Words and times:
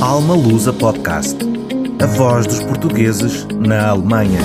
Alma 0.00 0.36
Lusa 0.36 0.72
Podcast. 0.72 1.36
A 2.00 2.06
voz 2.06 2.46
dos 2.46 2.62
portugueses 2.62 3.44
na 3.46 3.88
Alemanha. 3.88 4.38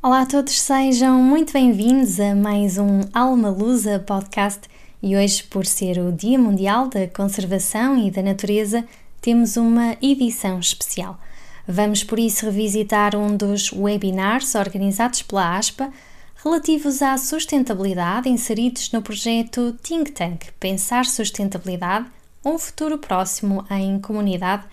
Olá 0.00 0.20
a 0.20 0.26
todos, 0.26 0.60
sejam 0.60 1.20
muito 1.20 1.52
bem-vindos 1.52 2.20
a 2.20 2.36
mais 2.36 2.78
um 2.78 3.00
Alma 3.12 3.50
Lusa 3.50 3.98
Podcast. 3.98 4.60
E 5.02 5.16
hoje, 5.16 5.42
por 5.42 5.66
ser 5.66 5.98
o 5.98 6.12
Dia 6.12 6.38
Mundial 6.38 6.86
da 6.86 7.08
Conservação 7.08 7.98
e 7.98 8.12
da 8.12 8.22
Natureza, 8.22 8.84
temos 9.20 9.56
uma 9.56 9.96
edição 10.00 10.60
especial. 10.60 11.18
Vamos 11.66 12.04
por 12.04 12.20
isso 12.20 12.46
revisitar 12.46 13.16
um 13.16 13.36
dos 13.36 13.72
webinars 13.72 14.54
organizados 14.54 15.22
pela 15.22 15.56
ASPA 15.56 15.90
relativos 16.44 17.00
à 17.00 17.16
sustentabilidade 17.16 18.28
inseridos 18.28 18.92
no 18.92 19.00
projeto 19.00 19.74
Think 19.82 20.12
Tank 20.12 20.52
Pensar 20.60 21.06
Sustentabilidade, 21.06 22.06
um 22.44 22.58
futuro 22.58 22.98
próximo 22.98 23.64
em 23.70 23.98
comunidade, 23.98 24.64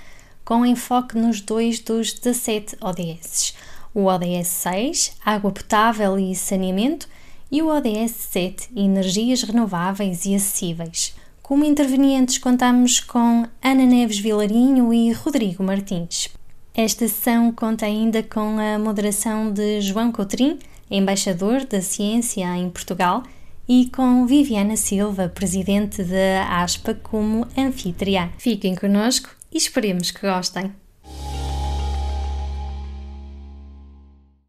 com 0.44 0.66
enfoque 0.66 1.18
nos 1.18 1.40
dois 1.40 1.80
dos 1.80 2.12
17 2.12 2.76
ODS, 2.82 3.56
o 3.96 4.08
ODS 4.08 4.48
6, 4.48 5.18
Água 5.24 5.50
Potável 5.50 6.20
e 6.20 6.36
Saneamento, 6.36 7.08
e 7.50 7.62
o 7.62 7.68
ODS 7.68 8.12
7, 8.12 8.70
Energias 8.76 9.44
Renováveis 9.44 10.26
e 10.26 10.36
Acessíveis. 10.36 11.16
Como 11.42 11.64
intervenientes 11.64 12.38
contamos 12.38 13.00
com 13.00 13.48
Ana 13.64 13.86
Neves 13.86 14.20
Vilarinho 14.20 14.94
e 14.94 15.14
Rodrigo 15.14 15.64
Martins. 15.64 16.28
Esta 16.76 17.08
sessão 17.08 17.50
conta 17.50 17.86
ainda 17.86 18.22
com 18.22 18.58
a 18.60 18.78
moderação 18.78 19.54
de 19.54 19.80
João 19.80 20.12
Coutrin, 20.12 20.60
embaixador 20.92 21.66
da 21.66 21.82
ciência 21.82 22.46
em 22.58 22.70
Portugal, 22.70 23.24
e 23.68 23.90
com 23.90 24.26
Viviana 24.26 24.76
Silva, 24.76 25.30
presidente 25.30 26.04
da 26.04 26.62
ASPA, 26.62 26.94
como 26.94 27.48
anfitriã. 27.58 28.30
Fiquem 28.38 28.76
connosco 28.76 29.30
e 29.52 29.58
esperemos 29.58 30.12
que 30.12 30.22
gostem. 30.22 30.74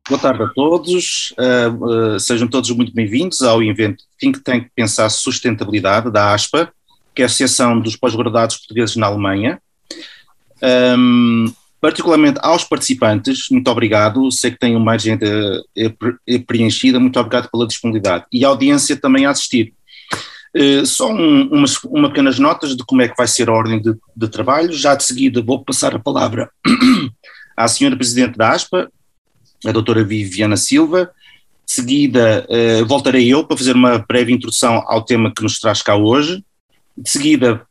Boa 0.08 0.20
tarde 0.20 0.42
a 0.42 0.48
todos, 0.48 1.32
uh, 1.38 2.14
uh, 2.16 2.20
sejam 2.20 2.48
todos 2.48 2.68
muito 2.70 2.92
bem-vindos 2.92 3.40
ao 3.40 3.62
evento 3.62 4.02
Think 4.18 4.40
Tank 4.40 4.66
Pensar 4.74 5.08
Sustentabilidade 5.08 6.10
da 6.10 6.34
ASPA, 6.34 6.72
que 7.14 7.22
é 7.22 7.24
a 7.24 7.26
Associação 7.26 7.78
dos 7.78 7.94
Pós-Graduados 7.94 8.56
Portugueses 8.56 8.96
na 8.96 9.06
Alemanha. 9.06 9.62
Um, 10.60 11.52
particularmente 11.82 12.38
aos 12.40 12.62
participantes, 12.62 13.48
muito 13.50 13.68
obrigado, 13.68 14.30
sei 14.30 14.52
que 14.52 14.58
tem 14.58 14.76
uma 14.76 14.92
agenda 14.92 15.26
preenchida, 16.46 17.00
muito 17.00 17.18
obrigado 17.18 17.50
pela 17.50 17.66
disponibilidade, 17.66 18.24
e 18.32 18.44
a 18.44 18.48
audiência 18.48 18.96
também 18.96 19.26
a 19.26 19.30
assistir. 19.30 19.74
Uh, 20.56 20.86
só 20.86 21.10
um, 21.10 21.48
umas, 21.48 21.82
uma 21.82 22.08
pequenas 22.08 22.38
notas 22.38 22.76
de 22.76 22.84
como 22.84 23.02
é 23.02 23.08
que 23.08 23.16
vai 23.16 23.26
ser 23.26 23.48
a 23.48 23.52
ordem 23.52 23.82
de, 23.82 23.94
de 24.14 24.28
trabalho, 24.28 24.72
já 24.72 24.94
de 24.94 25.02
seguida 25.02 25.42
vou 25.42 25.64
passar 25.64 25.92
a 25.96 25.98
palavra 25.98 26.48
à 27.56 27.66
senhora 27.66 27.96
Presidente 27.96 28.38
da 28.38 28.50
ASPA, 28.50 28.88
a 29.66 29.72
doutora 29.72 30.04
Viviana 30.04 30.56
Silva, 30.56 31.10
de 31.66 31.72
seguida 31.72 32.46
uh, 32.48 32.86
voltarei 32.86 33.26
eu 33.32 33.44
para 33.44 33.56
fazer 33.56 33.74
uma 33.74 33.98
breve 33.98 34.32
introdução 34.32 34.84
ao 34.86 35.04
tema 35.04 35.32
que 35.34 35.42
nos 35.42 35.58
traz 35.58 35.82
cá 35.82 35.96
hoje, 35.96 36.44
de 36.96 37.10
seguida 37.10 37.66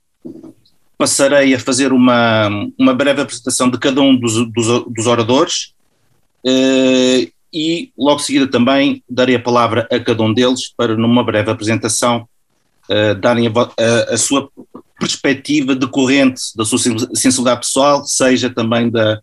passarei 1.01 1.55
a 1.55 1.59
fazer 1.59 1.91
uma, 1.91 2.47
uma 2.77 2.93
breve 2.93 3.21
apresentação 3.21 3.67
de 3.71 3.79
cada 3.79 3.99
um 4.01 4.15
dos, 4.15 4.35
dos, 4.51 4.85
dos 4.87 5.07
oradores 5.07 5.73
uh, 6.45 7.31
e 7.51 7.91
logo 7.97 8.17
de 8.17 8.25
seguida 8.25 8.45
também 8.45 9.03
darei 9.09 9.33
a 9.35 9.41
palavra 9.41 9.87
a 9.91 9.99
cada 9.99 10.21
um 10.21 10.31
deles 10.31 10.71
para 10.77 10.95
numa 10.95 11.23
breve 11.23 11.49
apresentação 11.49 12.27
uh, 12.87 13.15
darem 13.15 13.47
a, 13.47 13.51
a, 13.51 14.13
a, 14.13 14.17
sua 14.17 14.47
perspectiva 14.99 15.73
decorrente 15.73 16.39
da 16.55 16.63
sua 16.63 16.77
sensibilidade 16.77 17.61
pessoal, 17.61 18.05
seja 18.05 18.47
também 18.47 18.87
da, 18.87 19.19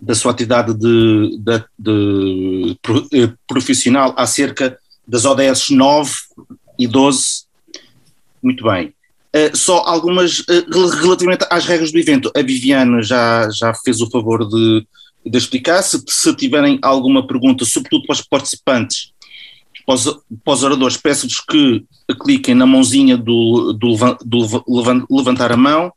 da 0.00 0.14
sua 0.14 0.30
atividade 0.30 0.72
de, 0.74 1.38
de, 1.40 1.64
de, 1.76 2.78
de 3.10 3.24
eh, 3.24 3.32
profissional 3.48 4.14
acerca 4.16 4.78
das 5.08 5.24
ODS 5.24 5.70
9 5.70 6.12
e 6.78 6.86
12. 6.86 7.46
Muito 8.40 8.62
bem. 8.62 8.94
Uh, 9.34 9.56
só 9.56 9.84
algumas, 9.86 10.40
uh, 10.40 10.88
relativamente 11.00 11.46
às 11.50 11.64
regras 11.64 11.92
do 11.92 11.98
evento, 11.98 12.32
a 12.34 12.42
Viviane 12.42 13.02
já, 13.02 13.48
já 13.50 13.72
fez 13.72 14.00
o 14.00 14.10
favor 14.10 14.48
de, 14.48 14.86
de 15.24 15.38
explicar. 15.38 15.82
Se, 15.82 16.02
se 16.08 16.34
tiverem 16.34 16.78
alguma 16.82 17.26
pergunta, 17.26 17.64
sobretudo 17.64 18.06
para 18.06 18.14
os 18.14 18.22
participantes, 18.22 19.12
para 19.86 19.94
os, 19.94 20.04
para 20.44 20.54
os 20.54 20.62
oradores, 20.62 20.96
peço-vos 20.96 21.40
que 21.40 21.84
cliquem 22.22 22.54
na 22.54 22.66
mãozinha 22.66 23.16
do, 23.16 23.72
do, 23.72 23.96
do, 24.24 24.64
levantar 25.08 25.52
a 25.52 25.56
mão 25.56 25.92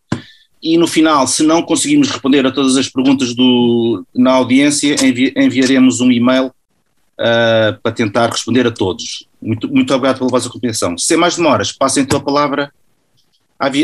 e 0.64 0.78
no 0.78 0.88
final, 0.88 1.28
se 1.28 1.44
não 1.44 1.62
conseguirmos 1.62 2.10
responder 2.10 2.46
a 2.46 2.52
todas 2.52 2.78
as 2.78 2.88
perguntas 2.88 3.36
do, 3.36 4.06
na 4.16 4.32
audiência, 4.32 4.96
envi, 5.06 5.34
enviaremos 5.36 6.00
um 6.00 6.10
e-mail 6.10 6.48
uh, 6.48 7.78
para 7.84 7.92
tentar 7.92 8.30
responder 8.30 8.66
a 8.66 8.72
todos. 8.72 9.28
Muito, 9.42 9.68
muito 9.68 9.94
obrigado 9.94 10.20
pela 10.20 10.30
vossa 10.30 10.50
compreensão. 10.50 10.98
Sem 10.98 11.18
mais 11.18 11.36
demoras, 11.36 11.74
passem 11.74 12.04
então 12.04 12.18
a 12.18 12.24
palavra 12.24 12.72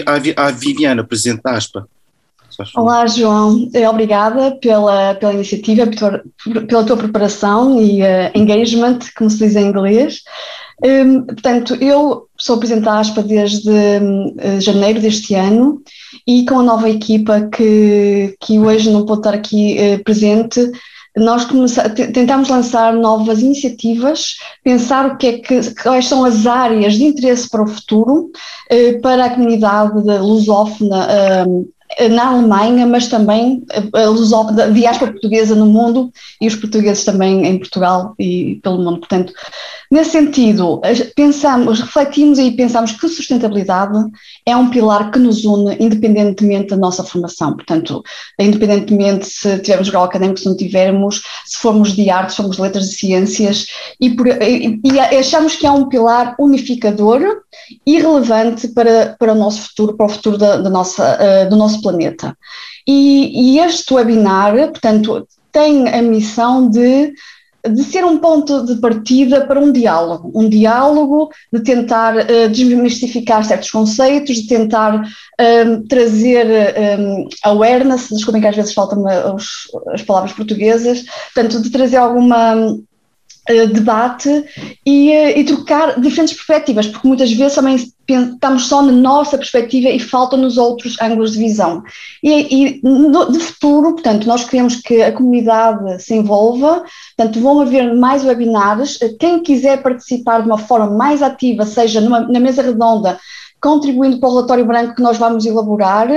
à, 0.06 0.45
à, 0.47 0.51
Viviana, 0.51 1.03
Presidente 1.03 1.41
da 1.44 1.51
ASPA. 1.51 1.88
Olá, 2.75 3.07
João. 3.07 3.69
Eh, 3.73 3.88
obrigada 3.88 4.51
pela, 4.51 5.16
pela 5.16 5.34
iniciativa, 5.34 5.88
pela, 6.67 6.84
tua 6.84 6.97
preparação 6.97 7.81
e 7.81 8.01
uh, 8.01 8.31
engagement, 8.35 9.00
como 9.16 9.29
se 9.29 9.38
diz 9.38 9.56
em 9.56 9.67
inglês. 9.67 10.23
Um, 10.84 11.23
portanto, 11.23 11.75
eu 11.75 12.28
sou 12.38 12.57
Presidente 12.57 12.85
da 12.85 13.00
ASPA 13.00 13.23
desde 13.23 13.69
uh, 13.69 14.59
janeiro 14.59 15.00
deste 15.00 15.35
ano 15.35 15.81
e 16.28 16.46
com 16.46 16.59
a 16.59 16.63
nova 16.63 16.90
equipa 16.90 17.47
que, 17.50 18.35
que 18.41 18.59
hoje 18.59 18.90
não 18.90 19.06
pode 19.06 19.22
estar 19.22 19.34
aqui 19.34 19.78
uh, 19.79 20.03
presente, 20.03 20.59
nós 21.18 21.47
tentamos 22.14 22.50
lançar 22.50 22.94
novas 22.94 23.42
iniciativas, 23.42 24.38
pensar 24.64 25.06
o 25.08 25.18
que 25.18 25.28
é 25.28 25.40
que, 25.40 25.74
quais 25.81 26.08
são 26.08 26.24
as 26.24 26.46
áreas 26.46 26.94
de 26.94 27.06
interesse 27.06 27.50
para 27.50 27.64
o 27.64 27.68
futuro 27.68 28.31
eh, 28.70 28.94
para 29.00 29.25
a 29.25 29.30
comunidade 29.30 29.94
lusófona 30.02 31.08
eh, 31.09 31.46
na 32.11 32.27
Alemanha, 32.27 32.85
mas 32.85 33.07
também 33.07 33.63
lusófona, 33.94 34.66
a 34.66 34.69
diáspora 34.69 35.11
portuguesa 35.11 35.55
no 35.55 35.66
mundo 35.66 36.11
e 36.39 36.47
os 36.47 36.55
portugueses 36.55 37.03
também 37.03 37.45
em 37.45 37.57
Portugal 37.57 38.13
e 38.19 38.59
pelo 38.61 38.77
mundo. 38.77 39.00
Portanto, 39.00 39.33
Nesse 39.91 40.11
sentido, 40.11 40.79
pensamos, 41.16 41.79
refletimos 41.79 42.38
e 42.38 42.51
pensamos 42.51 42.91
que 42.91 43.09
sustentabilidade 43.09 43.97
é 44.45 44.55
um 44.55 44.69
pilar 44.69 45.09
que 45.09 45.17
nos 45.17 45.44
une 45.44 45.75
independentemente 45.79 46.69
da 46.69 46.78
nossa 46.78 47.03
formação. 47.03 47.55
Portanto, 47.55 48.03
independentemente 48.39 49.25
se 49.25 49.57
tivermos 49.57 49.89
grau 49.89 50.03
académico, 50.03 50.39
se 50.39 50.45
não 50.45 50.55
tivermos, 50.55 51.23
se 51.44 51.57
formos 51.57 51.94
de 51.94 52.07
artes, 52.07 52.35
se 52.35 52.38
formos 52.38 52.57
de 52.57 52.61
letras 52.61 52.85
e 52.85 52.94
ciências, 52.94 53.66
e, 53.99 54.11
por, 54.11 54.28
e, 54.28 54.79
e, 54.83 54.99
achamos 54.99 55.55
que 55.55 55.66
é 55.66 55.72
um 55.72 55.89
pilar 55.89 56.35
unificador 56.39 57.41
e 57.83 57.99
relevante 57.99 58.67
para, 58.67 59.16
para 59.17 59.33
o 59.33 59.35
nosso 59.35 59.69
futuro, 59.69 59.97
para 59.97 60.05
o 60.05 60.09
futuro 60.09 60.38
da, 60.38 60.57
da 60.57 60.69
nossa, 60.69 61.17
uh, 61.17 61.49
do 61.49 61.55
nosso 61.55 61.78
planeta. 61.81 62.38
E, 62.88 63.56
e 63.56 63.59
este 63.59 63.94
webinar, 63.94 64.53
portanto, 64.69 65.28
tem 65.51 65.88
a 65.90 66.01
missão 66.01 66.69
de 66.69 67.13
de 67.67 67.84
ser 67.84 68.06
um 68.06 68.17
ponto 68.19 68.66
de 68.66 68.75
partida 68.79 69.45
para 69.45 69.59
um 69.59 69.72
diálogo, 69.72 70.31
um 70.34 70.47
diálogo 70.47 71.29
de 71.51 71.62
tentar 71.62 72.16
uh, 72.16 72.50
desmistificar 72.50 73.44
certos 73.44 73.69
conceitos, 73.69 74.38
de 74.38 74.47
tentar 74.47 74.95
um, 74.95 75.03
ehm, 75.38 75.81
trazer 75.88 76.45
um, 76.47 77.19
ehm, 77.22 77.28
awareness, 77.44 78.09
desculpem 78.09 78.41
que 78.41 78.47
às 78.47 78.56
vezes 78.56 78.73
faltam 78.73 79.03
as 79.94 80.01
palavras 80.03 80.31
portuguesas, 80.31 81.03
portanto, 81.34 81.61
de 81.61 81.69
trazer 81.69 81.97
alguma 81.97 82.78
debate 83.73 84.29
e, 84.85 85.09
uh, 85.09 85.39
e 85.39 85.43
trocar 85.43 85.99
diferentes 85.99 86.33
perspectivas, 86.33 86.87
porque 86.87 87.07
muitas 87.07 87.31
vezes 87.31 87.55
também 87.55 87.75
estamos 87.75 88.67
só 88.67 88.81
na 88.81 88.91
nossa 88.91 89.37
perspectiva 89.37 89.90
e 89.90 89.99
faltam-nos 89.99 90.57
outros 90.57 90.99
ângulos 91.01 91.34
de 91.34 91.40
visão. 91.40 91.84
E, 92.23 92.63
e 92.63 92.79
no, 92.84 93.31
de 93.31 93.40
futuro, 93.40 93.93
portanto, 93.93 94.28
nós 94.28 94.43
queremos 94.43 94.78
que 94.78 95.01
a 95.01 95.11
comunidade 95.11 96.01
se 96.01 96.16
envolva, 96.16 96.84
portanto, 97.16 97.40
vão 97.40 97.61
haver 97.61 97.96
mais 97.96 98.23
webinars. 98.23 98.97
Quem 99.19 99.41
quiser 99.41 99.81
participar 99.81 100.41
de 100.41 100.47
uma 100.47 100.57
forma 100.57 100.90
mais 100.90 101.22
ativa, 101.22 101.66
seja 101.66 102.02
numa, 102.02 102.22
na 102.22 102.40
mesa 102.40 102.61
redonda, 102.61 103.19
contribuindo 103.61 104.20
para 104.20 104.29
o 104.29 104.32
relatório 104.34 104.66
branco 104.66 104.96
que 104.96 105.02
nós 105.02 105.17
vamos 105.17 105.46
elaborar. 105.46 106.08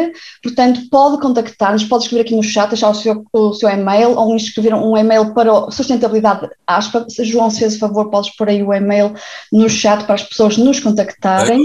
Portanto, 0.42 0.80
pode 0.90 1.20
contactar-nos, 1.20 1.84
pode 1.84 2.04
escrever 2.04 2.22
aqui 2.22 2.36
no 2.36 2.42
chat, 2.42 2.68
deixar 2.68 2.90
o 2.90 2.94
seu, 2.94 3.24
o 3.32 3.52
seu 3.52 3.68
e-mail 3.68 4.16
ou 4.16 4.34
escrever 4.36 4.74
um 4.74 4.96
e-mail 4.96 5.34
para 5.34 5.52
o 5.52 5.70
sustentabilidade 5.70 6.48
aspa. 6.66 7.06
Se 7.08 7.24
João, 7.24 7.50
se 7.50 7.60
fez 7.60 7.78
favor, 7.78 8.10
podes 8.10 8.34
pôr 8.36 8.48
aí 8.48 8.62
o 8.62 8.72
e-mail 8.72 9.12
no 9.52 9.68
chat 9.68 10.04
para 10.04 10.14
as 10.14 10.22
pessoas 10.22 10.56
nos 10.56 10.80
contactarem. 10.80 11.64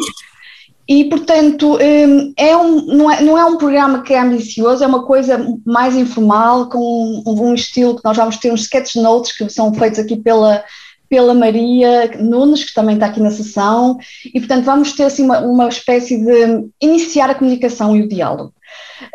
E, 0.88 1.04
portanto, 1.06 1.78
hum, 1.82 2.34
é 2.38 2.56
um, 2.56 2.82
não, 2.86 3.12
é, 3.12 3.22
não 3.22 3.38
é 3.38 3.44
um 3.44 3.58
programa 3.58 4.04
que 4.04 4.14
é 4.14 4.22
ambicioso, 4.22 4.84
é 4.84 4.88
uma 4.88 5.04
coisa 5.06 5.54
mais 5.66 5.98
informal, 5.98 6.70
com 6.70 7.24
um, 7.26 7.50
um 7.50 7.54
estilo 7.54 7.98
que 7.98 8.06
nós 8.06 8.16
vamos 8.16 8.38
ter 8.38 8.54
uns 8.54 8.62
sketch 8.62 8.96
notes 8.96 9.38
que 9.38 9.50
são 9.50 9.74
feitos 9.74 10.00
aqui 10.00 10.16
pela, 10.16 10.64
pela 11.10 11.34
Maria 11.34 12.12
Nunes, 12.20 12.64
que 12.64 12.74
também 12.74 12.96
está 12.96 13.08
aqui 13.08 13.20
na 13.20 13.32
sessão, 13.32 13.98
e 14.26 14.40
portanto 14.40 14.66
vamos 14.66 14.94
ter 14.94 15.04
assim 15.04 15.24
uma, 15.24 15.40
uma 15.40 15.68
espécie 15.68 16.18
de 16.18 16.68
iniciar 16.82 17.30
a 17.30 17.36
comunicação 17.36 17.96
e 17.96 18.02
o 18.02 18.08
diálogo. 18.08 18.54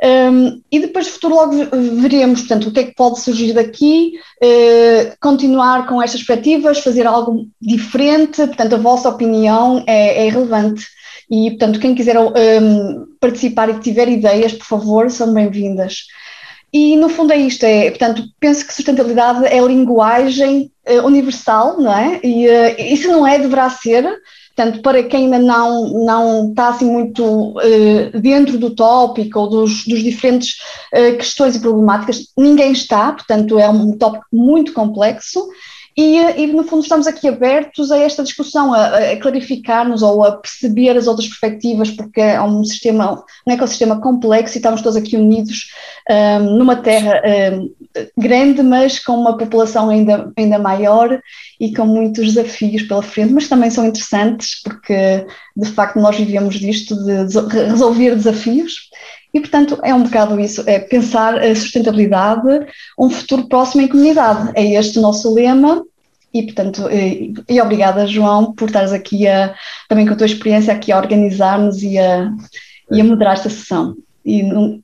Um, 0.02 0.60
e 0.70 0.80
depois 0.80 1.06
de 1.06 1.12
futuro 1.12 1.34
logo 1.34 1.52
veremos, 2.00 2.40
portanto, 2.40 2.68
o 2.68 2.72
que 2.72 2.80
é 2.80 2.84
que 2.84 2.94
pode 2.94 3.20
surgir 3.20 3.52
daqui, 3.52 4.12
uh, 4.42 5.12
continuar 5.20 5.86
com 5.86 6.00
estas 6.00 6.22
perspectivas, 6.22 6.78
fazer 6.78 7.06
algo 7.06 7.46
diferente, 7.60 8.46
portanto, 8.46 8.74
a 8.74 8.78
vossa 8.78 9.08
opinião 9.08 9.84
é, 9.86 10.26
é 10.26 10.30
relevante. 10.30 10.86
E, 11.30 11.50
portanto, 11.50 11.80
quem 11.80 11.94
quiser 11.94 12.18
um, 12.18 13.06
participar 13.18 13.70
e 13.70 13.80
tiver 13.80 14.08
ideias, 14.08 14.52
por 14.52 14.66
favor, 14.66 15.10
são 15.10 15.32
bem-vindas. 15.32 16.06
E, 16.72 16.96
no 16.96 17.08
fundo, 17.08 17.32
é 17.32 17.36
isto: 17.36 17.64
é, 17.64 17.90
portanto, 17.90 18.24
penso 18.40 18.66
que 18.66 18.72
sustentabilidade 18.72 19.44
é 19.44 19.60
linguagem 19.60 20.72
uh, 20.88 21.06
universal, 21.06 21.78
não 21.78 21.92
é? 21.92 22.20
E 22.24 22.48
uh, 22.48 22.74
isso 22.78 23.08
não 23.08 23.26
é, 23.26 23.38
deverá 23.38 23.68
ser. 23.68 24.04
Portanto, 24.54 24.82
para 24.82 25.02
quem 25.02 25.24
ainda 25.24 25.38
não, 25.38 26.04
não 26.04 26.50
está 26.50 26.68
assim 26.68 26.84
muito 26.84 27.24
uh, 27.24 28.20
dentro 28.20 28.58
do 28.58 28.74
tópico 28.74 29.38
ou 29.40 29.48
dos, 29.48 29.84
dos 29.86 30.02
diferentes 30.02 30.56
questões 31.18 31.56
e 31.56 31.60
problemáticas, 31.60 32.26
ninguém 32.36 32.72
está, 32.72 33.12
portanto, 33.12 33.58
é 33.58 33.68
um 33.68 33.96
tópico 33.96 34.26
muito 34.30 34.74
complexo 34.74 35.48
e, 35.96 36.18
e, 36.42 36.46
no 36.46 36.64
fundo 36.64 36.82
estamos 36.82 37.06
aqui 37.06 37.28
abertos 37.28 37.90
a 37.90 37.98
esta 37.98 38.22
discussão, 38.22 38.72
a, 38.72 39.12
a 39.12 39.20
clarificar-nos 39.20 40.02
ou 40.02 40.24
a 40.24 40.32
perceber 40.32 40.96
as 40.96 41.06
outras 41.06 41.28
perspectivas, 41.28 41.90
porque 41.90 42.20
é 42.20 42.40
um 42.40 42.64
sistema, 42.64 43.22
um 43.46 43.52
ecossistema 43.52 44.00
complexo 44.00 44.56
e 44.56 44.58
estamos 44.58 44.80
todos 44.80 44.96
aqui 44.96 45.16
unidos 45.16 45.68
um, 46.10 46.56
numa 46.56 46.76
terra 46.76 47.20
um, 47.54 47.70
grande, 48.16 48.62
mas 48.62 48.98
com 48.98 49.14
uma 49.14 49.36
população 49.36 49.90
ainda, 49.90 50.32
ainda 50.36 50.58
maior 50.58 51.20
e 51.60 51.74
com 51.74 51.84
muitos 51.84 52.34
desafios 52.34 52.82
pela 52.82 53.02
frente, 53.02 53.32
mas 53.32 53.48
também 53.48 53.70
são 53.70 53.86
interessantes 53.86 54.62
porque 54.62 55.26
de 55.54 55.68
facto 55.70 55.98
nós 56.00 56.16
vivemos 56.16 56.54
disto, 56.54 56.96
de 56.96 57.38
resolver 57.68 58.16
desafios 58.16 58.90
e, 59.34 59.40
portanto, 59.40 59.78
é 59.82 59.94
um 59.94 60.02
bocado 60.02 60.38
isso, 60.38 60.62
é 60.66 60.78
pensar 60.78 61.38
a 61.38 61.54
sustentabilidade, 61.54 62.66
um 62.98 63.08
futuro 63.08 63.48
próximo 63.48 63.82
em 63.82 63.88
comunidade. 63.88 64.52
É 64.54 64.74
este 64.74 64.98
o 64.98 65.02
nosso 65.02 65.32
lema. 65.32 65.82
E, 66.34 66.42
portanto, 66.44 66.88
e, 66.90 67.34
e 67.48 67.60
obrigada, 67.60 68.06
João, 68.06 68.52
por 68.52 68.66
estares 68.66 68.92
aqui 68.92 69.26
a, 69.26 69.54
também 69.88 70.06
com 70.06 70.12
a 70.12 70.16
tua 70.16 70.26
experiência 70.26 70.72
aqui 70.72 70.92
a 70.92 70.98
organizar-nos 70.98 71.82
e 71.82 71.98
a, 71.98 72.02
é. 72.02 72.30
e 72.90 73.00
a 73.00 73.04
moderar 73.04 73.34
esta 73.34 73.50
sessão. 73.50 73.96
E 74.24 74.42
não, 74.42 74.80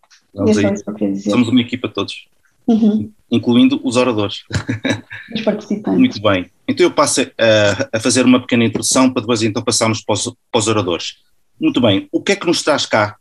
é 0.46 0.52
só 0.52 0.72
isso 0.72 0.84
que 0.84 0.90
eu 0.90 0.94
queria 0.94 1.14
dizer. 1.14 1.30
Somos 1.30 1.48
uma 1.48 1.60
equipa 1.60 1.88
todos, 1.88 2.26
uhum. 2.66 3.10
incluindo 3.30 3.80
os 3.82 3.96
oradores. 3.96 4.44
Os 5.34 5.42
participantes. 5.42 5.98
Muito 5.98 6.22
bem. 6.22 6.50
Então 6.66 6.86
eu 6.86 6.90
passo 6.90 7.20
a, 7.20 7.88
a, 7.92 8.00
fazer 8.00 8.24
uma 8.24 8.40
pequena 8.40 8.64
introdução 8.64 9.12
para 9.12 9.20
depois 9.20 9.42
então 9.42 9.62
passarmos 9.62 10.00
para 10.00 10.14
os, 10.14 10.24
para 10.50 10.58
os 10.58 10.68
oradores. 10.68 11.16
Muito 11.60 11.82
bem. 11.82 12.08
O 12.10 12.22
que 12.22 12.32
é 12.32 12.36
que 12.36 12.46
nos 12.46 12.62
traz 12.62 12.86
cá 12.86 13.17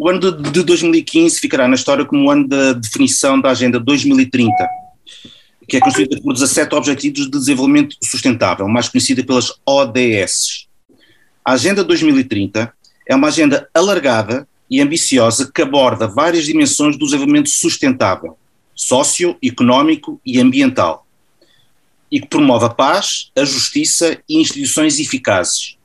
o 0.00 0.08
ano 0.08 0.18
de, 0.18 0.50
de 0.50 0.62
2015 0.62 1.38
ficará 1.38 1.68
na 1.68 1.74
história 1.74 2.06
como 2.06 2.26
o 2.26 2.30
ano 2.30 2.48
da 2.48 2.72
definição 2.72 3.38
da 3.38 3.50
Agenda 3.50 3.78
2030, 3.78 4.50
que 5.68 5.76
é 5.76 5.80
constituída 5.80 6.18
por 6.22 6.32
17 6.32 6.74
Objetivos 6.74 7.26
de 7.26 7.30
Desenvolvimento 7.30 7.94
Sustentável, 8.02 8.66
mais 8.66 8.88
conhecida 8.88 9.22
pelas 9.22 9.52
ODS. 9.66 10.66
A 11.44 11.52
Agenda 11.52 11.84
2030 11.84 12.72
é 13.06 13.14
uma 13.14 13.28
agenda 13.28 13.68
alargada 13.74 14.48
e 14.70 14.80
ambiciosa 14.80 15.52
que 15.54 15.60
aborda 15.60 16.08
várias 16.08 16.46
dimensões 16.46 16.96
do 16.96 17.04
desenvolvimento 17.04 17.50
sustentável, 17.50 18.38
socioeconómico 18.74 20.18
e 20.24 20.40
ambiental, 20.40 21.06
e 22.10 22.22
que 22.22 22.26
promove 22.26 22.64
a 22.64 22.70
paz, 22.70 23.30
a 23.36 23.44
justiça 23.44 24.18
e 24.26 24.40
instituições 24.40 24.98
eficazes, 24.98 25.76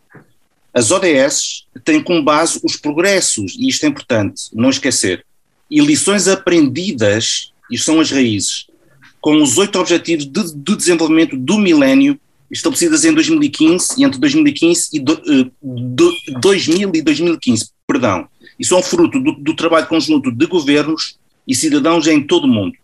as 0.76 0.92
ODS 0.92 1.66
têm 1.86 2.04
como 2.04 2.22
base 2.22 2.60
os 2.62 2.76
progressos, 2.76 3.56
e 3.58 3.70
isto 3.70 3.86
é 3.86 3.88
importante, 3.88 4.50
não 4.54 4.70
esquecer, 4.70 5.26
e 5.72 5.80
lições 5.80 6.28
aprendidas, 6.28 7.54
e 7.72 7.78
são 7.78 8.02
as 8.02 8.12
raízes, 8.12 8.68
com 9.22 9.42
os 9.42 9.58
oito 9.58 9.80
objetivos 9.80 10.26
de, 10.26 10.54
de, 10.54 10.76
desenvolvimento 10.76 11.38
do 11.38 11.58
milénio 11.58 12.20
estabelecidas 12.52 13.06
em 13.06 13.14
2015 13.14 13.96
e 13.98 14.04
entre 14.04 14.20
2015 14.20 14.90
e 14.94 15.00
do, 15.00 15.14
uh, 15.14 15.52
do, 15.64 16.12
2000 16.42 16.92
e 16.94 17.02
2015, 17.02 17.70
perdão, 17.88 18.28
e 18.60 18.66
são 18.66 18.84
fruto 18.84 19.18
do, 19.18 19.32
do 19.32 19.56
trabalho 19.56 19.88
conjunto 19.88 20.30
de 20.30 20.46
governos 20.46 21.18
e 21.48 21.56
cidadãos 21.56 22.06
em 22.06 22.22
todo 22.22 22.44
o 22.44 22.50
mundo. 22.50 22.76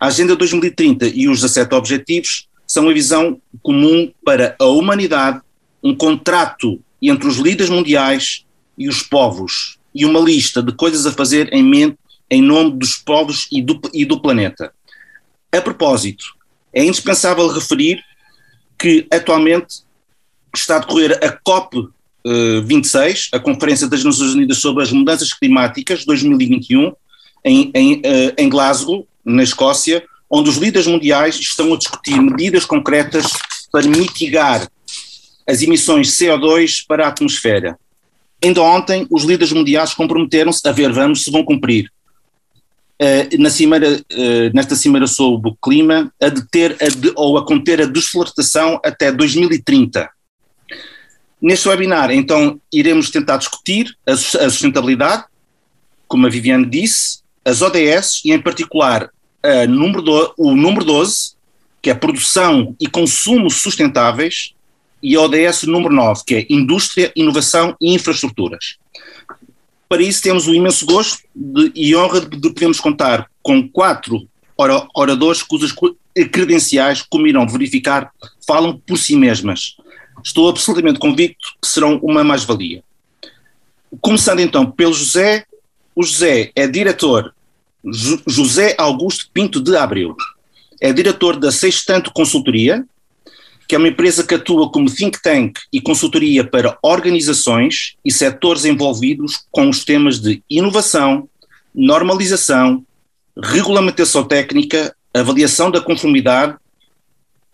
A 0.00 0.08
Agenda 0.08 0.34
2030 0.34 1.06
e 1.06 1.28
os 1.28 1.40
17 1.40 1.74
Objetivos 1.76 2.48
são 2.66 2.88
a 2.88 2.92
visão 2.92 3.40
comum 3.62 4.12
para 4.24 4.56
a 4.58 4.64
humanidade, 4.64 5.40
um 5.80 5.94
contrato 5.94 6.80
entre 7.10 7.28
os 7.28 7.36
líderes 7.36 7.70
mundiais 7.70 8.44
e 8.76 8.88
os 8.88 9.02
povos, 9.02 9.78
e 9.94 10.04
uma 10.04 10.20
lista 10.20 10.62
de 10.62 10.72
coisas 10.72 11.06
a 11.06 11.12
fazer 11.12 11.52
em 11.52 11.62
mente 11.62 11.98
em 12.30 12.42
nome 12.42 12.72
dos 12.72 12.96
povos 12.96 13.46
e 13.52 13.62
do, 13.62 13.80
e 13.92 14.04
do 14.04 14.20
planeta. 14.20 14.72
A 15.52 15.60
propósito, 15.60 16.24
é 16.72 16.84
indispensável 16.84 17.46
referir 17.48 18.02
que 18.78 19.06
atualmente 19.10 19.84
está 20.54 20.76
a 20.76 20.78
decorrer 20.80 21.18
a 21.22 21.30
COP 21.30 21.88
26, 22.64 23.30
eh, 23.32 23.36
a 23.36 23.40
Conferência 23.40 23.86
das 23.86 24.02
Nações 24.02 24.34
Unidas 24.34 24.58
sobre 24.58 24.82
as 24.82 24.90
Mudanças 24.90 25.32
Climáticas 25.32 26.04
2021, 26.04 26.92
em, 27.44 27.70
em, 27.74 28.00
eh, 28.02 28.34
em 28.38 28.48
Glasgow, 28.48 29.06
na 29.24 29.42
Escócia, 29.42 30.04
onde 30.28 30.48
os 30.48 30.56
líderes 30.56 30.86
mundiais 30.86 31.36
estão 31.36 31.72
a 31.72 31.76
discutir 31.76 32.20
medidas 32.20 32.64
concretas 32.64 33.26
para 33.70 33.86
mitigar 33.86 34.68
as 35.46 35.62
emissões 35.62 36.08
de 36.08 36.12
CO2 36.14 36.84
para 36.86 37.06
a 37.06 37.08
atmosfera. 37.08 37.78
Ainda 38.42 38.62
ontem, 38.62 39.06
os 39.10 39.24
líderes 39.24 39.52
mundiais 39.52 39.94
comprometeram-se 39.94 40.66
a 40.68 40.72
ver, 40.72 40.92
vamos, 40.92 41.24
se 41.24 41.30
vão 41.30 41.44
cumprir. 41.44 41.90
Uh, 43.00 43.42
na 43.42 43.50
cimeira, 43.50 43.96
uh, 43.96 44.50
nesta 44.54 44.76
cimeira 44.76 45.06
sobre 45.06 45.50
o 45.50 45.56
clima, 45.56 46.12
a 46.20 46.28
deter 46.28 46.76
a 46.80 46.88
de, 46.88 47.12
ou 47.16 47.36
a 47.36 47.44
conter 47.44 47.80
a 47.80 47.86
desflorestação 47.86 48.80
até 48.84 49.10
2030. 49.10 50.08
Neste 51.40 51.68
webinar, 51.68 52.10
então, 52.10 52.60
iremos 52.72 53.10
tentar 53.10 53.38
discutir 53.38 53.96
a, 54.06 54.12
a 54.12 54.16
sustentabilidade, 54.16 55.24
como 56.06 56.26
a 56.26 56.30
Viviane 56.30 56.66
disse, 56.66 57.20
as 57.44 57.60
ODS 57.60 58.22
e, 58.24 58.32
em 58.32 58.40
particular, 58.40 59.10
número 59.68 60.00
do, 60.00 60.34
o 60.38 60.54
número 60.54 60.84
12, 60.84 61.34
que 61.82 61.90
é 61.90 61.94
produção 61.94 62.74
e 62.80 62.86
consumo 62.86 63.50
sustentáveis, 63.50 64.54
e 65.04 65.18
ODS 65.18 65.64
número 65.64 65.94
9, 65.94 66.22
que 66.26 66.34
é 66.34 66.46
Indústria, 66.48 67.12
Inovação 67.14 67.76
e 67.78 67.92
Infraestruturas. 67.94 68.76
Para 69.86 70.02
isso 70.02 70.22
temos 70.22 70.48
o 70.48 70.54
imenso 70.54 70.86
gosto 70.86 71.18
de, 71.34 71.70
e 71.74 71.94
honra 71.94 72.22
de, 72.22 72.38
de 72.38 72.48
podermos 72.48 72.80
contar 72.80 73.30
com 73.42 73.68
quatro 73.68 74.26
oradores 74.94 75.42
cujas 75.42 75.74
credenciais, 76.32 77.02
como 77.02 77.26
irão 77.26 77.46
verificar, 77.46 78.10
falam 78.46 78.80
por 78.86 78.96
si 78.96 79.14
mesmas. 79.14 79.76
Estou 80.24 80.48
absolutamente 80.48 80.98
convicto 80.98 81.50
que 81.60 81.68
serão 81.68 81.98
uma 82.02 82.24
mais-valia. 82.24 82.82
Começando 84.00 84.40
então 84.40 84.70
pelo 84.70 84.94
José, 84.94 85.44
o 85.94 86.02
José 86.02 86.50
é 86.56 86.66
diretor, 86.66 87.34
José 88.26 88.74
Augusto 88.78 89.28
Pinto 89.34 89.60
de 89.60 89.76
Abreu, 89.76 90.16
é 90.80 90.94
diretor 90.94 91.36
da 91.36 91.52
Sextanto 91.52 92.10
Consultoria, 92.10 92.86
que 93.74 93.76
é 93.76 93.78
uma 93.80 93.88
empresa 93.88 94.22
que 94.22 94.36
atua 94.36 94.70
como 94.70 94.88
think 94.88 95.20
tank 95.20 95.58
e 95.72 95.80
consultoria 95.80 96.44
para 96.44 96.78
organizações 96.80 97.96
e 98.04 98.12
setores 98.12 98.64
envolvidos 98.64 99.46
com 99.50 99.68
os 99.68 99.84
temas 99.84 100.20
de 100.20 100.40
inovação, 100.48 101.28
normalização, 101.74 102.86
regulamentação 103.36 104.22
técnica, 104.22 104.94
avaliação 105.12 105.72
da 105.72 105.80
conformidade, 105.80 106.56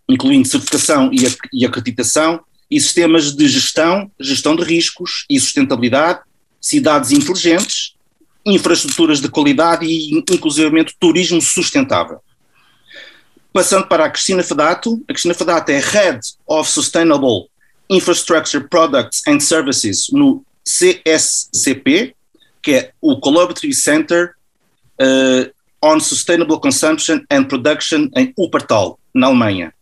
incluindo 0.07 0.47
certificação 0.47 1.11
e 1.51 1.65
acreditação, 1.65 2.41
e 2.71 2.79
sistemas 2.79 3.35
de 3.35 3.49
gestão, 3.49 4.11
gestão 4.21 4.55
de 4.55 4.63
riscos 4.63 5.25
e 5.31 5.41
sustentabilidade, 5.41 6.21
cidades 6.61 7.13
inteligentes, 7.13 7.95
infraestruturas 8.45 9.23
de 9.23 9.31
qualidade 9.31 9.87
e, 9.87 10.13
inclusivamente, 10.13 10.95
turismo 11.01 11.41
sustentável. 11.41 12.19
Passando 13.53 13.89
para 13.89 14.05
a 14.05 14.11
Cristina 14.11 14.43
Fedato, 14.43 15.03
a 15.09 15.13
Cristina 15.13 15.35
Fedato 15.35 15.71
é 15.71 15.79
Head 15.79 16.21
of 16.47 16.71
Sustainable 16.71 17.49
Infrastructure 17.89 18.67
Products 18.69 19.23
and 19.27 19.41
Services 19.41 20.09
no 20.13 20.45
CSCP, 20.65 22.15
que 22.63 22.73
é 22.73 22.93
o 23.01 23.19
Collaborative 23.19 23.75
Center 23.75 24.35
uh, 25.01 25.51
on 25.83 25.99
Sustainable 25.99 26.61
Consumption 26.61 27.23
and 27.29 27.45
Production 27.45 28.09
em 28.17 28.33
Wuppertal, 28.39 28.99
na 29.13 29.27
Alemanha. 29.27 29.75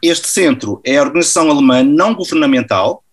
Este 0.00 0.28
centro 0.28 0.80
é 0.84 0.96
a 0.96 1.02
organização 1.02 1.50
alemã 1.50 1.82
não 1.82 2.14
governamental 2.14 3.04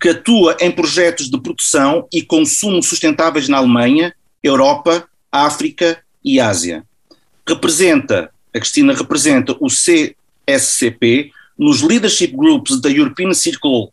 que 0.00 0.10
atua 0.10 0.56
em 0.60 0.70
projetos 0.70 1.28
de 1.30 1.40
produção 1.40 2.06
e 2.12 2.22
consumo 2.22 2.82
sustentáveis 2.82 3.48
na 3.48 3.58
Alemanha, 3.58 4.14
Europa, 4.42 5.08
África 5.30 6.00
e 6.24 6.40
Ásia. 6.40 6.84
Representa 7.48 8.31
a 8.54 8.58
Cristina 8.58 8.92
representa 8.94 9.56
o 9.60 9.68
CSCP 9.68 11.32
nos 11.58 11.80
leadership 11.82 12.28
groups 12.28 12.80
da 12.80 12.90
European 12.90 13.32
Circle 13.32 13.84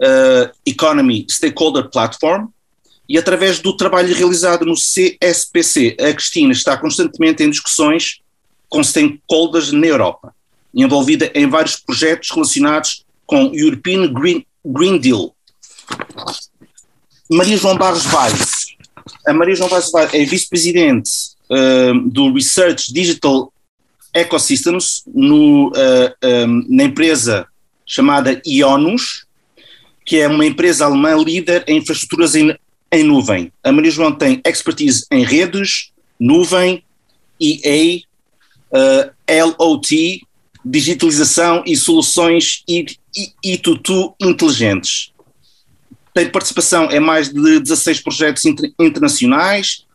uh, 0.00 0.50
Economy 0.66 1.26
Stakeholder 1.28 1.88
Platform 1.88 2.48
e 3.08 3.16
através 3.16 3.58
do 3.58 3.76
trabalho 3.76 4.14
realizado 4.14 4.66
no 4.66 4.74
CSPC. 4.74 5.96
A 5.98 6.12
Cristina 6.12 6.52
está 6.52 6.76
constantemente 6.76 7.42
em 7.42 7.50
discussões 7.50 8.20
com 8.68 8.84
stakeholders 8.84 9.72
na 9.72 9.86
Europa, 9.86 10.34
envolvida 10.74 11.30
em 11.34 11.48
vários 11.48 11.76
projetos 11.76 12.30
relacionados 12.30 13.04
com 13.24 13.46
o 13.46 13.54
European 13.54 14.12
Green, 14.12 14.44
Green 14.64 14.98
Deal. 14.98 15.34
Maria 17.30 17.56
João 17.56 17.76
Barros 17.76 18.04
Vaz. 18.04 18.66
A 19.26 19.32
Maria 19.32 19.54
João 19.54 19.70
Barros 19.70 19.90
Vaz 19.90 20.12
é 20.12 20.24
vice-presidente 20.24 21.10
uh, 21.50 21.98
do 22.10 22.32
Research 22.32 22.92
Digital 22.92 23.50
Ecosystems 24.14 25.02
no, 25.06 25.68
uh, 25.68 26.26
um, 26.46 26.64
na 26.68 26.84
empresa 26.84 27.46
chamada 27.86 28.40
Ionus, 28.46 29.26
que 30.04 30.16
é 30.16 30.28
uma 30.28 30.44
empresa 30.44 30.84
alemã 30.84 31.14
líder 31.16 31.64
em 31.66 31.78
infraestruturas 31.78 32.34
em, 32.34 32.56
em 32.92 33.02
nuvem. 33.02 33.52
A 33.62 33.72
Maria 33.72 33.90
João 33.90 34.12
tem 34.12 34.40
expertise 34.44 35.06
em 35.10 35.24
redes, 35.24 35.90
nuvem, 36.18 36.82
EA, 37.40 38.00
uh, 38.72 39.58
LOT, 39.58 40.22
digitalização 40.64 41.62
e 41.66 41.76
soluções 41.76 42.64
I2 42.68 44.14
inteligentes. 44.20 45.12
Tem 46.12 46.28
participação 46.28 46.90
em 46.90 47.00
mais 47.00 47.32
de 47.32 47.60
16 47.60 48.00
projetos 48.00 48.44
inter, 48.44 48.72
internacionais 48.78 49.86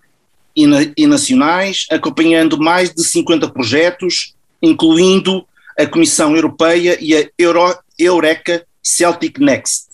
e, 0.56 0.68
na, 0.68 0.80
e 0.96 1.08
nacionais, 1.08 1.86
acompanhando 1.90 2.60
mais 2.60 2.94
de 2.94 3.04
50 3.04 3.50
projetos, 3.50 4.34
incluindo 4.62 5.46
a 5.78 5.86
Comissão 5.86 6.36
Europeia 6.36 6.98
e 7.02 7.16
a 7.16 7.28
Euro, 7.38 7.76
Eureka 7.98 8.66
Celtic 8.82 9.40
Next. 9.40 9.88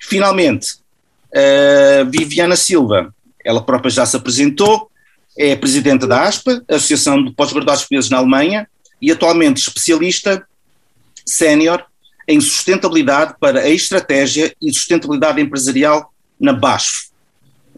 Finalmente, 0.00 0.76
uh, 1.34 2.10
Viviana 2.10 2.56
Silva, 2.56 3.14
ela 3.44 3.62
própria 3.62 3.90
já 3.90 4.06
se 4.06 4.16
apresentou, 4.16 4.90
é 5.36 5.54
presidenta 5.54 6.06
da 6.06 6.22
ASPA, 6.22 6.62
Associação 6.68 7.22
de 7.22 7.32
Pós-Graduados 7.32 7.82
Portugueses 7.82 8.10
na 8.10 8.18
Alemanha, 8.18 8.68
e 9.00 9.10
atualmente 9.10 9.58
especialista 9.58 10.46
sénior 11.24 11.84
em 12.28 12.40
sustentabilidade 12.40 13.34
para 13.40 13.60
a 13.60 13.68
estratégia 13.68 14.54
e 14.60 14.72
sustentabilidade 14.72 15.40
empresarial 15.40 16.12
na 16.38 16.52
BASF, 16.52 17.09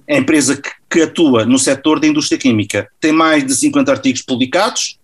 a 0.09 0.17
empresa 0.17 0.57
que, 0.57 0.71
que 0.91 1.03
atua 1.03 1.45
no 1.45 1.59
setor 1.59 2.01
da 2.01 2.07
indústria 2.07 2.39
química. 2.39 2.89
Tem 3.01 3.13
mais 3.13 3.47
de 3.47 3.55
50 3.55 3.91
artigos 3.91 4.23
publicados, 4.23 4.99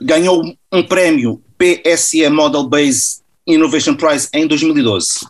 ganhou 0.00 0.42
um 0.72 0.82
prémio 0.82 1.42
PSE 1.56 2.28
Model 2.28 2.64
Based 2.64 3.20
Innovation 3.46 3.94
Prize 3.94 4.28
em 4.32 4.46
2012. 4.46 5.26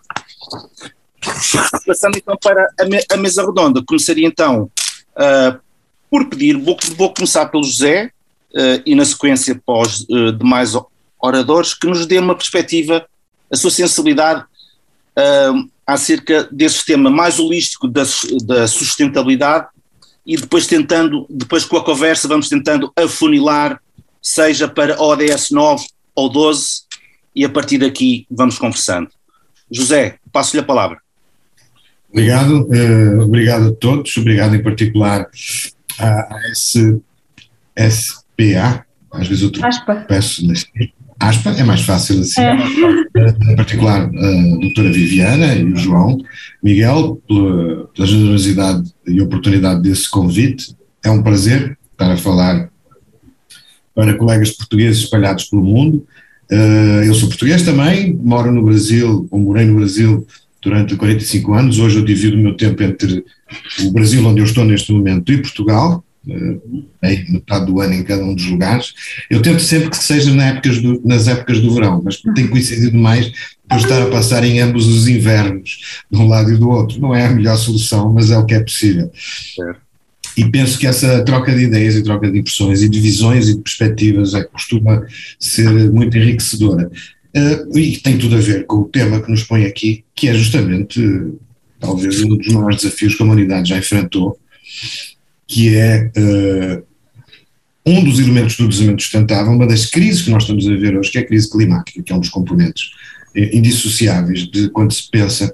Passando 1.87 2.17
então 2.17 2.37
para 2.37 2.69
a, 2.81 2.85
me, 2.85 3.01
a 3.11 3.17
mesa 3.17 3.45
redonda, 3.45 3.83
começaria 3.85 4.27
então 4.27 4.71
uh, 5.15 5.59
por 6.11 6.29
pedir, 6.29 6.57
vou, 6.57 6.77
vou, 6.97 7.13
começar 7.13 7.47
pelo 7.47 7.65
José 7.65 8.11
uh, 8.53 8.83
e 8.85 8.95
na 8.95 9.05
sequência 9.05 9.61
para 9.65 9.83
os 9.83 10.01
uh, 10.03 10.33
demais 10.33 10.73
oradores, 11.21 11.75
que 11.75 11.87
nos 11.87 12.07
dê 12.07 12.19
uma 12.19 12.35
perspectiva, 12.35 13.07
a 13.51 13.57
sua 13.57 13.71
sensibilidade 13.71 14.45
acerca 15.89 16.47
desse 16.53 16.85
tema 16.85 17.09
mais 17.09 17.39
holístico 17.39 17.89
da, 17.89 18.03
da 18.45 18.69
sustentabilidade 18.69 19.69
e 20.27 20.37
depois 20.37 20.67
tentando, 20.67 21.27
depois 21.31 21.65
com 21.65 21.79
a 21.79 21.85
conversa 21.85 22.29
vamos 22.29 22.51
tentando 22.51 22.93
afunilar, 22.95 23.81
seja 24.21 24.69
para 24.69 25.01
ODS 25.03 25.51
9 25.51 25.87
ou 26.15 26.29
12 26.29 26.83
e 27.35 27.43
a 27.43 27.49
partir 27.49 27.79
daqui 27.79 28.27
vamos 28.31 28.59
conversando. 28.59 29.09
José, 29.71 30.19
passo-lhe 30.31 30.61
a 30.61 30.65
palavra. 30.65 30.99
Obrigado, 32.11 32.69
uh, 32.69 33.23
obrigado 33.23 33.69
a 33.69 33.73
todos, 33.73 34.15
obrigado 34.19 34.55
em 34.55 34.63
particular 34.63 35.27
à, 35.99 36.37
à 36.37 37.91
SPA, 37.91 38.85
às 39.11 39.27
vezes 39.27 39.43
eu 39.43 39.51
peço 40.07 40.47
aspa, 41.19 41.51
é 41.51 41.65
mais 41.65 41.83
fácil 41.83 42.21
assim, 42.21 42.41
é. 42.41 42.57
Eh, 43.17 43.53
em 43.53 43.57
particular 43.57 44.03
a 44.03 44.57
doutora 44.61 44.93
Viviana 44.93 45.55
e 45.55 45.65
o 45.65 45.77
João, 45.77 46.19
Miguel, 46.63 47.21
pela, 47.27 47.87
pela 47.89 48.07
generosidade 48.07 48.93
e 49.07 49.21
oportunidade 49.21 49.83
desse 49.83 50.09
convite, 50.09 50.77
é 51.05 51.11
um 51.11 51.23
prazer 51.23 51.77
estar 51.93 52.13
a 52.13 52.17
falar 52.17 52.71
para 53.95 54.15
colegas 54.15 54.53
portugueses 54.53 55.03
espalhados 55.03 55.45
pelo 55.47 55.63
mundo, 55.63 56.07
uh, 56.53 57.03
eu 57.05 57.15
sou 57.15 57.29
português 57.29 57.63
também, 57.63 58.15
moro 58.15 58.53
no 58.53 58.63
Brasil, 58.63 59.27
ou 59.31 59.41
morei 59.41 59.67
no 59.67 59.75
Brasil 59.75 60.25
durante 60.63 60.97
45 60.97 61.55
anos. 61.55 61.79
Hoje 61.79 61.99
eu 61.99 62.05
divido 62.05 62.37
o 62.37 62.41
meu 62.41 62.57
tempo 62.57 62.83
entre 62.83 63.25
o 63.81 63.91
Brasil, 63.91 64.25
onde 64.25 64.41
eu 64.41 64.45
estou 64.45 64.65
neste 64.65 64.93
momento, 64.93 65.33
e 65.33 65.39
Portugal, 65.39 66.05
metade 67.31 67.67
do 67.67 67.81
ano 67.81 67.95
em 67.95 68.03
cada 68.03 68.23
um 68.23 68.35
dos 68.35 68.47
lugares. 68.47 68.95
Eu 69.31 69.41
tento 69.41 69.61
sempre 69.61 69.91
que 69.91 69.97
seja 69.97 70.33
na 70.35 70.47
épocas 70.47 70.81
do, 70.81 71.01
nas 71.05 71.29
épocas 71.29 71.61
do 71.61 71.75
verão, 71.75 72.01
mas 72.05 72.21
tem 72.35 72.47
coincidido 72.47 72.97
mais 72.97 73.33
por 73.69 73.79
estar 73.79 74.03
a 74.03 74.11
passar 74.11 74.45
em 74.45 74.61
ambos 74.61 74.87
os 74.87 75.09
invernos, 75.09 76.03
de 76.11 76.19
um 76.19 76.29
lado 76.29 76.53
e 76.53 76.57
do 76.57 76.69
outro. 76.69 77.01
Não 77.01 77.15
é 77.15 77.27
a 77.27 77.31
melhor 77.31 77.57
solução, 77.57 78.13
mas 78.13 78.31
é 78.31 78.39
o 78.39 78.45
que 78.45 78.55
é 78.55 78.61
possível. 78.61 79.11
E 80.37 80.49
penso 80.51 80.79
que 80.79 80.87
essa 80.87 81.23
troca 81.25 81.55
de 81.55 81.65
ideias 81.65 81.97
e 81.97 82.03
troca 82.03 82.31
de 82.31 82.39
impressões 82.39 82.83
e 82.83 82.89
de 82.89 83.01
visões 83.01 83.49
e 83.49 83.57
de 83.57 83.61
perspectivas 83.61 84.35
é 84.35 84.45
que 84.45 84.53
costuma 84.53 85.05
ser 85.39 85.69
muito 85.91 86.17
enriquecedora. 86.17 86.91
Uh, 87.37 87.79
e 87.79 87.97
tem 87.99 88.17
tudo 88.17 88.37
a 88.37 88.41
ver 88.41 88.65
com 88.65 88.77
o 88.77 88.85
tema 88.85 89.21
que 89.21 89.31
nos 89.31 89.43
põe 89.43 89.65
aqui, 89.65 90.05
que 90.15 90.29
é 90.29 90.35
justamente, 90.35 91.01
talvez, 91.79 92.23
um 92.23 92.37
dos 92.37 92.49
maiores 92.49 92.83
desafios 92.83 93.15
que 93.17 93.23
a 93.23 93.27
humanidade 93.27 93.69
já 93.69 93.79
enfrentou, 93.79 94.39
que 95.49 95.75
é 95.75 96.13
uh, 96.17 96.85
um 97.85 98.05
dos 98.05 98.21
elementos 98.21 98.57
do 98.57 98.69
desenvolvimento 98.69 99.03
sustentável, 99.03 99.51
uma 99.51 99.67
das 99.67 99.87
crises 99.87 100.23
que 100.23 100.31
nós 100.31 100.43
estamos 100.43 100.69
a 100.69 100.77
ver 100.77 100.97
hoje, 100.97 101.11
que 101.11 101.19
é 101.19 101.23
a 101.23 101.27
crise 101.27 101.51
climática, 101.51 102.03
que 102.03 102.13
é 102.13 102.15
um 102.15 102.21
dos 102.21 102.29
componentes 102.29 102.91
indissociáveis 103.35 104.47
de 104.51 104.69
quando 104.69 104.93
se 104.93 105.11
pensa 105.11 105.53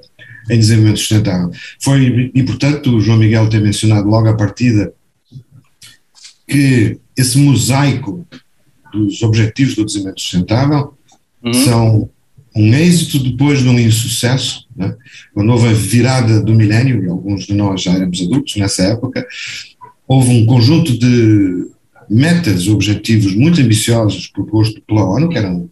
em 0.51 0.59
desenvolvimento 0.59 0.99
sustentável. 0.99 1.51
Foi 1.81 2.31
importante 2.35 2.89
o 2.89 3.01
João 3.01 3.19
Miguel 3.19 3.49
ter 3.49 3.61
mencionado 3.61 4.09
logo 4.09 4.29
à 4.29 4.35
partida 4.35 4.93
que 6.47 6.99
esse 7.17 7.39
mosaico 7.39 8.27
dos 8.93 9.23
objetivos 9.23 9.75
do 9.75 9.85
desenvolvimento 9.85 10.21
sustentável 10.21 10.95
uhum. 11.43 11.53
são 11.53 12.11
um 12.57 12.73
êxito 12.73 13.19
depois 13.19 13.61
de 13.61 13.69
um 13.69 13.79
insucesso, 13.79 14.67
né? 14.77 14.95
quando 15.33 15.51
houve 15.51 15.69
a 15.69 15.73
virada 15.73 16.41
do 16.41 16.55
milénio, 16.55 17.03
e 17.03 17.09
alguns 17.09 17.47
de 17.47 17.55
nós 17.55 17.83
já 17.83 17.93
éramos 17.93 18.21
adultos 18.21 18.55
nessa 18.57 18.85
época, 18.85 19.27
houve 20.07 20.31
um 20.31 20.47
conjunto 20.47 20.97
de 20.99 21.69
metas, 22.09 22.69
objetivos 22.69 23.35
muito 23.35 23.61
ambiciosos 23.61 24.27
propostos 24.27 24.81
pela 24.87 25.05
ONU, 25.05 25.29
que 25.29 25.39
eram 25.39 25.71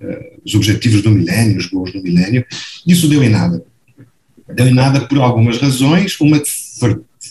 uh, 0.00 0.40
os 0.44 0.54
objetivos 0.54 1.02
do 1.02 1.10
milénio, 1.10 1.58
os 1.58 1.66
gols 1.66 1.92
do 1.92 2.02
milénio, 2.02 2.44
isso 2.86 3.08
deu 3.08 3.22
em 3.22 3.28
nada. 3.28 3.62
Deu 4.54 4.66
em 4.66 4.74
nada 4.74 5.00
por 5.02 5.18
algumas 5.18 5.58
razões, 5.58 6.18
uma 6.20 6.40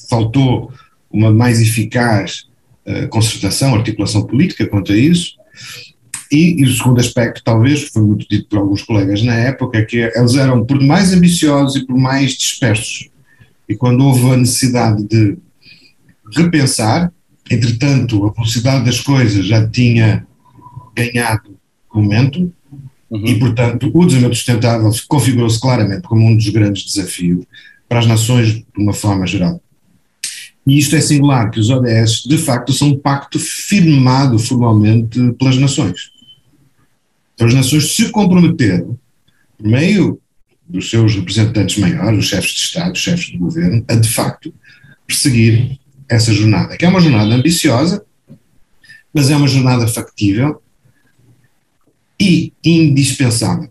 faltou 0.10 0.72
uma 1.12 1.32
mais 1.32 1.62
eficaz 1.62 2.48
uh, 2.86 3.08
concertação, 3.10 3.76
articulação 3.76 4.24
política 4.24 4.68
quanto 4.68 4.92
a 4.92 4.98
isso, 4.98 5.38
e, 6.32 6.62
e, 6.62 6.66
o 6.66 6.76
segundo 6.76 7.00
aspecto, 7.00 7.42
talvez, 7.44 7.84
foi 7.84 8.02
muito 8.02 8.28
dito 8.30 8.50
por 8.50 8.60
alguns 8.60 8.84
colegas 8.84 9.24
na 9.24 9.34
época, 9.34 9.78
é 9.78 9.86
que 9.86 9.98
eles 9.98 10.36
eram 10.36 10.66
por 10.66 10.82
mais 10.84 11.14
ambiciosos 11.14 11.78
e 11.78 11.86
por 11.86 11.98
mais 11.98 12.34
dispersos. 12.34 13.10
E 13.68 13.76
quando 13.76 14.06
houve 14.06 14.32
a 14.32 14.38
necessidade 14.38 15.04
de 15.06 15.38
repensar, 16.36 17.12
entretanto, 17.50 18.26
a 18.26 18.32
velocidade 18.32 18.86
das 18.86 19.00
coisas 19.00 19.46
já 19.46 19.68
tinha 19.68 20.26
ganhado 20.96 21.58
momento, 21.98 22.52
uhum. 23.10 23.26
e, 23.26 23.40
portanto, 23.40 23.92
o 23.94 24.06
desenvolvimento 24.06 24.36
sustentável 24.36 24.92
configurou-se 25.08 25.60
claramente 25.60 26.04
como 26.04 26.26
um 26.26 26.36
dos 26.36 26.50
grandes 26.50 26.86
desafios 26.86 27.46
para 27.90 28.00
as 28.00 28.08
nações 28.08 28.54
de 28.54 28.66
uma 28.78 28.94
forma 28.94 29.26
geral. 29.26 29.62
E 30.66 30.78
isto 30.78 30.96
é 30.96 31.02
singular, 31.02 31.50
que 31.50 31.60
os 31.60 31.70
ODS, 31.70 32.24
de 32.26 32.38
facto, 32.38 32.74
são 32.74 32.90
um 32.90 32.98
pacto 32.98 33.40
firmado 33.40 34.38
formalmente 34.38 35.18
pelas 35.34 35.58
nações. 35.58 36.12
Então, 37.34 37.48
as 37.48 37.54
nações 37.54 37.96
se 37.96 38.10
comprometeram, 38.10 38.98
por 39.58 39.68
meio 39.68 40.20
dos 40.68 40.90
seus 40.90 41.16
representantes 41.16 41.78
maiores, 41.78 42.20
os 42.20 42.26
chefes 42.26 42.52
de 42.52 42.60
Estado, 42.60 42.92
os 42.92 43.00
chefes 43.00 43.28
de 43.28 43.38
governo, 43.38 43.84
a 43.88 43.96
de 43.96 44.10
facto 44.10 44.54
perseguir 45.08 45.80
essa 46.10 46.34
jornada, 46.34 46.78
que 46.78 46.86
é 46.86 46.90
uma 46.90 47.02
jornada 47.02 47.34
ambiciosa, 47.34 48.04
mas 49.14 49.30
é 49.30 49.36
uma 49.36 49.48
jornada 49.48 49.88
factível 49.88 50.62
e 52.20 52.54
indispensável. 52.64 53.70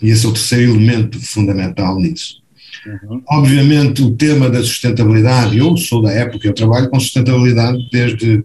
E 0.00 0.10
esse 0.10 0.26
é 0.26 0.28
o 0.28 0.32
terceiro 0.32 0.72
elemento 0.72 1.20
fundamental 1.20 1.98
nisso. 1.98 2.42
Uhum. 2.86 3.22
Obviamente, 3.28 4.02
o 4.02 4.14
tema 4.14 4.50
da 4.50 4.60
sustentabilidade, 4.60 5.58
eu 5.58 5.76
sou 5.76 6.02
da 6.02 6.10
época, 6.10 6.46
eu 6.46 6.54
trabalho 6.54 6.90
com 6.90 6.98
sustentabilidade 6.98 7.88
desde 7.92 8.44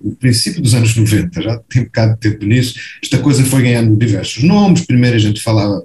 o 0.00 0.14
princípio 0.14 0.62
dos 0.62 0.74
anos 0.74 0.94
90, 0.94 1.42
já 1.42 1.58
tem 1.68 1.82
um 1.82 1.84
bocado 1.86 2.14
de 2.14 2.20
tempo 2.20 2.44
nisso, 2.44 2.78
esta 3.02 3.18
coisa 3.18 3.42
foi 3.44 3.62
ganhando 3.62 3.96
diversos 3.96 4.42
nomes, 4.42 4.84
primeiro 4.84 5.16
a 5.16 5.20
gente 5.20 5.42
falava 5.42 5.82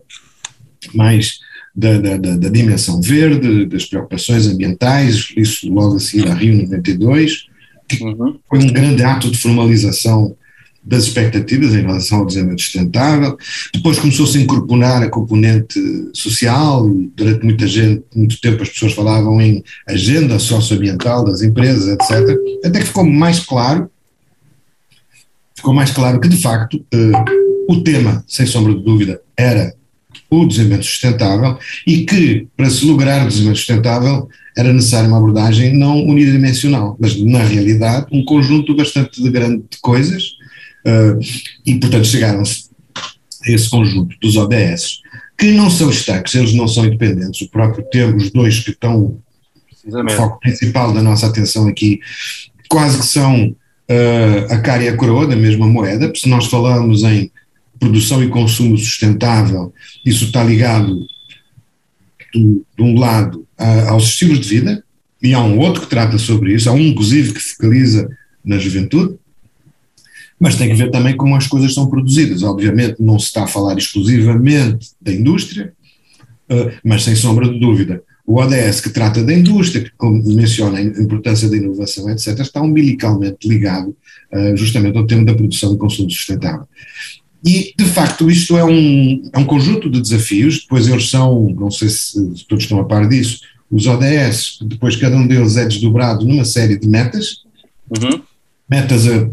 mais 0.93 1.39
da, 1.79 2.17
da, 2.17 2.36
da, 2.36 2.50
dimensão 2.50 3.01
verde, 3.01 3.65
das 3.65 3.86
preocupações 3.86 4.48
ambientais, 4.48 5.31
isso 5.38 5.71
logo 5.71 5.95
a 5.95 6.00
seguir 6.00 6.27
a 6.27 6.33
Rio 6.33 6.62
92, 6.63 7.45
que 7.88 8.03
uhum. 8.03 8.38
foi 8.50 8.59
um 8.59 8.67
grande 8.67 9.01
ato 9.01 9.31
de 9.31 9.38
formalização 9.38 10.36
das 10.83 11.03
expectativas 11.03 11.74
em 11.74 11.81
relação 11.81 12.19
ao 12.19 12.25
desenvolvimento 12.25 12.62
sustentável. 12.62 13.38
Depois 13.74 14.00
começou-se 14.00 14.38
a 14.38 14.41
incorporar 14.41 15.03
a 15.03 15.09
componente 15.09 15.79
social, 16.13 16.89
durante 17.15 17.45
muita 17.45 17.67
gente, 17.67 18.03
muito 18.13 18.39
tempo 18.41 18.63
as 18.63 18.69
pessoas 18.69 18.93
falavam 18.93 19.41
em 19.41 19.63
agenda 19.88 20.38
socioambiental 20.38 21.24
das 21.24 21.41
empresas, 21.41 21.88
etc. 21.88 22.38
Até 22.65 22.79
que 22.79 22.88
ficou 22.88 23.05
mais 23.05 23.39
claro, 23.39 23.89
ficou 25.55 25.74
mais 25.74 25.91
claro 25.91 26.19
que 26.19 26.27
de 26.27 26.38
facto 26.38 26.75
uh, 26.75 27.71
o 27.74 27.81
tema, 27.83 28.24
sem 28.27 28.45
sombra 28.45 28.74
de 28.74 28.83
dúvida, 28.83 29.21
era 29.38 29.74
o 30.30 30.46
desenvolvimento 30.46 30.86
sustentável 30.86 31.58
e 31.86 32.06
que 32.06 32.48
para 32.58 32.70
se 32.70 32.86
lograr 32.86 33.25
o 33.25 33.28
desenvolvimento 33.28 33.58
sustentável 33.58 34.30
era 34.58 34.74
necessária 34.74 35.08
uma 35.08 35.18
abordagem 35.18 35.78
não 35.78 36.04
unidimensional, 36.06 36.98
mas 37.00 37.20
na 37.22 37.44
realidade 37.44 38.08
um 38.12 38.24
conjunto 38.25 38.75
bastante 38.75 39.22
de 39.22 39.30
grande 39.30 39.63
de 39.70 39.78
coisas 39.82 40.39
Uh, 40.86 41.20
e, 41.66 41.75
portanto, 41.75 42.06
chegaram-se 42.06 42.70
a 43.46 43.51
esse 43.51 43.70
conjunto 43.70 44.16
dos 44.22 44.38
ODS, 44.38 45.01
que 45.38 45.51
não 45.51 45.70
são 45.70 45.89
estanques, 45.89 46.36
eles 46.36 46.54
não 46.54 46.68
são 46.68 46.86
independentes. 46.86 47.42
O 47.42 47.50
próprio 47.50 47.84
termo, 47.92 48.18
os 48.18 48.32
dois 48.32 48.60
que 48.60 48.72
estão 48.72 49.20
o 49.86 50.10
foco 50.12 50.39
principal 50.39 50.94
da 50.94 51.01
nossa 51.01 51.28
atenção 51.28 51.68
aqui, 51.68 52.00
quase 52.70 53.00
que 53.00 53.06
são 53.06 53.48
uh, 53.48 54.54
a 54.54 54.60
cara 54.60 54.84
e 54.84 54.88
a 54.88 54.96
coroa 54.96 55.28
da 55.28 55.36
mesma 55.36 55.68
moeda, 55.68 56.12
se 56.16 56.28
nós 56.30 56.48
falamos 56.48 57.04
em 57.04 57.32
produção 57.79 58.24
e 58.24 58.29
consumo 58.29 58.77
sustentável, 58.77 59.74
isso 60.05 60.25
está 60.25 60.43
ligado 60.43 61.07
do, 62.33 62.65
de 62.77 62.83
um 62.83 63.00
lado 63.00 63.48
uh, 63.59 63.89
aos 63.89 64.05
estilos 64.05 64.41
de 64.41 64.50
vida, 64.50 64.83
e 65.21 65.33
há 65.33 65.39
um 65.39 65.57
outro 65.59 65.81
que 65.81 65.89
trata 65.89 66.17
sobre 66.17 66.53
isso, 66.53 66.69
há 66.69 66.74
um 66.74 66.79
inclusive 66.79 67.33
que 67.33 67.39
focaliza 67.39 68.09
na 68.43 68.57
juventude, 68.57 69.15
mas 70.39 70.55
tem 70.55 70.69
que 70.69 70.75
ver 70.75 70.89
também 70.89 71.17
como 71.17 71.36
as 71.36 71.48
coisas 71.48 71.74
são 71.74 71.89
produzidas. 71.89 72.43
Obviamente 72.43 73.01
não 73.01 73.19
se 73.19 73.25
está 73.25 73.43
a 73.43 73.48
falar 73.48 73.77
exclusivamente 73.77 74.91
da 75.01 75.12
indústria, 75.12 75.74
eh, 76.48 76.74
mas 76.83 77.03
sem 77.03 77.15
sombra 77.15 77.50
de 77.50 77.59
dúvida. 77.59 78.01
O 78.25 78.39
ODS 78.39 78.79
que 78.79 78.89
trata 78.89 79.24
da 79.24 79.33
indústria, 79.33 79.83
que 79.83 79.91
menciona 80.33 80.77
a 80.77 80.81
importância 80.81 81.50
da 81.50 81.57
inovação, 81.57 82.09
etc., 82.09 82.39
está 82.39 82.62
umbilicalmente 82.62 83.48
ligado 83.48 83.93
eh, 84.31 84.55
justamente 84.55 84.98
ao 84.98 85.05
tema 85.05 85.25
da 85.25 85.33
produção 85.33 85.74
e 85.74 85.77
consumo 85.77 86.09
sustentável. 86.09 86.67
E, 87.46 87.74
de 87.77 87.86
facto, 87.86 88.29
isto 88.29 88.58
é 88.58 88.65
um, 88.65 89.29
é 89.34 89.39
um 89.39 89.46
conjunto 89.46 89.89
de 89.89 90.01
desafios, 90.01 90.62
depois 90.62 90.88
eles 90.88 91.10
são, 91.10 91.50
não 91.51 91.72
sei 91.72 91.89
se 91.89 92.46
todos 92.48 92.65
estão 92.65 92.79
a 92.79 92.86
par 92.86 93.08
disso, 93.08 93.41
os 93.72 93.88
ODS, 93.88 94.60
depois 94.63 94.96
cada 94.96 95.15
um 95.15 95.25
deles 95.25 95.55
é 95.55 95.65
desdobrado 95.65 96.25
numa 96.25 96.43
série 96.43 96.77
de 96.77 96.88
metas, 96.88 97.43
uhum. 97.89 98.22
metas 98.69 99.08
a 99.08 99.29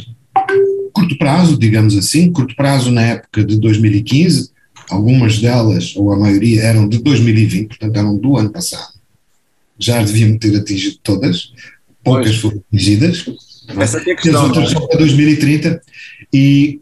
curto 0.92 1.18
prazo, 1.18 1.58
digamos 1.58 1.96
assim, 1.96 2.32
curto 2.32 2.54
prazo 2.56 2.90
na 2.90 3.02
época 3.02 3.44
de 3.44 3.58
2015, 3.58 4.50
algumas 4.88 5.38
delas, 5.38 5.94
ou 5.96 6.12
a 6.12 6.18
maioria, 6.18 6.62
eram 6.62 6.88
de 6.88 6.98
2020, 6.98 7.68
portanto 7.68 7.96
eram 7.96 8.16
do 8.16 8.36
ano 8.36 8.50
passado. 8.50 8.94
Já 9.78 10.02
deviam 10.02 10.38
ter 10.38 10.56
atingido 10.56 10.96
todas, 11.02 11.52
poucas 12.02 12.28
pois. 12.28 12.40
foram 12.40 12.62
atingidas. 12.72 13.26
Essa 13.78 13.98
é 13.98 14.12
a 14.12 14.16
questão, 14.16 14.40
as 14.40 14.48
outras 14.48 14.70
é? 14.70 14.72
são 14.72 14.86
para 14.86 14.98
2030 14.98 15.82
e 16.32 16.80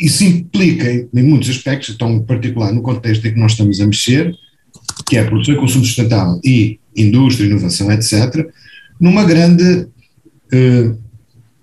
isso 0.00 0.24
implica, 0.24 0.90
em 0.90 1.22
muitos 1.22 1.50
aspectos, 1.50 1.94
então 1.94 2.10
em 2.10 2.22
particular 2.22 2.72
no 2.72 2.80
contexto 2.80 3.26
em 3.26 3.34
que 3.34 3.38
nós 3.38 3.52
estamos 3.52 3.80
a 3.80 3.86
mexer, 3.86 4.34
que 5.06 5.16
é 5.16 5.24
produção 5.24 5.54
e 5.54 5.58
consumo 5.58 5.84
sustentável 5.84 6.40
e 6.42 6.80
indústria, 6.96 7.46
inovação, 7.46 7.92
etc., 7.92 8.48
numa 8.98 9.24
grande 9.24 9.86
uh, 10.52 10.98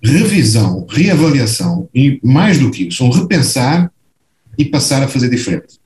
revisão, 0.03 0.85
reavaliação 0.89 1.89
e, 1.93 2.19
mais 2.23 2.59
do 2.59 2.69
que 2.69 2.87
isso, 2.87 3.03
um 3.03 3.09
repensar 3.09 3.91
e 4.57 4.65
passar 4.65 5.03
a 5.03 5.07
fazer 5.07 5.29
diferente. 5.29 5.79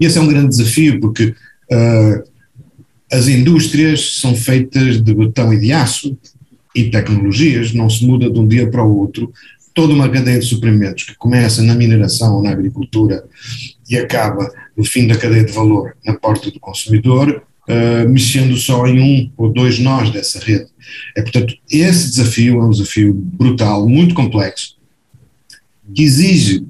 E 0.00 0.06
esse 0.06 0.18
é 0.18 0.20
um 0.20 0.28
grande 0.28 0.48
desafio 0.48 1.00
porque 1.00 1.34
uh, 1.70 2.28
as 3.10 3.28
indústrias 3.28 4.18
são 4.20 4.34
feitas 4.34 5.02
de 5.02 5.14
betão 5.14 5.52
e 5.52 5.58
de 5.58 5.72
aço 5.72 6.16
e 6.74 6.90
tecnologias, 6.90 7.72
não 7.72 7.88
se 7.88 8.04
muda 8.06 8.30
de 8.30 8.38
um 8.38 8.46
dia 8.46 8.70
para 8.70 8.84
o 8.84 8.98
outro. 8.98 9.32
Toda 9.78 9.94
uma 9.94 10.08
cadeia 10.08 10.40
de 10.40 10.44
suprimentos 10.44 11.04
que 11.04 11.14
começa 11.14 11.62
na 11.62 11.72
mineração 11.72 12.34
ou 12.34 12.42
na 12.42 12.50
agricultura 12.50 13.24
e 13.88 13.96
acaba 13.96 14.52
no 14.76 14.84
fim 14.84 15.06
da 15.06 15.16
cadeia 15.16 15.44
de 15.44 15.52
valor 15.52 15.96
na 16.04 16.14
porta 16.14 16.50
do 16.50 16.58
consumidor, 16.58 17.44
uh, 17.68 18.08
mexendo 18.08 18.56
só 18.56 18.88
em 18.88 18.98
um 18.98 19.32
ou 19.36 19.52
dois 19.52 19.78
nós 19.78 20.10
dessa 20.10 20.40
rede. 20.40 20.66
É, 21.16 21.22
portanto, 21.22 21.54
esse 21.70 22.10
desafio 22.10 22.60
é 22.60 22.64
um 22.64 22.70
desafio 22.70 23.14
brutal, 23.14 23.88
muito 23.88 24.16
complexo, 24.16 24.74
que 25.94 26.02
exige, 26.02 26.66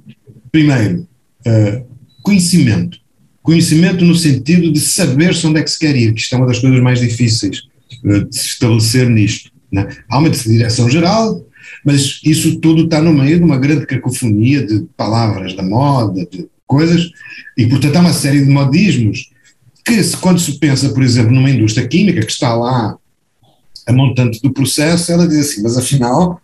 primeiro, 0.53 1.09
uh, 1.47 1.87
conhecimento. 2.23 2.99
Conhecimento 3.43 4.05
no 4.05 4.15
sentido 4.15 4.71
de 4.71 4.81
saber-se 4.81 5.47
onde 5.47 5.61
é 5.61 5.63
que 5.63 5.71
se 5.71 5.79
quer 5.79 5.97
ir, 5.97 6.13
que 6.13 6.21
isto 6.21 6.35
é 6.35 6.37
uma 6.37 6.47
das 6.47 6.59
coisas 6.59 6.81
mais 6.83 7.01
difíceis 7.01 7.63
uh, 8.05 8.27
de 8.27 8.37
se 8.37 8.49
estabelecer 8.49 9.09
nisto. 9.09 9.51
Né? 9.73 9.89
Há 10.11 10.19
uma 10.19 10.29
direção 10.29 10.91
geral, 10.91 11.48
mas 11.89 12.21
isso 12.23 12.61
tudo 12.61 12.85
está 12.85 13.01
no 13.01 13.15
meio 13.15 13.39
de 13.39 13.45
uma 13.45 13.57
grande 13.57 13.87
cacofonia 13.87 14.63
de 14.63 14.85
palavras 14.95 15.55
da 15.55 15.63
moda, 15.63 16.27
de 16.31 16.47
coisas, 16.67 17.11
e 17.57 17.67
portanto 17.67 17.97
há 17.97 18.01
uma 18.01 18.13
série 18.13 18.45
de 18.45 18.51
modismos 18.51 19.31
que 19.83 20.05
se, 20.05 20.15
quando 20.19 20.39
se 20.39 20.59
pensa, 20.59 20.91
por 20.91 21.03
exemplo, 21.03 21.33
numa 21.33 21.49
indústria 21.49 21.89
química 21.89 22.21
que 22.21 22.31
está 22.31 22.55
lá 22.55 22.95
a 23.87 23.93
montante 23.95 24.43
do 24.43 24.53
processo, 24.53 25.11
ela 25.11 25.27
diz 25.27 25.39
assim, 25.39 25.63
mas 25.63 25.79
afinal, 25.79 26.43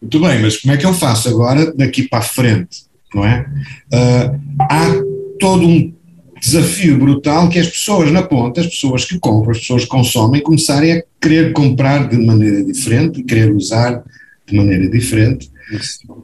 muito 0.00 0.18
bem, 0.18 0.40
mas 0.40 0.56
como 0.56 0.72
é 0.72 0.78
que 0.78 0.86
eu 0.86 0.94
faço 0.94 1.28
agora 1.28 1.70
daqui 1.74 2.04
para 2.04 2.20
a 2.20 2.22
frente, 2.22 2.84
não 3.14 3.26
é? 3.26 3.46
Uh, 3.92 4.40
há 4.62 4.94
todo 5.38 5.68
um 5.68 5.92
desafio 6.40 6.96
brutal 6.96 7.50
que 7.50 7.58
as 7.58 7.68
pessoas 7.68 8.10
na 8.10 8.22
ponta, 8.22 8.62
as 8.62 8.66
pessoas 8.66 9.04
que 9.04 9.18
compram, 9.18 9.50
as 9.50 9.58
pessoas 9.58 9.82
que 9.82 9.90
consomem, 9.90 10.40
começarem 10.40 10.92
a 10.94 11.02
querer 11.20 11.52
comprar 11.52 12.08
de 12.08 12.16
maneira 12.16 12.64
diferente, 12.64 13.22
querer 13.24 13.54
usar 13.54 14.02
de 14.48 14.56
maneira 14.56 14.88
diferente, 14.88 15.50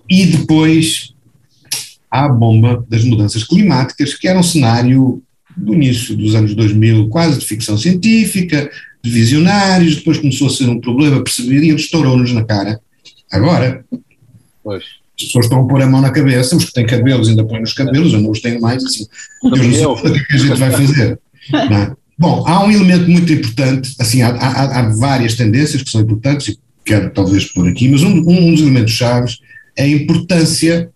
e 0.08 0.26
depois 0.26 1.12
há 2.10 2.26
a 2.26 2.28
bomba 2.28 2.84
das 2.88 3.04
mudanças 3.04 3.44
climáticas, 3.44 4.14
que 4.14 4.28
era 4.28 4.38
um 4.38 4.42
cenário 4.42 5.22
do 5.56 5.74
início 5.74 6.16
dos 6.16 6.34
anos 6.34 6.54
2000, 6.54 7.08
quase 7.08 7.38
de 7.38 7.46
ficção 7.46 7.76
científica, 7.76 8.70
de 9.02 9.10
visionários, 9.10 9.96
depois 9.96 10.18
começou 10.18 10.46
a 10.46 10.50
ser 10.50 10.68
um 10.68 10.80
problema, 10.80 11.22
perceberia, 11.22 11.74
estourou-nos 11.74 12.32
na 12.32 12.44
cara. 12.44 12.80
Agora, 13.30 13.84
pois. 14.62 14.82
as 15.18 15.24
pessoas 15.24 15.46
estão 15.46 15.60
a 15.60 15.68
pôr 15.68 15.82
a 15.82 15.86
mão 15.86 16.00
na 16.00 16.10
cabeça, 16.10 16.56
os 16.56 16.64
que 16.64 16.72
têm 16.72 16.86
cabelos 16.86 17.28
ainda 17.28 17.44
põem 17.44 17.60
nos 17.60 17.72
cabelos, 17.72 18.12
eu 18.12 18.20
não 18.20 18.30
os 18.30 18.40
tenho 18.40 18.60
mais, 18.60 18.82
assim, 18.84 19.06
Deus 19.42 19.66
não 19.66 19.72
sei 19.74 19.86
o 19.86 19.96
que, 19.96 20.08
é 20.08 20.24
que 20.24 20.34
a 20.34 20.38
gente 20.38 20.58
vai 20.58 20.70
fazer. 20.70 21.18
É? 21.52 21.92
Bom, 22.18 22.44
há 22.46 22.64
um 22.64 22.70
elemento 22.70 23.10
muito 23.10 23.32
importante, 23.32 23.94
assim, 23.98 24.22
há, 24.22 24.28
há, 24.28 24.80
há, 24.80 24.88
várias 24.96 25.34
tendências 25.34 25.82
que 25.82 25.90
são 25.90 26.00
importantes, 26.00 26.48
e 26.48 26.58
quero 26.84 27.10
talvez 27.10 27.46
pôr 27.46 27.68
aqui, 27.68 27.88
mas 27.88 28.02
um, 28.02 28.18
um 28.28 28.52
dos 28.52 28.60
elementos 28.60 28.92
chaves 28.92 29.38
é 29.76 29.84
a 29.84 29.88
importância 29.88 30.90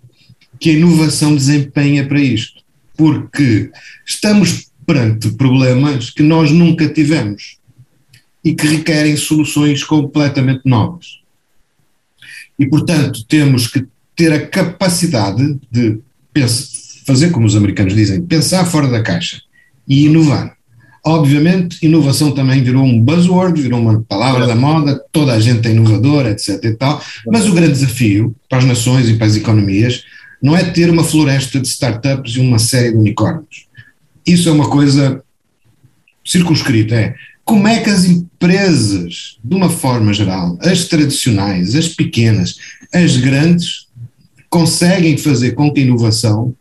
que 0.61 0.70
a 0.70 0.72
inovação 0.74 1.35
desempenha 1.35 2.07
para 2.07 2.20
isto 2.20 2.59
porque 2.98 3.70
estamos 4.05 4.72
perante 4.85 5.31
problemas 5.31 6.11
que 6.11 6.22
nós 6.22 6.51
nunca 6.51 6.88
tivemos 6.88 7.59
e 8.44 8.53
que 8.53 8.66
requerem 8.66 9.16
soluções 9.16 9.85
completamente 9.85 10.62
novas. 10.64 11.20
E, 12.59 12.66
portanto, 12.66 13.24
temos 13.27 13.68
que 13.68 13.87
ter 14.16 14.33
a 14.33 14.46
capacidade 14.48 15.61
de 15.70 16.01
pensar, 16.33 16.66
fazer 17.07 17.31
como 17.31 17.46
os 17.46 17.55
americanos 17.55 17.94
dizem, 17.94 18.20
pensar 18.20 18.64
fora 18.66 18.88
da 18.88 19.01
caixa 19.01 19.40
e 19.87 20.07
inovar. 20.07 20.58
Obviamente, 21.09 21.79
inovação 21.81 22.33
também 22.33 22.62
virou 22.62 22.85
um 22.85 23.01
buzzword, 23.01 23.62
virou 23.62 23.81
uma 23.81 24.03
palavra 24.03 24.47
da 24.47 24.55
moda, 24.55 25.03
toda 25.11 25.33
a 25.33 25.40
gente 25.40 25.66
é 25.66 25.71
inovadora, 25.71 26.33
etc. 26.33 26.62
E 26.62 26.75
tal, 26.75 27.03
mas 27.27 27.49
o 27.49 27.55
grande 27.55 27.73
desafio 27.73 28.37
para 28.47 28.59
as 28.59 28.66
nações 28.66 29.09
e 29.09 29.14
para 29.14 29.27
as 29.27 29.35
economias 29.35 30.05
não 30.42 30.55
é 30.55 30.62
ter 30.64 30.90
uma 30.90 31.03
floresta 31.03 31.59
de 31.59 31.66
startups 31.66 32.37
e 32.37 32.40
uma 32.40 32.59
série 32.59 32.90
de 32.90 32.99
unicórnios. 32.99 33.68
Isso 34.27 34.51
é 34.51 34.53
uma 34.53 34.68
coisa 34.68 35.25
circunscrita, 36.23 36.94
é 36.94 37.14
como 37.42 37.66
é 37.66 37.81
que 37.81 37.88
as 37.88 38.05
empresas, 38.05 39.38
de 39.42 39.57
uma 39.57 39.71
forma 39.71 40.12
geral, 40.12 40.59
as 40.61 40.85
tradicionais, 40.85 41.75
as 41.75 41.88
pequenas, 41.88 42.57
as 42.92 43.16
grandes, 43.16 43.87
conseguem 44.51 45.16
fazer 45.16 45.53
com 45.53 45.73
que 45.73 45.81
a 45.81 45.85
inovação 45.85 46.55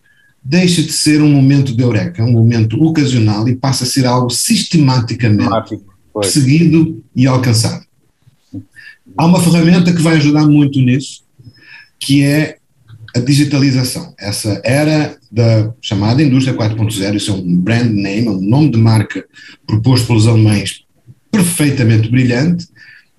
deixe 0.47 0.81
de 0.81 0.93
ser 0.93 1.21
um 1.21 1.29
momento 1.29 1.75
de 1.75 1.83
eureka, 1.83 2.23
um 2.23 2.31
momento 2.31 2.81
ocasional 2.81 3.47
e 3.49 3.55
passe 3.55 3.83
a 3.83 3.87
ser 3.87 4.05
algo 4.05 4.29
sistematicamente 4.29 5.77
seguido 6.23 7.03
e 7.13 7.27
alcançado. 7.27 7.85
Há 9.17 9.25
uma 9.25 9.41
ferramenta 9.41 9.93
que 9.93 10.01
vai 10.01 10.15
ajudar 10.15 10.47
muito 10.47 10.79
nisso, 10.79 11.23
que 11.99 12.23
é 12.23 12.57
a 13.13 13.19
digitalização. 13.19 14.13
Essa 14.17 14.61
era 14.63 15.17
da 15.29 15.73
chamada 15.81 16.23
indústria 16.23 16.55
4.0, 16.55 17.15
isso 17.15 17.31
é 17.31 17.33
um 17.33 17.57
brand 17.57 17.91
name, 17.91 18.29
um 18.29 18.39
nome 18.39 18.71
de 18.71 18.77
marca 18.77 19.25
proposto 19.65 20.07
pelos 20.07 20.27
alemães 20.27 20.85
perfeitamente 21.29 22.09
brilhante 22.09 22.67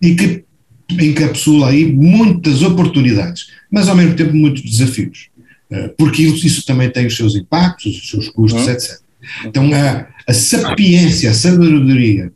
e 0.01 0.15
que 0.15 0.45
encapsula 0.91 1.69
aí 1.69 1.85
muitas 1.93 2.63
oportunidades, 2.63 3.49
mas 3.71 3.87
ao 3.87 3.97
mesmo 3.97 4.15
tempo 4.15 4.35
muitos 4.35 4.63
desafios, 4.63 5.29
porque 5.97 6.23
isso, 6.23 6.65
também 6.65 6.91
tem 6.91 7.07
os 7.07 7.17
seus 7.17 7.35
impactos, 7.35 7.97
os 7.97 8.11
seus 8.11 8.29
custos, 8.29 8.65
uhum. 8.65 8.73
etc. 8.73 8.99
Então 9.45 9.71
a, 9.75 10.07
a 10.27 10.35
sapiência, 10.35 11.31
a 11.31 11.35
sabedoria 11.35 12.33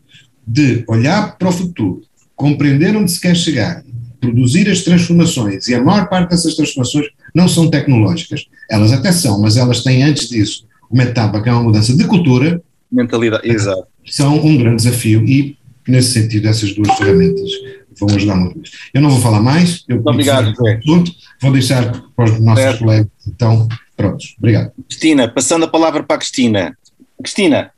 de 0.47 0.85
olhar 0.89 1.37
para 1.39 1.49
o 1.49 1.53
futuro, 1.53 2.03
compreender 2.35 2.97
onde 2.97 3.11
se 3.11 3.21
quer 3.21 3.37
chegar, 3.37 3.83
produzir 4.21 4.69
as 4.69 4.83
transformações, 4.83 5.69
e 5.69 5.75
a 5.75 5.83
maior 5.83 6.09
parte 6.09 6.31
dessas 6.31 6.55
transformações 6.55 7.07
não 7.35 7.49
são 7.49 7.71
tecnológicas, 7.71 8.47
elas 8.71 8.93
até 8.93 9.13
são, 9.13 9.41
mas 9.41 9.57
elas 9.57 9.83
têm 9.83 10.03
antes 10.03 10.29
disso 10.29 10.67
uma 10.93 11.05
etapa 11.05 11.41
que 11.41 11.49
é 11.49 11.53
uma 11.53 11.63
mudança 11.63 11.97
de 11.97 12.05
cultura. 12.05 12.63
Mentalidade, 12.91 13.49
exato. 13.49 13.87
São 14.05 14.45
um 14.45 14.59
grande 14.59 14.77
desafio 14.77 15.25
e, 15.27 15.57
nesse 15.89 16.13
sentido, 16.13 16.49
essas 16.49 16.75
duas 16.75 16.93
ferramentas 16.99 17.51
vão 17.99 18.15
ajudar 18.15 18.37
muito. 18.37 18.71
Eu 18.93 19.01
não 19.01 19.11
vou 19.11 19.21
falar 19.21 19.41
mais, 19.41 19.85
eu 19.89 19.97
muito 19.97 20.11
obrigado, 20.11 20.49
assunto, 20.51 21.13
vou 21.43 21.53
deixar 21.53 22.03
para 22.15 22.25
os 22.25 22.41
nossos 22.41 22.63
certo. 22.63 22.79
colegas, 22.79 23.09
então, 23.27 23.69
prontos, 23.97 24.35
obrigado. 24.39 24.73
Cristina, 24.89 25.29
passando 25.29 25.65
a 25.65 25.69
palavra 25.69 26.03
para 26.03 26.17
a 26.17 26.19
Cristina. 26.19 26.79
Cristina, 27.21 27.73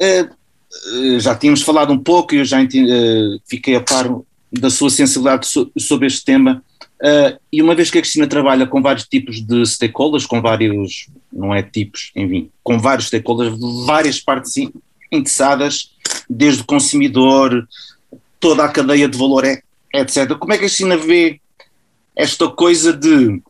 uh, 0.00 1.20
já 1.20 1.34
tínhamos 1.34 1.62
falado 1.62 1.92
um 1.92 1.98
pouco, 1.98 2.34
eu 2.34 2.44
já 2.44 2.60
uh, 2.62 3.40
fiquei 3.46 3.76
a 3.76 3.80
par 3.80 4.08
da 4.50 4.70
sua 4.70 4.90
sensibilidade 4.90 5.46
so, 5.46 5.70
sobre 5.78 6.06
este 6.06 6.24
tema, 6.24 6.62
uh, 7.00 7.38
e 7.52 7.62
uma 7.62 7.74
vez 7.74 7.90
que 7.90 7.98
a 7.98 8.00
Cristina 8.00 8.26
trabalha 8.26 8.66
com 8.66 8.80
vários 8.80 9.06
tipos 9.06 9.40
de 9.40 9.66
stakeholders, 9.66 10.24
com 10.24 10.40
vários, 10.40 11.08
não 11.30 11.54
é 11.54 11.62
tipos, 11.62 12.10
enfim, 12.16 12.50
com 12.64 12.78
vários 12.78 13.08
stakeholders, 13.08 13.54
várias 13.86 14.18
partes 14.18 14.54
interessadas, 15.10 15.92
desde 16.28 16.62
o 16.62 16.66
consumidor, 16.66 17.68
toda 18.40 18.64
a 18.64 18.68
cadeia 18.68 19.08
de 19.08 19.18
valor, 19.18 19.44
etc. 19.44 20.34
Como 20.38 20.54
é 20.54 20.58
que 20.58 20.64
a 20.64 20.68
China 20.68 20.96
vê 20.96 21.38
esta 22.16 22.48
coisa 22.48 22.92
de, 22.92 23.42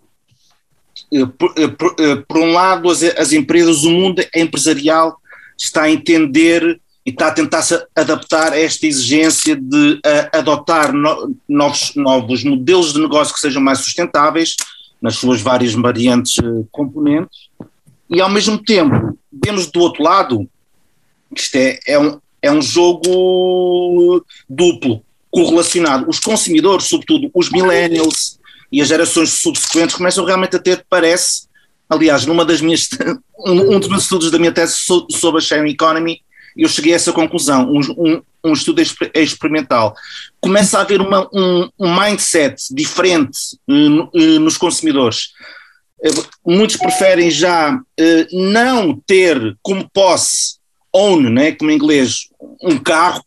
eh, 1.12 1.26
por, 1.38 1.52
eh, 1.58 1.68
por, 1.68 1.96
eh, 1.98 2.16
por 2.26 2.38
um 2.38 2.52
lado, 2.52 2.90
as, 2.90 3.02
as, 3.02 3.32
empresas, 3.32 3.84
o 3.84 3.90
mundo 3.90 4.24
empresarial 4.34 5.16
está 5.58 5.82
a 5.82 5.90
entender 5.90 6.80
e 7.04 7.10
está 7.10 7.28
a 7.28 7.32
tentar 7.32 7.62
se 7.62 7.74
adaptar 7.94 8.52
a 8.52 8.58
esta 8.58 8.86
exigência 8.86 9.56
de 9.56 10.00
adotar 10.32 10.92
no, 10.92 11.34
novos, 11.48 11.92
novos 11.96 12.44
modelos 12.44 12.92
de 12.92 13.00
negócio 13.00 13.34
que 13.34 13.40
sejam 13.40 13.60
mais 13.60 13.80
sustentáveis, 13.80 14.56
nas 15.00 15.16
suas 15.16 15.40
várias 15.40 15.74
variantes 15.74 16.36
componentes, 16.70 17.48
e 18.08 18.20
ao 18.20 18.30
mesmo 18.30 18.56
tempo, 18.62 19.18
vemos 19.32 19.66
do 19.66 19.80
outro 19.80 20.02
lado, 20.02 20.48
isto 21.36 21.56
é, 21.56 21.80
é, 21.88 21.98
um, 21.98 22.20
é 22.40 22.52
um 22.52 22.62
jogo 22.62 24.24
duplo, 24.48 25.02
correlacionado. 25.28 26.08
Os 26.08 26.20
consumidores, 26.20 26.86
sobretudo 26.86 27.30
os 27.34 27.50
millennials 27.50 28.38
e 28.72 28.80
as 28.80 28.88
gerações 28.88 29.30
subsequentes, 29.34 29.94
começam 29.94 30.24
realmente 30.24 30.56
a 30.56 30.58
ter, 30.58 30.84
parece, 30.88 31.46
aliás, 31.88 32.24
numa 32.24 32.44
das 32.44 32.62
minhas, 32.62 32.88
um, 33.38 33.74
um 33.74 33.78
dos 33.78 33.88
meus 33.88 34.04
estudos 34.04 34.30
da 34.30 34.38
minha 34.38 34.52
tese 34.52 34.76
sobre 35.10 35.38
a 35.38 35.44
sharing 35.44 35.70
economy, 35.70 36.22
eu 36.56 36.68
cheguei 36.68 36.92
a 36.92 36.96
essa 36.96 37.12
conclusão, 37.12 37.70
um, 37.70 37.80
um, 37.96 38.22
um 38.44 38.52
estudo 38.52 38.82
experimental. 39.14 39.94
Começa 40.40 40.78
a 40.78 40.82
haver 40.82 41.00
uma, 41.00 41.28
um, 41.32 41.68
um 41.78 42.00
mindset 42.00 42.74
diferente 42.74 43.56
uh, 43.68 44.08
uh, 44.14 44.40
nos 44.40 44.56
consumidores. 44.56 45.30
Uh, 46.04 46.52
muitos 46.52 46.76
preferem 46.76 47.30
já 47.30 47.78
não 48.32 48.98
ter 49.06 49.56
como 49.62 49.88
posse 49.90 50.60
own, 50.92 51.30
né, 51.30 51.52
como 51.52 51.70
em 51.70 51.74
inglês, 51.74 52.28
um 52.62 52.78
carro, 52.78 53.24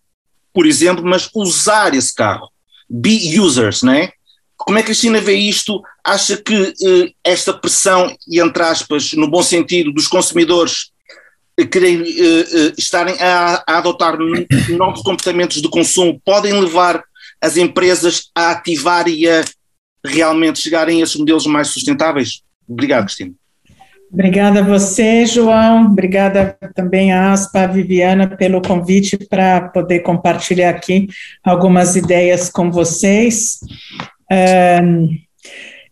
por 0.53 0.65
exemplo, 0.65 1.03
mas 1.03 1.29
usar 1.34 1.93
esse 1.95 2.13
carro. 2.13 2.49
Be 2.88 3.39
users, 3.39 3.81
né? 3.81 4.12
Como 4.65 4.80
é 4.80 4.84
que 4.84 4.91
a 4.91 4.95
China 4.95 5.21
vê 5.21 5.36
isto? 5.36 5.84
Acha 6.04 6.38
que 6.38 6.73
eh, 6.84 7.12
esta 7.23 7.54
pressão, 7.54 8.15
e 8.28 8.41
entre 8.41 8.63
aspas, 8.63 9.13
no 9.13 9.30
bom 9.30 9.43
sentido, 9.43 9.93
dos 9.93 10.08
consumidores 10.08 10.91
eh, 11.58 11.65
querem 11.65 12.01
eh, 12.01 12.45
eh 12.51 12.73
estarem 12.75 13.15
a, 13.21 13.63
a 13.67 13.78
adotar 13.78 14.17
novos 14.69 15.04
comportamentos 15.04 15.62
de 15.62 15.69
consumo 15.69 16.19
podem 16.25 16.60
levar 16.60 17.04
as 17.39 17.58
empresas 17.58 18.32
a 18.34 18.51
ativar 18.51 19.08
e 19.08 19.30
a 19.30 19.45
realmente 20.04 20.60
chegarem 20.60 20.99
a 20.99 21.04
esses 21.04 21.15
modelos 21.15 21.45
mais 21.45 21.67
sustentáveis? 21.67 22.41
Obrigado, 22.67 23.06
Cristina. 23.06 23.34
Obrigada 24.12 24.62
a 24.62 24.63
você, 24.63 25.28
João. 25.28 25.86
Obrigada 25.88 26.58
também 26.73 27.12
a 27.12 27.34
Aspa, 27.34 27.62
a 27.62 27.67
Viviana, 27.67 28.28
pelo 28.28 28.62
convite 28.62 29.17
para 29.30 29.69
poder 29.69 29.99
compartilhar 29.99 30.69
aqui 30.69 31.08
algumas 31.43 31.95
ideias 31.95 32.49
com 32.49 32.71
vocês. 32.71 33.60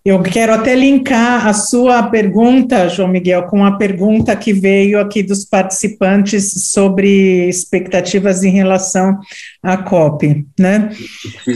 Eu 0.05 0.21
quero 0.21 0.53
até 0.53 0.75
linkar 0.75 1.47
a 1.47 1.53
sua 1.53 2.03
pergunta, 2.03 2.89
João 2.89 3.07
Miguel, 3.07 3.43
com 3.43 3.63
a 3.63 3.77
pergunta 3.77 4.35
que 4.35 4.51
veio 4.51 4.99
aqui 4.99 5.23
dos 5.23 5.45
participantes 5.45 6.71
sobre 6.73 7.47
expectativas 7.47 8.43
em 8.43 8.49
relação 8.49 9.17
à 9.63 9.77
COP. 9.77 10.45
Né? 10.59 10.89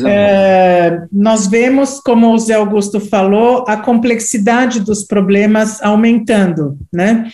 É, 0.06 1.02
nós 1.12 1.48
vemos, 1.48 2.00
como 2.00 2.34
o 2.34 2.40
Zé 2.40 2.54
Augusto 2.54 3.02
falou, 3.02 3.66
a 3.68 3.76
complexidade 3.76 4.80
dos 4.80 5.04
problemas 5.04 5.82
aumentando. 5.82 6.78
Né? 6.94 7.30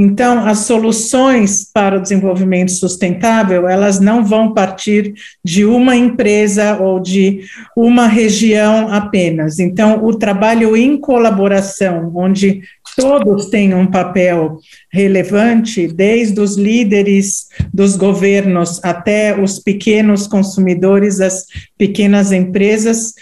Então, 0.00 0.46
as 0.46 0.58
soluções 0.58 1.68
para 1.74 1.98
o 1.98 2.00
desenvolvimento 2.00 2.70
sustentável, 2.70 3.68
elas 3.68 3.98
não 3.98 4.24
vão 4.24 4.54
partir 4.54 5.12
de 5.44 5.64
uma 5.64 5.96
empresa 5.96 6.78
ou 6.78 7.00
de 7.00 7.40
uma 7.76 8.06
região 8.06 8.92
apenas. 8.92 9.58
Então, 9.58 10.04
o 10.04 10.14
trabalho 10.14 10.76
em 10.76 10.96
colaboração, 10.96 12.12
onde 12.14 12.62
todos 12.96 13.46
têm 13.46 13.74
um 13.74 13.88
papel 13.88 14.60
relevante, 14.92 15.88
desde 15.88 16.40
os 16.40 16.56
líderes 16.56 17.48
dos 17.74 17.96
governos 17.96 18.78
até 18.84 19.36
os 19.36 19.58
pequenos 19.58 20.28
consumidores, 20.28 21.20
as 21.20 21.44
pequenas 21.76 22.30
empresas, 22.30 23.14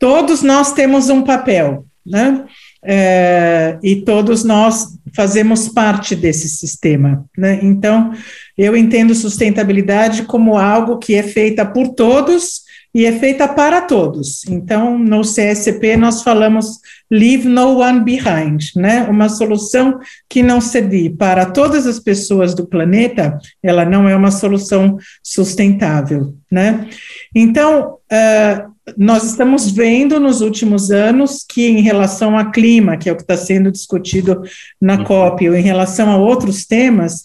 todos 0.00 0.42
nós 0.42 0.72
temos 0.72 1.10
um 1.10 1.22
papel, 1.22 1.84
né? 2.04 2.44
É, 2.84 3.76
e 3.82 3.96
todos 3.96 4.44
nós 4.44 4.97
fazemos 5.14 5.68
parte 5.68 6.14
desse 6.14 6.48
sistema. 6.48 7.24
Né? 7.36 7.60
Então, 7.62 8.12
eu 8.56 8.76
entendo 8.76 9.14
sustentabilidade 9.14 10.22
como 10.22 10.56
algo 10.56 10.98
que 10.98 11.14
é 11.14 11.22
feita 11.22 11.64
por 11.64 11.88
todos 11.88 12.68
e 12.94 13.04
é 13.04 13.12
feita 13.12 13.46
para 13.46 13.82
todos. 13.82 14.44
Então, 14.46 14.98
no 14.98 15.20
CSP, 15.20 15.96
nós 15.96 16.22
falamos 16.22 16.78
Leave 17.10 17.46
No 17.46 17.78
One 17.78 18.00
Behind, 18.00 18.74
né? 18.74 19.02
Uma 19.04 19.28
solução 19.28 19.98
que 20.28 20.42
não 20.42 20.60
servir 20.60 21.10
para 21.16 21.46
todas 21.46 21.86
as 21.86 22.00
pessoas 22.00 22.54
do 22.54 22.66
planeta, 22.66 23.38
ela 23.62 23.84
não 23.84 24.08
é 24.08 24.16
uma 24.16 24.30
solução 24.30 24.96
sustentável, 25.22 26.34
né? 26.50 26.88
Então, 27.34 27.98
uh, 28.10 28.77
nós 28.96 29.24
estamos 29.24 29.70
vendo 29.70 30.18
nos 30.18 30.40
últimos 30.40 30.90
anos 30.90 31.44
que, 31.48 31.66
em 31.66 31.80
relação 31.80 32.38
ao 32.38 32.50
clima, 32.50 32.96
que 32.96 33.08
é 33.08 33.12
o 33.12 33.16
que 33.16 33.22
está 33.22 33.36
sendo 33.36 33.70
discutido 33.70 34.42
na 34.80 34.98
uhum. 34.98 35.04
COP, 35.04 35.48
ou 35.48 35.54
em 35.54 35.62
relação 35.62 36.10
a 36.10 36.16
outros 36.16 36.64
temas, 36.66 37.24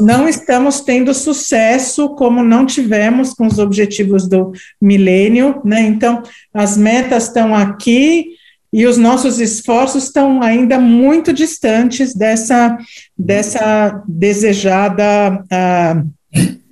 não 0.00 0.28
estamos 0.28 0.80
tendo 0.80 1.12
sucesso 1.14 2.10
como 2.10 2.42
não 2.42 2.66
tivemos 2.66 3.32
com 3.32 3.46
os 3.46 3.58
objetivos 3.58 4.28
do 4.28 4.52
milênio, 4.80 5.60
né? 5.64 5.80
Então, 5.80 6.22
as 6.52 6.76
metas 6.76 7.24
estão 7.24 7.54
aqui 7.54 8.26
e 8.72 8.86
os 8.86 8.98
nossos 8.98 9.38
esforços 9.38 10.04
estão 10.04 10.42
ainda 10.42 10.80
muito 10.80 11.32
distantes 11.32 12.14
dessa, 12.14 12.76
dessa 13.16 14.02
desejada 14.08 15.44
uh, 15.44 16.14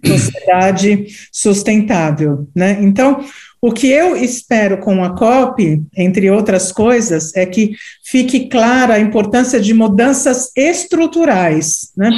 sociedade 0.05 1.07
sustentável, 1.31 2.49
né? 2.55 2.79
Então, 2.83 3.25
o 3.63 3.71
que 3.73 3.87
eu 3.87 4.17
espero 4.17 4.79
com 4.79 5.05
a 5.05 5.17
COP, 5.17 5.85
entre 5.97 6.29
outras 6.29 6.73
coisas, 6.73 7.33
é 7.37 7.47
que 7.47 7.77
fique 8.05 8.49
clara 8.49 8.95
a 8.95 9.01
importância 9.01 9.61
de 9.61 9.73
mudanças 9.73 10.51
estruturais. 10.57 11.93
Né? 11.97 12.11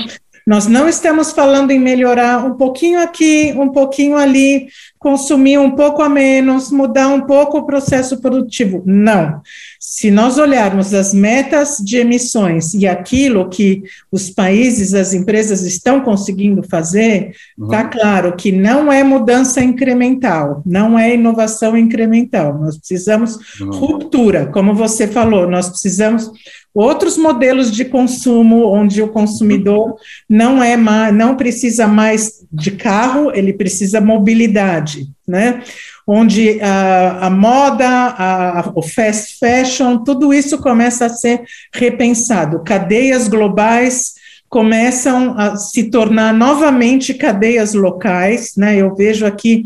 Nós 0.47 0.67
não 0.67 0.89
estamos 0.89 1.33
falando 1.33 1.71
em 1.71 1.79
melhorar 1.79 2.43
um 2.43 2.55
pouquinho 2.55 2.99
aqui, 2.99 3.53
um 3.59 3.69
pouquinho 3.69 4.17
ali, 4.17 4.69
consumir 4.99 5.59
um 5.59 5.73
pouco 5.73 6.01
a 6.01 6.09
menos, 6.09 6.71
mudar 6.71 7.09
um 7.09 7.21
pouco 7.21 7.59
o 7.59 7.67
processo 7.67 8.23
produtivo. 8.23 8.83
Não. 8.87 9.43
Se 9.87 10.11
nós 10.11 10.39
olharmos 10.39 10.95
as 10.95 11.13
metas 11.13 11.77
de 11.77 11.99
emissões 11.99 12.73
e 12.73 12.87
aquilo 12.87 13.51
que 13.51 13.83
os 14.11 14.31
países, 14.31 14.95
as 14.95 15.13
empresas 15.13 15.63
estão 15.63 16.01
conseguindo 16.01 16.63
fazer, 16.63 17.33
está 17.57 17.85
uhum. 17.85 17.91
claro 17.91 18.35
que 18.35 18.51
não 18.51 18.91
é 18.91 19.05
mudança 19.05 19.63
incremental, 19.63 20.63
não 20.65 20.99
é 20.99 21.15
inovação 21.15 21.77
incremental. 21.77 22.59
Nós 22.59 22.79
precisamos 22.79 23.61
uhum. 23.61 23.71
ruptura, 23.71 24.47
como 24.47 24.75
você 24.75 25.07
falou, 25.07 25.47
nós 25.49 25.69
precisamos 25.69 26.31
outros 26.75 27.19
modelos 27.19 27.71
de 27.71 27.85
consumo 27.85 28.67
onde 28.73 29.03
o 29.03 29.09
consumidor 29.09 29.97
não 30.27 30.63
é 30.63 30.79
mais, 30.79 31.15
não 31.15 31.37
precisa 31.37 31.87
mais 31.87 32.43
de 32.51 32.71
carro, 32.71 33.31
ele 33.35 33.53
precisa 33.53 34.01
mobilidade, 34.01 35.09
né? 35.29 35.63
Onde 36.07 36.61
a, 36.61 37.27
a 37.27 37.31
moda, 37.31 37.89
a, 37.89 38.73
o 38.75 38.83
fast 38.83 39.39
fashion, 39.39 39.99
tudo 39.99 40.35
isso 40.35 40.59
começa 40.59 41.07
a 41.07 41.09
ser 41.09 41.43
repensado. 41.73 42.63
Cadeias 42.63 43.27
globais 43.27 44.13
começam 44.49 45.35
a 45.37 45.57
se 45.57 45.91
tornar 45.91 46.33
novamente 46.33 47.15
cadeias 47.15 47.75
locais, 47.75 48.53
né? 48.57 48.77
Eu 48.77 48.95
vejo 48.95 49.27
aqui 49.27 49.65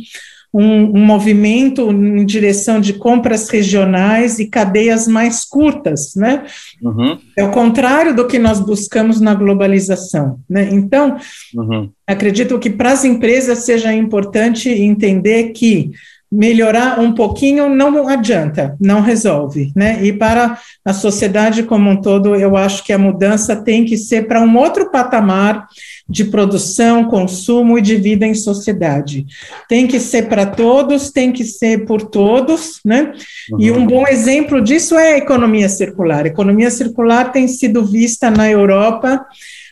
um, 0.53 0.98
um, 0.98 1.05
movimento 1.05 1.90
em 1.90 2.24
direção 2.24 2.81
de 2.81 2.94
compras 2.94 3.48
regionais 3.51 4.38
e 4.38 4.46
cadeias 4.46 5.07
mais 5.07 5.44
curtas, 5.44 6.14
né? 6.16 6.44
Uhum. 6.83 7.18
É 7.37 7.44
o 7.44 7.51
contrário 7.51 8.16
do 8.16 8.27
que 8.27 8.38
nós 8.38 8.61
buscamos 8.61 9.20
na 9.20 9.35
globalização, 9.35 10.40
né? 10.48 10.70
Então, 10.72 11.18
uhum. 11.55 11.90
acredito 12.07 12.59
que 12.59 12.70
para 12.70 12.92
as 12.92 13.05
empresas 13.05 13.59
seja 13.66 13.92
importante 13.92 14.70
entender 14.70 15.51
que 15.51 15.90
melhorar 16.31 17.01
um 17.01 17.12
pouquinho 17.12 17.69
não 17.71 18.07
adianta, 18.07 18.77
não 18.79 19.01
resolve, 19.01 19.73
né? 19.75 20.05
E 20.05 20.12
para 20.12 20.59
a 20.85 20.93
sociedade 20.93 21.62
como 21.62 21.88
um 21.88 22.01
todo, 22.01 22.37
eu 22.37 22.55
acho 22.55 22.85
que 22.85 22.93
a 22.93 22.99
mudança 22.99 23.57
tem 23.57 23.85
que 23.85 23.97
ser 23.97 24.29
para 24.29 24.43
um 24.43 24.57
outro 24.57 24.91
patamar 24.91 25.67
de 26.09 26.25
produção, 26.25 27.05
consumo 27.05 27.79
e 27.79 27.83
de 27.83 27.97
vida 27.97 28.27
em 28.27 28.35
sociedade. 28.35 29.27
Tem 29.69 29.87
que 29.87 29.99
ser 29.99 30.29
para 30.29 30.45
todos, 30.45 31.11
tem 31.11 31.33
que 31.33 31.45
ser 31.45 31.87
por 31.87 32.03
todos, 32.03 32.81
né? 32.85 33.12
Uhum. 33.51 33.61
E 33.61 33.71
um 33.71 33.87
bom 33.87 34.07
exemplo 34.07 34.61
disso 34.61 34.99
é 34.99 35.14
a 35.14 35.19
economia 35.19 35.69
circular. 35.69 36.25
A 36.25 36.29
economia 36.29 36.71
circular 36.71 37.33
tem 37.33 37.49
sido 37.49 37.85
vista 37.85 38.31
na 38.31 38.51
Europa 38.51 39.25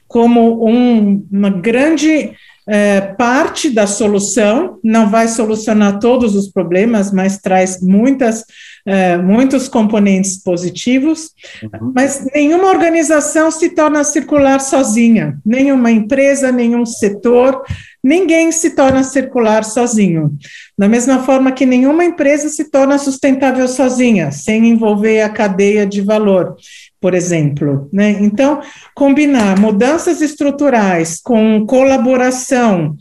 como 0.08 0.66
um, 0.66 1.26
uma 1.30 1.50
grande 1.50 2.32
é, 2.68 3.00
parte 3.00 3.70
da 3.70 3.86
solução, 3.86 4.78
não 4.82 5.08
vai 5.08 5.28
solucionar 5.28 6.00
todos 6.00 6.34
os 6.34 6.48
problemas, 6.48 7.12
mas 7.12 7.38
traz 7.38 7.80
muitas, 7.80 8.44
é, 8.84 9.16
muitos 9.16 9.68
componentes 9.68 10.42
positivos. 10.42 11.30
Uhum. 11.62 11.92
Mas 11.94 12.26
nenhuma 12.34 12.68
organização 12.68 13.52
se 13.52 13.70
torna 13.70 14.02
circular 14.02 14.60
sozinha, 14.60 15.38
nenhuma 15.46 15.92
empresa, 15.92 16.50
nenhum 16.50 16.84
setor, 16.84 17.62
ninguém 18.02 18.50
se 18.50 18.70
torna 18.70 19.04
circular 19.04 19.62
sozinho. 19.64 20.36
Da 20.76 20.88
mesma 20.88 21.22
forma 21.22 21.52
que 21.52 21.64
nenhuma 21.64 22.04
empresa 22.04 22.48
se 22.48 22.70
torna 22.70 22.98
sustentável 22.98 23.68
sozinha, 23.68 24.32
sem 24.32 24.66
envolver 24.66 25.22
a 25.22 25.28
cadeia 25.28 25.86
de 25.86 26.00
valor 26.00 26.56
por 27.06 27.14
exemplo. 27.14 27.88
Né? 27.92 28.16
Então, 28.20 28.60
combinar 28.92 29.60
mudanças 29.60 30.20
estruturais 30.20 31.20
com 31.22 31.64
colaboração, 31.64 32.96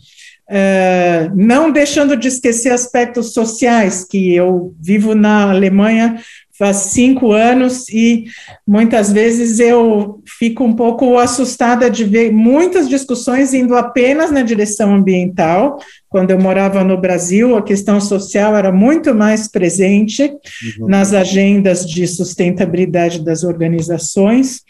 uh, 0.47 1.35
não 1.35 1.71
deixando 1.71 2.15
de 2.15 2.27
esquecer 2.27 2.71
aspectos 2.71 3.33
sociais, 3.33 4.05
que 4.07 4.35
eu 4.35 4.75
vivo 4.79 5.15
na 5.15 5.49
Alemanha 5.49 6.19
faz 6.57 6.77
cinco 6.77 7.31
anos 7.33 7.89
e 7.89 8.25
muitas 8.65 9.11
vezes 9.11 9.59
eu 9.59 10.21
fico 10.39 10.63
um 10.63 10.73
pouco 10.73 11.17
assustada 11.17 11.89
de 11.89 12.05
ver 12.05 12.31
muitas 12.31 12.87
discussões 12.87 13.53
indo 13.53 13.75
apenas 13.75 14.31
na 14.31 14.41
direção 14.41 14.95
ambiental. 14.95 15.77
Quando 16.07 16.31
eu 16.31 16.39
morava 16.39 16.81
no 16.83 16.99
Brasil, 16.99 17.57
a 17.57 17.61
questão 17.61 17.99
social 17.99 18.55
era 18.55 18.71
muito 18.71 19.13
mais 19.13 19.49
presente 19.49 20.23
uhum. 20.23 20.87
nas 20.87 21.13
agendas 21.13 21.85
de 21.85 22.07
sustentabilidade 22.07 23.23
das 23.23 23.43
organizações. 23.43 24.61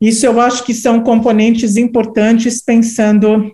Isso 0.00 0.26
eu 0.26 0.40
acho 0.40 0.64
que 0.64 0.74
são 0.74 1.00
componentes 1.00 1.76
importantes 1.76 2.60
pensando 2.60 3.52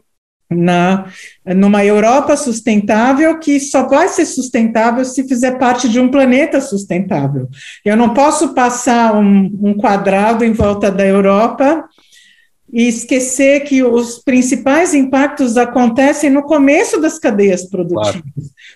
na 0.54 1.06
numa 1.44 1.84
Europa 1.84 2.36
sustentável 2.36 3.38
que 3.38 3.60
só 3.60 3.86
vai 3.86 4.08
ser 4.08 4.24
sustentável 4.24 5.04
se 5.04 5.28
fizer 5.28 5.58
parte 5.58 5.88
de 5.88 6.00
um 6.00 6.08
planeta 6.08 6.60
sustentável. 6.60 7.48
Eu 7.84 7.96
não 7.96 8.14
posso 8.14 8.54
passar 8.54 9.14
um, 9.14 9.50
um 9.62 9.74
quadrado 9.74 10.44
em 10.44 10.52
volta 10.52 10.90
da 10.90 11.06
Europa 11.06 11.84
e 12.74 12.88
esquecer 12.88 13.60
que 13.60 13.84
os 13.84 14.18
principais 14.18 14.94
impactos 14.94 15.56
acontecem 15.56 16.28
no 16.28 16.42
começo 16.42 17.00
das 17.00 17.20
cadeias 17.20 17.64
produtivas. 17.64 18.10
Claro, 18.10 18.24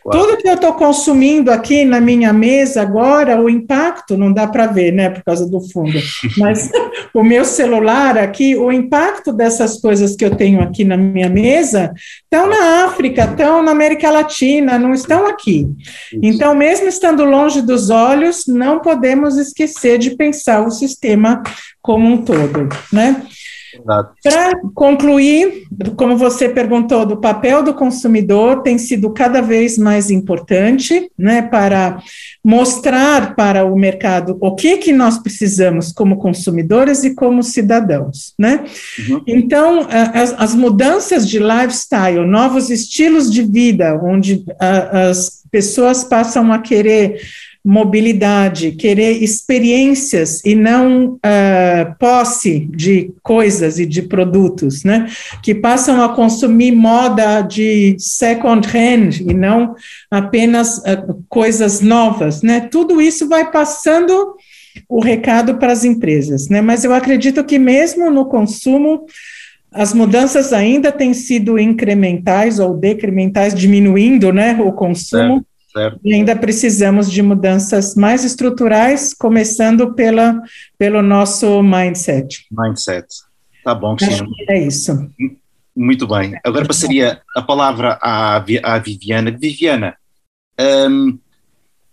claro. 0.04 0.18
Tudo 0.20 0.36
que 0.36 0.48
eu 0.48 0.54
estou 0.54 0.72
consumindo 0.74 1.50
aqui 1.50 1.84
na 1.84 2.00
minha 2.00 2.32
mesa 2.32 2.80
agora, 2.80 3.42
o 3.42 3.50
impacto 3.50 4.16
não 4.16 4.32
dá 4.32 4.46
para 4.46 4.68
ver, 4.68 4.92
né, 4.92 5.10
por 5.10 5.24
causa 5.24 5.50
do 5.50 5.60
fundo, 5.60 5.98
mas 6.38 6.70
o 7.12 7.24
meu 7.24 7.44
celular 7.44 8.16
aqui, 8.16 8.54
o 8.54 8.70
impacto 8.70 9.32
dessas 9.32 9.80
coisas 9.80 10.14
que 10.14 10.24
eu 10.24 10.30
tenho 10.36 10.62
aqui 10.62 10.84
na 10.84 10.96
minha 10.96 11.28
mesa 11.28 11.92
estão 12.22 12.48
na 12.48 12.84
África, 12.84 13.24
estão 13.24 13.64
na 13.64 13.72
América 13.72 14.12
Latina, 14.12 14.78
não 14.78 14.94
estão 14.94 15.26
aqui. 15.26 15.66
Então, 16.22 16.54
mesmo 16.54 16.86
estando 16.86 17.24
longe 17.24 17.60
dos 17.62 17.90
olhos, 17.90 18.44
não 18.46 18.78
podemos 18.78 19.36
esquecer 19.36 19.98
de 19.98 20.14
pensar 20.14 20.64
o 20.64 20.70
sistema 20.70 21.42
como 21.82 22.06
um 22.06 22.22
todo, 22.22 22.68
né? 22.92 23.26
Para 24.22 24.60
concluir, 24.74 25.64
como 25.96 26.16
você 26.16 26.48
perguntou, 26.48 27.06
do 27.06 27.16
papel 27.16 27.62
do 27.62 27.74
consumidor 27.74 28.62
tem 28.62 28.78
sido 28.78 29.10
cada 29.10 29.40
vez 29.40 29.78
mais 29.78 30.10
importante, 30.10 31.10
né, 31.16 31.42
para 31.42 32.02
mostrar 32.44 33.34
para 33.34 33.64
o 33.64 33.76
mercado 33.76 34.36
o 34.40 34.54
que 34.54 34.78
que 34.78 34.92
nós 34.92 35.18
precisamos 35.18 35.92
como 35.92 36.18
consumidores 36.18 37.04
e 37.04 37.14
como 37.14 37.42
cidadãos, 37.42 38.34
né? 38.38 38.64
Uhum. 39.08 39.22
Então, 39.26 39.86
as, 39.88 40.34
as, 40.38 40.54
mudanças 40.54 41.28
de 41.28 41.38
lifestyle, 41.38 42.26
novos 42.26 42.70
estilos 42.70 43.30
de 43.30 43.42
vida, 43.42 44.00
onde 44.02 44.44
as 44.58 45.42
pessoas 45.50 46.04
passam 46.04 46.52
a 46.52 46.58
querer 46.58 47.20
mobilidade, 47.68 48.72
querer 48.72 49.22
experiências 49.22 50.42
e 50.42 50.54
não 50.54 51.16
uh, 51.16 51.94
posse 51.98 52.60
de 52.74 53.12
coisas 53.22 53.78
e 53.78 53.84
de 53.84 54.00
produtos, 54.00 54.84
né? 54.84 55.06
Que 55.42 55.54
passam 55.54 56.02
a 56.02 56.08
consumir 56.08 56.72
moda 56.72 57.42
de 57.42 57.94
second 57.98 58.66
hand 58.66 59.20
e 59.20 59.34
não 59.34 59.74
apenas 60.10 60.78
uh, 60.78 61.22
coisas 61.28 61.82
novas, 61.82 62.40
né? 62.40 62.60
Tudo 62.60 63.02
isso 63.02 63.28
vai 63.28 63.50
passando 63.50 64.34
o 64.88 64.98
recado 64.98 65.58
para 65.58 65.70
as 65.70 65.84
empresas, 65.84 66.48
né? 66.48 66.62
Mas 66.62 66.84
eu 66.84 66.94
acredito 66.94 67.44
que 67.44 67.58
mesmo 67.58 68.10
no 68.10 68.24
consumo 68.24 69.04
as 69.70 69.92
mudanças 69.92 70.54
ainda 70.54 70.90
têm 70.90 71.12
sido 71.12 71.58
incrementais 71.58 72.58
ou 72.58 72.74
decrementais, 72.74 73.54
diminuindo, 73.54 74.32
né, 74.32 74.58
o 74.58 74.72
consumo. 74.72 75.44
Certo. 75.72 76.00
E 76.02 76.14
ainda 76.14 76.34
precisamos 76.34 77.10
de 77.10 77.22
mudanças 77.22 77.94
mais 77.94 78.24
estruturais, 78.24 79.12
começando 79.12 79.94
pela, 79.94 80.40
pelo 80.78 81.02
nosso 81.02 81.62
mindset. 81.62 82.46
Mindset. 82.50 83.06
Tá 83.62 83.74
bom, 83.74 83.94
Cristina. 83.96 84.28
É 84.48 84.66
isso. 84.66 85.10
Muito 85.76 86.06
bem. 86.06 86.34
Agora 86.44 86.66
passaria 86.66 87.20
a 87.36 87.42
palavra 87.42 87.98
à, 88.00 88.36
à 88.36 88.78
Viviana. 88.78 89.30
Viviana, 89.30 89.94
hum, 90.58 91.18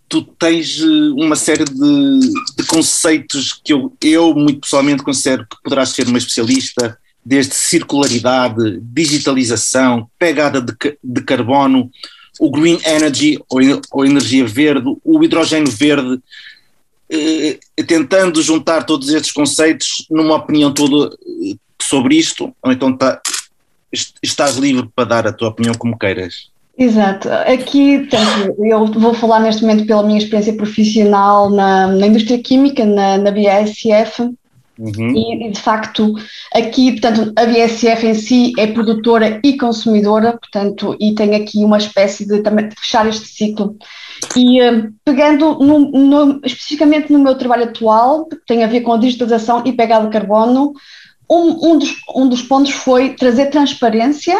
tu 0.08 0.22
tens 0.22 0.80
eh, 0.80 1.22
uma 1.22 1.36
série 1.36 1.64
de, 1.64 2.20
de, 2.56 2.66
conceitos 2.66 3.52
que 3.64 3.72
eu, 3.72 3.94
eu, 4.02 4.34
muito 4.34 4.60
pessoalmente, 4.60 5.02
considero 5.02 5.46
que 5.46 5.62
poderás 5.62 5.90
ser 5.90 6.08
uma 6.08 6.18
especialista, 6.18 6.98
desde 7.24 7.54
circularidade, 7.54 8.80
digitalização, 8.80 10.08
pegada 10.18 10.60
de, 10.60 10.74
de 11.02 11.20
carbono, 11.22 11.90
o 12.40 12.50
green 12.50 12.78
energy, 12.84 13.38
ou, 13.48 13.60
ou 13.92 14.04
energia 14.04 14.46
verde, 14.46 14.96
o 15.04 15.22
hidrogênio 15.22 15.70
verde, 15.70 16.20
eh, 17.10 17.58
tentando 17.86 18.42
juntar 18.42 18.84
todos 18.84 19.08
estes 19.10 19.32
conceitos 19.32 20.06
numa 20.10 20.36
opinião 20.36 20.72
toda 20.72 21.14
eh, 21.14 21.54
sobre 21.80 22.16
isto, 22.16 22.52
ou 22.62 22.72
então 22.72 22.96
tá, 22.96 23.20
estás 24.22 24.56
livre 24.56 24.88
para 24.94 25.04
dar 25.04 25.26
a 25.26 25.32
tua 25.32 25.48
opinião 25.48 25.74
como 25.74 25.98
queiras. 25.98 26.50
Exato. 26.78 27.30
Aqui, 27.30 28.06
eu 28.58 28.86
vou 28.86 29.14
falar 29.14 29.40
neste 29.40 29.62
momento 29.62 29.86
pela 29.86 30.02
minha 30.02 30.18
experiência 30.18 30.52
profissional 30.52 31.48
na, 31.48 31.86
na 31.86 32.06
indústria 32.06 32.38
química, 32.38 32.84
na, 32.84 33.16
na 33.16 33.30
BASF, 33.30 34.30
Uhum. 34.78 35.46
E, 35.46 35.50
de 35.50 35.60
facto, 35.60 36.14
aqui, 36.54 36.92
portanto, 36.92 37.32
a 37.36 37.46
BSF 37.46 38.06
em 38.06 38.14
si 38.14 38.52
é 38.58 38.66
produtora 38.66 39.40
e 39.42 39.56
consumidora, 39.56 40.32
portanto, 40.32 40.96
e 41.00 41.14
tem 41.14 41.34
aqui 41.34 41.64
uma 41.64 41.78
espécie 41.78 42.26
de, 42.26 42.42
também, 42.42 42.68
de 42.68 42.74
fechar 42.74 43.06
este 43.08 43.26
ciclo. 43.26 43.76
E 44.36 44.62
uh, 44.62 44.92
pegando 45.04 45.58
no, 45.58 45.78
no, 45.90 46.40
especificamente 46.44 47.12
no 47.12 47.18
meu 47.18 47.36
trabalho 47.36 47.64
atual, 47.64 48.26
que 48.26 48.36
tem 48.46 48.64
a 48.64 48.66
ver 48.66 48.82
com 48.82 48.92
a 48.92 48.98
digitalização 48.98 49.62
e 49.64 49.72
pegada 49.72 50.06
de 50.06 50.12
carbono, 50.12 50.72
um, 51.28 51.72
um, 51.72 51.78
dos, 51.78 51.96
um 52.14 52.28
dos 52.28 52.42
pontos 52.42 52.72
foi 52.72 53.14
trazer 53.14 53.46
transparência 53.46 54.36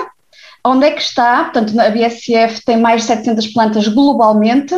onde 0.66 0.86
é 0.86 0.90
que 0.90 1.00
está, 1.00 1.44
portanto, 1.44 1.78
a 1.78 1.90
BSF 1.90 2.64
tem 2.64 2.76
mais 2.76 3.02
de 3.02 3.06
700 3.08 3.46
plantas 3.48 3.88
globalmente, 3.88 4.74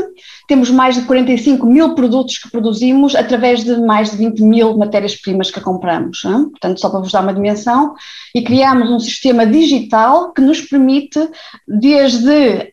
temos 0.46 0.70
mais 0.70 0.96
de 0.96 1.02
45 1.02 1.66
mil 1.66 1.94
produtos 1.94 2.38
que 2.38 2.50
produzimos 2.50 3.16
através 3.16 3.64
de 3.64 3.76
mais 3.78 4.10
de 4.10 4.16
20 4.18 4.42
mil 4.42 4.76
matérias-primas 4.76 5.50
que 5.50 5.60
compramos, 5.60 6.22
hein? 6.24 6.50
portanto, 6.50 6.80
só 6.80 6.90
para 6.90 7.00
vos 7.00 7.12
dar 7.12 7.22
uma 7.22 7.34
dimensão, 7.34 7.94
e 8.34 8.42
criamos 8.42 8.90
um 8.90 9.00
sistema 9.00 9.46
digital 9.46 10.32
que 10.32 10.42
nos 10.42 10.60
permite, 10.60 11.18
desde, 11.66 12.72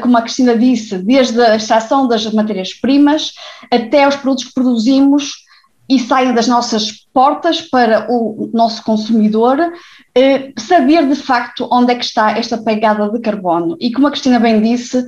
como 0.00 0.16
a 0.16 0.22
Cristina 0.22 0.56
disse, 0.56 0.98
desde 0.98 1.40
a 1.40 1.56
extração 1.56 2.08
das 2.08 2.24
matérias-primas 2.32 3.32
até 3.70 4.08
os 4.08 4.16
produtos 4.16 4.44
que 4.44 4.54
produzimos 4.54 5.43
e 5.88 5.98
saem 5.98 6.32
das 6.32 6.48
nossas 6.48 6.92
portas 7.12 7.60
para 7.60 8.06
o 8.10 8.50
nosso 8.52 8.82
consumidor, 8.82 9.58
eh, 10.14 10.52
saber 10.58 11.06
de 11.06 11.14
facto 11.14 11.68
onde 11.70 11.92
é 11.92 11.94
que 11.94 12.04
está 12.04 12.32
esta 12.32 12.58
pegada 12.58 13.10
de 13.10 13.20
carbono. 13.20 13.76
E 13.78 13.92
como 13.92 14.06
a 14.06 14.10
Cristina 14.10 14.40
bem 14.40 14.60
disse, 14.60 15.06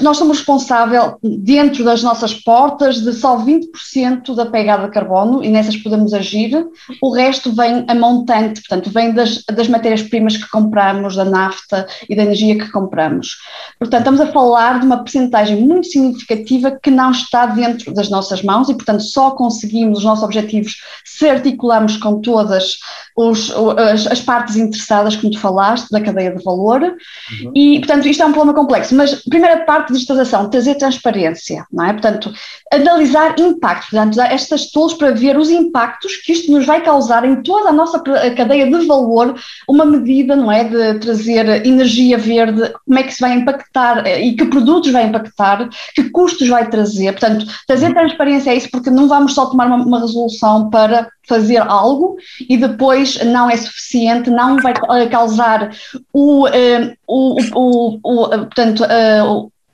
nós 0.00 0.16
somos 0.16 0.38
responsáveis, 0.38 1.14
dentro 1.22 1.84
das 1.84 2.02
nossas 2.02 2.34
portas, 2.34 3.00
de 3.00 3.12
só 3.12 3.38
20% 3.38 4.34
da 4.34 4.46
pegada 4.46 4.86
de 4.86 4.92
carbono, 4.92 5.44
e 5.44 5.48
nessas 5.48 5.76
podemos 5.76 6.12
agir, 6.12 6.66
o 7.00 7.14
resto 7.14 7.52
vem 7.52 7.84
a 7.88 7.94
montante, 7.94 8.60
portanto, 8.62 8.90
vem 8.90 9.12
das, 9.12 9.42
das 9.44 9.68
matérias-primas 9.68 10.36
que 10.36 10.48
compramos, 10.48 11.16
da 11.16 11.24
nafta 11.24 11.86
e 12.08 12.16
da 12.16 12.22
energia 12.22 12.58
que 12.58 12.70
compramos. 12.70 13.36
Portanto, 13.78 14.00
estamos 14.00 14.20
a 14.20 14.32
falar 14.32 14.80
de 14.80 14.86
uma 14.86 15.02
percentagem 15.02 15.60
muito 15.60 15.86
significativa 15.86 16.78
que 16.82 16.90
não 16.90 17.10
está 17.10 17.46
dentro 17.46 17.92
das 17.94 18.08
nossas 18.08 18.42
mãos 18.42 18.68
e, 18.68 18.74
portanto, 18.74 19.02
só 19.02 19.30
conseguimos 19.32 19.98
os 19.98 20.04
nossos 20.04 20.24
objetivos 20.24 20.76
se 21.04 21.28
articulamos 21.28 21.96
com 21.96 22.20
todas 22.20 22.78
os, 23.16 23.52
as, 23.78 24.06
as, 24.06 24.20
partes 24.20 24.56
interessadas, 24.56 25.16
como 25.16 25.32
tu 25.32 25.38
falaste, 25.38 25.90
da 25.90 26.00
cadeia 26.00 26.34
de 26.34 26.42
valor, 26.42 26.82
uhum. 26.82 27.52
e, 27.54 27.78
portanto, 27.78 28.08
isto 28.08 28.22
é 28.22 28.26
um 28.26 28.32
problema 28.32 28.58
complexo, 28.58 28.94
mas 28.94 29.21
primeira 29.28 29.64
parte 29.64 29.88
de 29.88 29.94
digitalização, 29.94 30.48
trazer 30.48 30.74
transparência, 30.76 31.66
não 31.72 31.84
é? 31.84 31.92
Portanto, 31.92 32.32
analisar 32.72 33.38
impactos, 33.38 33.90
portanto, 33.90 34.20
estas 34.20 34.70
tools 34.70 34.94
para 34.94 35.12
ver 35.12 35.36
os 35.36 35.50
impactos 35.50 36.16
que 36.16 36.32
isto 36.32 36.50
nos 36.52 36.66
vai 36.66 36.82
causar 36.82 37.24
em 37.24 37.42
toda 37.42 37.68
a 37.68 37.72
nossa 37.72 38.00
cadeia 38.00 38.66
de 38.66 38.86
valor, 38.86 39.34
uma 39.68 39.84
medida, 39.84 40.34
não 40.34 40.50
é, 40.50 40.64
de 40.64 40.98
trazer 40.98 41.66
energia 41.66 42.18
verde, 42.18 42.72
como 42.86 42.98
é 42.98 43.02
que 43.02 43.12
se 43.12 43.20
vai 43.20 43.34
impactar 43.34 44.06
eh, 44.06 44.20
e 44.26 44.36
que 44.36 44.46
produtos 44.46 44.90
vai 44.90 45.06
impactar, 45.06 45.68
que 45.94 46.10
custos 46.10 46.48
vai 46.48 46.68
trazer, 46.68 47.12
portanto, 47.12 47.46
trazer 47.66 47.88
uhum. 47.88 47.94
transparência 47.94 48.50
é 48.50 48.56
isso, 48.56 48.70
porque 48.70 48.90
não 48.90 49.08
vamos 49.08 49.34
só 49.34 49.46
tomar 49.46 49.66
uma, 49.66 49.76
uma 49.76 50.00
resolução 50.00 50.70
para 50.70 51.08
fazer 51.26 51.58
algo 51.58 52.16
e 52.48 52.56
depois 52.56 53.22
não 53.24 53.48
é 53.48 53.56
suficiente, 53.56 54.30
não 54.30 54.56
vai 54.58 54.74
causar 55.08 55.70
o, 56.12 56.48
eh, 56.48 56.94
o, 57.06 57.36
o, 57.54 58.00
o 58.02 58.28
portanto, 58.28 58.84
eh, 58.84 59.20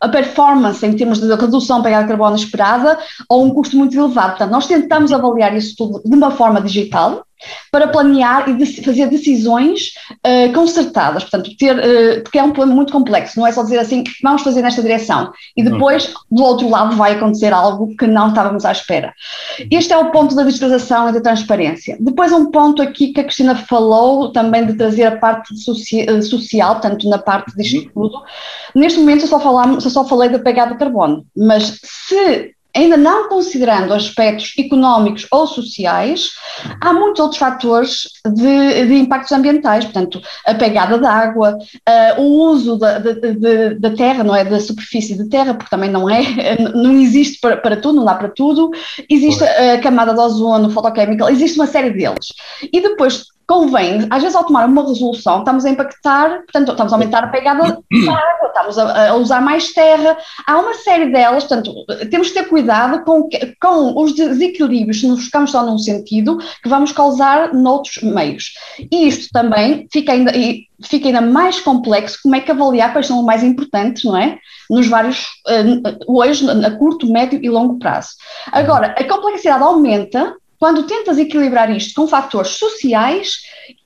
a 0.00 0.08
performance 0.08 0.84
em 0.86 0.94
termos 0.94 1.20
de 1.20 1.34
redução 1.34 1.82
pegada 1.82 2.04
de 2.04 2.08
carbono 2.08 2.36
esperada 2.36 2.98
ou 3.28 3.44
um 3.44 3.50
custo 3.50 3.76
muito 3.76 3.98
elevado. 3.98 4.30
Portanto, 4.30 4.50
nós 4.50 4.66
tentamos 4.66 5.12
avaliar 5.12 5.56
isso 5.56 5.74
tudo 5.76 6.02
de 6.04 6.14
uma 6.14 6.30
forma 6.30 6.60
digital, 6.60 7.24
para 7.70 7.88
planear 7.88 8.48
e 8.48 8.82
fazer 8.82 9.08
decisões 9.08 9.92
uh, 10.26 10.52
concertadas, 10.52 11.24
portanto, 11.24 11.50
ter, 11.56 11.76
uh, 11.76 12.22
porque 12.22 12.38
é 12.38 12.42
um 12.42 12.52
plano 12.52 12.74
muito 12.74 12.92
complexo, 12.92 13.38
não 13.38 13.46
é 13.46 13.52
só 13.52 13.62
dizer 13.62 13.78
assim, 13.78 14.04
vamos 14.22 14.42
fazer 14.42 14.62
nesta 14.62 14.82
direção, 14.82 15.32
e 15.56 15.62
depois, 15.62 16.12
do 16.30 16.42
outro 16.42 16.68
lado, 16.68 16.96
vai 16.96 17.12
acontecer 17.12 17.52
algo 17.52 17.94
que 17.96 18.06
não 18.06 18.28
estávamos 18.28 18.64
à 18.64 18.72
espera. 18.72 19.12
Este 19.70 19.92
é 19.92 19.98
o 19.98 20.10
ponto 20.10 20.34
da 20.34 20.44
digitalização 20.44 21.08
e 21.08 21.12
da 21.12 21.20
transparência. 21.20 21.96
Depois, 22.00 22.32
um 22.32 22.50
ponto 22.50 22.82
aqui 22.82 23.12
que 23.12 23.20
a 23.20 23.24
Cristina 23.24 23.54
falou, 23.54 24.32
também 24.32 24.66
de 24.66 24.74
trazer 24.74 25.04
a 25.04 25.16
parte 25.16 25.52
eh, 25.94 26.22
social, 26.22 26.72
portanto, 26.72 27.08
na 27.08 27.18
parte 27.18 27.54
disto 27.56 27.76
uhum. 27.76 28.08
tudo. 28.08 28.22
Neste 28.74 28.98
momento, 28.98 29.22
eu 29.22 29.28
só, 29.28 29.40
falamos, 29.40 29.84
eu 29.84 29.90
só 29.90 30.04
falei 30.04 30.28
da 30.28 30.38
pegada 30.38 30.72
de 30.72 30.78
carbono, 30.78 31.24
mas 31.36 31.78
se 31.82 32.54
ainda 32.74 32.96
não 32.96 33.28
considerando 33.28 33.94
aspectos 33.94 34.52
económicos 34.58 35.26
ou 35.30 35.46
sociais, 35.46 36.30
há 36.80 36.92
muitos 36.92 37.20
outros 37.20 37.38
fatores 37.38 38.08
de, 38.26 38.86
de 38.86 38.94
impactos 38.94 39.32
ambientais, 39.32 39.84
portanto, 39.84 40.20
a 40.46 40.54
pegada 40.54 40.98
da 40.98 41.10
água, 41.10 41.56
uh, 41.56 42.20
o 42.20 42.50
uso 42.50 42.76
da, 42.76 42.98
da, 42.98 43.12
da, 43.78 43.90
terra, 43.96 44.22
não 44.22 44.34
é, 44.34 44.44
da 44.44 44.60
superfície 44.60 45.16
de 45.16 45.28
terra, 45.28 45.54
porque 45.54 45.70
também 45.70 45.90
não 45.90 46.08
é, 46.08 46.22
não 46.74 46.92
existe 46.92 47.40
para, 47.40 47.56
para 47.56 47.76
tudo, 47.76 47.96
não 47.96 48.04
dá 48.04 48.14
para 48.14 48.28
tudo, 48.28 48.70
existe 49.08 49.42
a 49.44 49.80
camada 49.80 50.12
de 50.12 50.20
ozono, 50.20 50.70
fotoquímica, 50.70 51.30
existe 51.30 51.58
uma 51.58 51.66
série 51.66 51.90
deles. 51.90 52.32
E 52.72 52.80
depois 52.80 53.24
convém, 53.48 54.06
às 54.10 54.22
vezes 54.22 54.36
ao 54.36 54.44
tomar 54.44 54.66
uma 54.66 54.86
resolução, 54.86 55.38
estamos 55.38 55.64
a 55.64 55.70
impactar, 55.70 56.42
portanto, 56.42 56.70
estamos 56.70 56.92
a 56.92 56.96
aumentar 56.96 57.24
a 57.24 57.28
pegada 57.28 57.62
da 57.64 58.12
água, 58.12 58.48
estamos 58.48 58.78
a, 58.78 59.08
a, 59.08 59.14
usar 59.14 59.40
mais 59.40 59.72
terra, 59.72 60.18
há 60.46 60.58
uma 60.58 60.74
série 60.74 61.10
delas, 61.10 61.44
portanto, 61.44 61.72
temos 62.10 62.28
que 62.28 62.34
ter 62.34 62.44
cuidado 62.46 63.02
com, 63.04 63.26
com 63.58 64.02
os 64.02 64.14
desequilíbrios, 64.14 65.00
se 65.00 65.08
nos 65.08 65.24
ficamos 65.24 65.50
só 65.50 65.64
num 65.64 65.78
sentido, 65.78 66.36
que 66.62 66.68
vamos 66.68 66.92
causar 66.92 67.54
noutros 67.54 68.02
meios. 68.02 68.52
E 68.92 69.08
isto 69.08 69.30
também 69.32 69.88
fica 69.90 70.12
ainda, 70.12 70.30
fica 70.84 71.08
ainda 71.08 71.22
mais 71.22 71.58
complexo, 71.58 72.18
como 72.22 72.36
é 72.36 72.40
que 72.40 72.50
avaliar 72.50 72.92
quais 72.92 73.06
são 73.06 73.18
os 73.18 73.24
mais 73.24 73.42
importantes, 73.42 74.04
não 74.04 74.14
é? 74.14 74.38
Nos 74.68 74.86
vários, 74.88 75.24
uh, 75.46 75.96
hoje, 76.06 76.46
a 76.50 76.70
curto, 76.72 77.10
médio 77.10 77.40
e 77.42 77.48
longo 77.48 77.78
prazo. 77.78 78.10
Agora, 78.52 78.88
a 78.88 79.04
complexidade 79.04 79.62
aumenta 79.62 80.34
quando 80.58 80.84
tentas 80.84 81.18
equilibrar 81.18 81.70
isto 81.74 81.94
com 81.94 82.08
fatores 82.08 82.52
sociais 82.52 83.32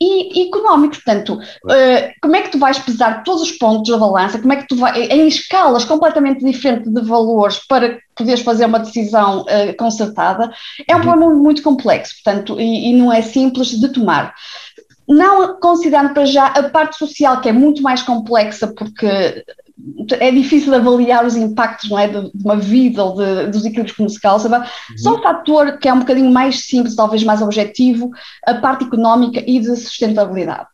e 0.00 0.46
económicos. 0.48 0.98
Portanto, 0.98 1.34
uh, 1.34 2.12
como 2.20 2.36
é 2.36 2.42
que 2.42 2.50
tu 2.50 2.58
vais 2.58 2.78
pesar 2.78 3.22
todos 3.22 3.42
os 3.42 3.52
pontos 3.52 3.90
da 3.90 3.98
balança? 3.98 4.38
Como 4.38 4.52
é 4.52 4.56
que 4.56 4.66
tu 4.66 4.76
vais, 4.76 4.96
em 5.10 5.26
escalas 5.26 5.84
completamente 5.84 6.44
diferentes 6.44 6.92
de 6.92 7.00
valores 7.02 7.58
para 7.68 7.98
poderes 8.14 8.42
fazer 8.42 8.66
uma 8.66 8.78
decisão 8.78 9.42
uh, 9.42 9.76
concertada? 9.76 10.52
É 10.88 10.94
um 10.94 10.98
uhum. 10.98 11.04
problema 11.04 11.34
muito 11.34 11.62
complexo, 11.62 12.14
portanto, 12.22 12.60
e, 12.60 12.90
e 12.90 12.92
não 12.94 13.12
é 13.12 13.22
simples 13.22 13.68
de 13.68 13.88
tomar 13.88 14.34
não 15.08 15.58
considerando 15.58 16.14
para 16.14 16.24
já 16.24 16.46
a 16.46 16.70
parte 16.70 16.96
social, 16.96 17.40
que 17.40 17.48
é 17.48 17.52
muito 17.52 17.82
mais 17.82 18.02
complexa, 18.02 18.68
porque 18.68 19.44
é 20.20 20.30
difícil 20.30 20.74
avaliar 20.74 21.24
os 21.24 21.36
impactos 21.36 21.90
não 21.90 21.98
é, 21.98 22.06
de, 22.06 22.30
de 22.32 22.44
uma 22.44 22.56
vida 22.56 23.02
ou 23.02 23.16
de, 23.16 23.46
dos 23.48 23.64
equilíbrios 23.64 23.96
que 23.96 24.02
nos 24.02 24.18
causa. 24.18 24.48
Uhum. 24.48 24.64
Só 24.98 25.16
um 25.16 25.22
fator 25.22 25.78
que 25.78 25.88
é 25.88 25.92
um 25.92 26.00
bocadinho 26.00 26.30
mais 26.30 26.66
simples, 26.66 26.94
talvez 26.94 27.24
mais 27.24 27.42
objetivo, 27.42 28.10
a 28.46 28.54
parte 28.54 28.84
económica 28.84 29.42
e 29.46 29.58
de 29.58 29.74
sustentabilidade. 29.76 30.66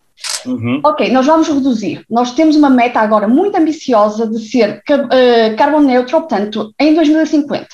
Uhum. 0.47 0.81
Ok, 0.85 1.11
nós 1.11 1.27
vamos 1.27 1.49
reduzir. 1.49 2.05
Nós 2.11 2.33
temos 2.33 2.57
uma 2.57 2.71
meta 2.71 3.01
agora 3.01 3.29
muito 3.29 3.57
ambiciosa 3.57 4.27
de 4.27 4.39
ser 4.41 4.83
uh, 4.91 5.57
carbon 5.57 5.81
neutral, 5.81 6.23
portanto, 6.23 6.73
em 6.79 6.95
2050. 6.95 7.69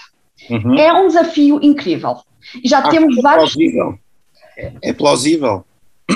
Uhum. 0.51 0.75
É 0.75 0.92
um 0.92 1.09
desafio 1.09 1.59
incrível. 1.62 2.16
E 2.62 2.68
já 2.68 2.79
Acho 2.79 2.90
temos 2.90 3.16
é 3.16 3.23
vários. 3.23 3.55
Plausível. 3.55 3.99
É, 4.57 4.73
é 4.83 4.92
plausível. 4.92 5.64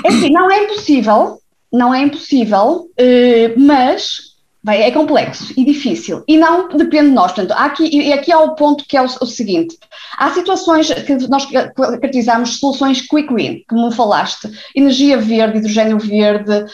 É 0.05 0.07
assim, 0.07 0.29
não 0.29 0.51
é 0.51 0.63
impossível, 0.63 1.39
não 1.71 1.93
é 1.93 2.01
impossível, 2.03 2.87
uh, 2.89 3.59
mas 3.59 4.28
Bem, 4.61 4.81
é 4.81 4.91
complexo 4.91 5.53
e 5.55 5.63
difícil 5.63 6.21
e 6.27 6.37
não 6.37 6.67
depende 6.67 7.09
de 7.09 7.15
nós. 7.15 7.31
Portanto, 7.31 7.57
aqui, 7.57 7.85
e 7.85 8.11
aqui 8.11 8.29
há 8.29 8.39
o 8.39 8.55
ponto 8.55 8.83
que 8.83 8.97
é 8.97 9.01
o, 9.01 9.05
o, 9.05 9.25
seguinte: 9.25 9.77
há 10.17 10.31
situações 10.31 10.91
que 10.91 11.15
nós 11.29 11.45
caracterizamos 11.45 12.59
soluções 12.59 13.01
quick 13.07 13.33
win, 13.33 13.63
como 13.69 13.89
falaste, 13.91 14.49
energia 14.75 15.17
verde, 15.17 15.59
hidrogênio 15.59 15.97
verde, 15.97 16.51
uh, 16.51 16.65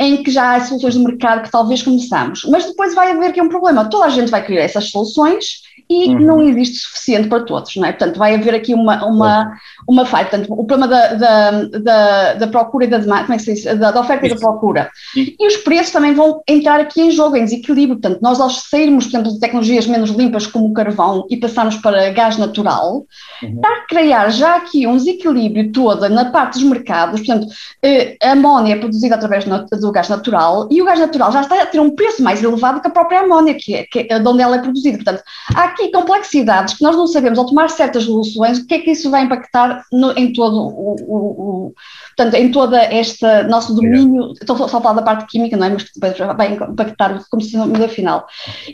em 0.00 0.22
que 0.22 0.30
já 0.30 0.54
há 0.54 0.60
soluções 0.64 0.94
de 0.94 1.00
mercado 1.00 1.42
que 1.42 1.50
talvez 1.50 1.82
começamos, 1.82 2.42
mas 2.44 2.64
depois 2.64 2.94
vai 2.94 3.10
haver 3.10 3.28
aqui 3.28 3.42
um 3.42 3.50
problema. 3.50 3.84
Toda 3.90 4.06
a 4.06 4.10
gente 4.10 4.30
vai 4.30 4.42
querer 4.42 4.60
essas 4.60 4.88
soluções 4.88 5.60
e 5.88 6.08
uhum. 6.08 6.20
não 6.20 6.42
existe 6.42 6.78
suficiente 6.78 7.28
para 7.28 7.44
todos, 7.44 7.76
não 7.76 7.86
é? 7.86 7.92
Portanto, 7.92 8.16
vai 8.16 8.34
haver 8.34 8.54
aqui 8.54 8.74
uma, 8.74 9.04
uma, 9.04 9.52
uma 9.86 10.04
falha. 10.04 10.26
Portanto, 10.26 10.52
o 10.52 10.64
problema 10.64 10.88
da, 10.88 11.14
da, 11.14 11.50
da, 11.64 12.34
da 12.34 12.46
procura 12.48 12.84
e 12.84 12.88
da 12.88 12.98
demanda, 12.98 13.22
como 13.22 13.34
é 13.34 13.36
que 13.36 13.42
se 13.42 13.54
diz? 13.54 13.64
Da, 13.78 13.90
da 13.90 14.00
oferta 14.00 14.26
Isso. 14.26 14.34
e 14.34 14.38
da 14.38 14.46
procura. 14.46 14.90
Sim. 15.12 15.34
E 15.38 15.46
os 15.46 15.56
preços 15.58 15.92
também 15.92 16.14
vão 16.14 16.42
entrar 16.48 16.80
aqui 16.80 17.00
em 17.00 17.10
jogo, 17.10 17.36
em 17.36 17.44
desequilíbrio. 17.44 17.98
Portanto, 18.00 18.20
nós 18.20 18.40
ao 18.40 18.50
sairmos, 18.50 19.06
por 19.06 19.10
exemplo, 19.10 19.32
de 19.32 19.40
tecnologias 19.40 19.86
menos 19.86 20.10
limpas 20.10 20.46
como 20.46 20.66
o 20.66 20.72
carvão 20.72 21.26
e 21.30 21.36
passarmos 21.36 21.76
para 21.76 22.10
gás 22.10 22.36
natural, 22.36 23.06
uhum. 23.42 23.54
está 23.56 23.68
a 23.68 23.86
criar 23.86 24.30
já 24.30 24.56
aqui 24.56 24.86
um 24.86 24.96
desequilíbrio 24.96 25.70
todo 25.72 26.08
na 26.08 26.26
parte 26.26 26.54
dos 26.54 26.64
mercados. 26.64 27.20
Portanto, 27.20 27.46
eh, 27.82 28.16
a 28.22 28.32
amónia 28.32 28.74
é 28.74 28.78
produzida 28.78 29.14
através 29.14 29.44
do 29.44 29.92
gás 29.92 30.08
natural 30.08 30.68
e 30.70 30.82
o 30.82 30.84
gás 30.84 30.98
natural 30.98 31.32
já 31.32 31.42
está 31.42 31.62
a 31.62 31.66
ter 31.66 31.80
um 31.80 31.90
preço 31.90 32.22
mais 32.22 32.42
elevado 32.42 32.80
que 32.80 32.88
a 32.88 32.90
própria 32.90 33.20
amónia, 33.20 33.54
que 33.58 33.74
é, 33.74 33.84
que 33.84 34.06
é 34.10 34.18
de 34.18 34.28
onde 34.28 34.42
ela 34.42 34.56
é 34.56 34.60
produzida. 34.60 34.96
Portanto, 34.96 35.22
há 35.54 35.64
aqui 35.64 35.90
complexidades 35.92 36.74
que 36.74 36.82
nós 36.82 36.96
não 36.96 37.06
sabemos, 37.06 37.38
ao 37.38 37.46
tomar 37.46 37.70
certas 37.70 38.04
resoluções, 38.04 38.58
o 38.58 38.66
que 38.66 38.74
é 38.74 38.78
que 38.80 38.90
isso 38.90 39.10
vai 39.10 39.22
impactar 39.22 39.75
no, 39.92 40.12
em 40.12 40.32
todo 40.32 40.56
o, 40.56 40.96
o, 41.02 41.66
o, 41.68 41.74
portanto, 42.16 42.34
em 42.34 42.50
toda 42.50 42.78
esta 42.78 43.42
nosso 43.44 43.74
domínio, 43.74 44.32
estou 44.32 44.56
só 44.56 44.78
a 44.78 44.80
falar 44.80 44.94
da 44.94 45.02
parte 45.02 45.26
química, 45.26 45.56
não 45.56 45.66
é? 45.66 45.70
Mas 45.70 45.84
depois 45.94 46.18
vai 46.36 46.54
impactar 46.54 47.20
como 47.30 47.42
se 47.42 47.56
final. 47.88 48.26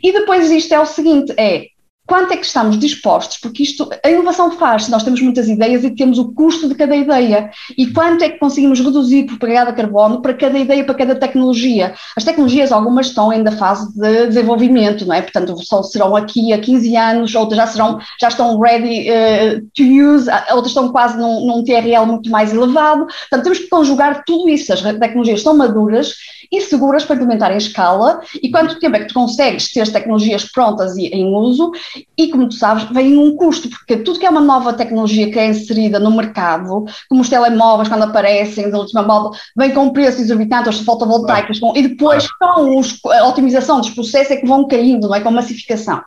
E 0.02 0.12
depois 0.12 0.50
isto 0.50 0.72
é 0.72 0.80
o 0.80 0.86
seguinte, 0.86 1.32
é 1.36 1.71
quanto 2.12 2.34
é 2.34 2.36
que 2.36 2.44
estamos 2.44 2.78
dispostos, 2.78 3.38
porque 3.38 3.62
isto, 3.62 3.88
a 4.04 4.10
inovação 4.10 4.50
faz, 4.50 4.86
nós 4.90 5.02
temos 5.02 5.22
muitas 5.22 5.48
ideias 5.48 5.82
e 5.82 5.88
temos 5.88 6.18
o 6.18 6.30
custo 6.30 6.68
de 6.68 6.74
cada 6.74 6.94
ideia, 6.94 7.50
e 7.74 7.86
quanto 7.86 8.22
é 8.22 8.28
que 8.28 8.38
conseguimos 8.38 8.80
reduzir 8.80 9.24
por 9.24 9.38
pegada 9.38 9.72
carbono 9.72 10.20
para 10.20 10.34
cada 10.34 10.58
ideia, 10.58 10.84
para 10.84 10.94
cada 10.94 11.14
tecnologia. 11.14 11.94
As 12.14 12.22
tecnologias, 12.22 12.70
algumas 12.70 13.06
estão 13.06 13.30
ainda 13.30 13.50
em 13.50 13.56
fase 13.56 13.98
de 13.98 14.26
desenvolvimento, 14.26 15.06
não 15.06 15.14
é? 15.14 15.22
Portanto, 15.22 15.56
só 15.64 15.82
serão 15.82 16.14
aqui 16.14 16.52
a 16.52 16.58
15 16.58 16.94
anos, 16.94 17.34
outras 17.34 17.56
já, 17.56 17.66
serão, 17.68 17.98
já 18.20 18.28
estão 18.28 18.60
ready 18.60 19.08
uh, 19.08 19.62
to 19.74 19.82
use, 19.82 20.28
outras 20.50 20.66
estão 20.66 20.92
quase 20.92 21.16
num, 21.16 21.46
num 21.46 21.64
TRL 21.64 22.04
muito 22.04 22.28
mais 22.28 22.52
elevado, 22.52 23.06
portanto, 23.06 23.42
temos 23.42 23.58
que 23.58 23.68
conjugar 23.68 24.22
tudo 24.26 24.50
isso, 24.50 24.70
as 24.70 24.82
tecnologias 24.82 25.40
estão 25.40 25.56
maduras 25.56 26.12
e 26.52 26.60
seguras 26.60 27.06
para 27.06 27.16
implementar 27.16 27.50
em 27.52 27.56
escala, 27.56 28.20
e 28.42 28.50
quanto 28.50 28.78
tempo 28.78 28.96
é 28.96 29.00
que 29.00 29.06
tu 29.06 29.14
consegues 29.14 29.72
ter 29.72 29.80
as 29.80 29.88
tecnologias 29.88 30.44
prontas 30.44 30.94
e 30.98 31.06
em 31.06 31.34
uso, 31.34 31.72
e 32.16 32.28
como 32.28 32.48
tu 32.48 32.54
sabes, 32.54 32.84
vem 32.84 33.16
um 33.16 33.36
custo, 33.36 33.68
porque 33.68 33.96
tudo 33.96 34.18
que 34.18 34.26
é 34.26 34.30
uma 34.30 34.40
nova 34.40 34.72
tecnologia 34.72 35.30
que 35.30 35.38
é 35.38 35.46
inserida 35.46 35.98
no 35.98 36.10
mercado, 36.10 36.84
como 37.08 37.22
os 37.22 37.28
telemóveis 37.28 37.88
quando 37.88 38.04
aparecem 38.04 38.70
da 38.70 38.78
última 38.78 39.02
moda, 39.02 39.36
vem 39.56 39.72
com 39.72 39.90
preços 39.90 40.20
exorbitantes, 40.20 40.68
as 40.68 40.80
fotovoltaicas, 40.80 41.58
com, 41.58 41.76
e 41.76 41.88
depois 41.88 42.30
com 42.32 42.78
os, 42.78 42.98
a 43.04 43.26
otimização 43.28 43.80
dos 43.80 43.90
processos 43.90 44.32
é 44.32 44.36
que 44.36 44.46
vão 44.46 44.66
caindo, 44.66 45.08
não 45.08 45.14
é? 45.14 45.20
Com 45.20 45.30
massificação. 45.30 46.02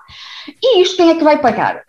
E 0.61 0.81
isto 0.81 0.97
quem 0.97 1.09
é 1.09 1.15
que 1.15 1.23
vai 1.23 1.41
pagar? 1.41 1.83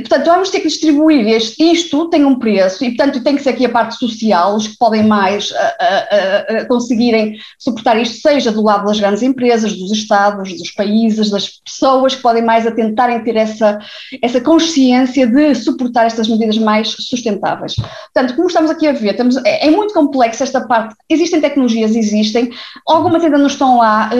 Portanto, 0.00 0.26
vamos 0.26 0.50
ter 0.50 0.60
que 0.60 0.68
distribuir 0.68 1.26
este, 1.28 1.62
isto 1.62 2.08
tem 2.10 2.24
um 2.24 2.38
preço 2.38 2.84
e, 2.84 2.94
portanto, 2.94 3.22
tem 3.22 3.36
que 3.36 3.42
ser 3.42 3.50
aqui 3.50 3.66
a 3.66 3.68
parte 3.68 3.96
social, 3.96 4.56
os 4.56 4.68
que 4.68 4.76
podem 4.76 5.04
mais 5.04 5.50
uh, 5.50 5.54
uh, 5.54 6.62
uh, 6.62 6.68
conseguirem 6.68 7.38
suportar 7.58 8.00
isto, 8.00 8.20
seja 8.20 8.50
do 8.50 8.62
lado 8.62 8.86
das 8.86 8.98
grandes 8.98 9.22
empresas, 9.22 9.72
dos 9.72 9.92
Estados, 9.92 10.56
dos 10.56 10.70
países, 10.72 11.30
das 11.30 11.48
pessoas 11.64 12.14
que 12.14 12.22
podem 12.22 12.42
mais 12.42 12.66
a 12.66 12.70
tentarem 12.70 13.22
ter 13.22 13.36
essa, 13.36 13.78
essa 14.22 14.40
consciência 14.40 15.26
de 15.26 15.54
suportar 15.54 16.06
estas 16.06 16.28
medidas 16.28 16.58
mais 16.58 16.88
sustentáveis. 16.88 17.74
Portanto, 18.12 18.34
como 18.34 18.48
estamos 18.48 18.70
aqui 18.70 18.86
a 18.86 18.92
ver, 18.92 19.16
é, 19.44 19.66
é 19.66 19.70
muito 19.70 19.94
complexo 19.94 20.42
esta 20.42 20.66
parte, 20.66 20.94
existem 21.08 21.40
tecnologias, 21.40 21.94
existem, 21.94 22.50
algumas 22.86 23.24
ainda 23.24 23.38
não 23.38 23.46
estão 23.46 23.78
lá, 23.78 24.10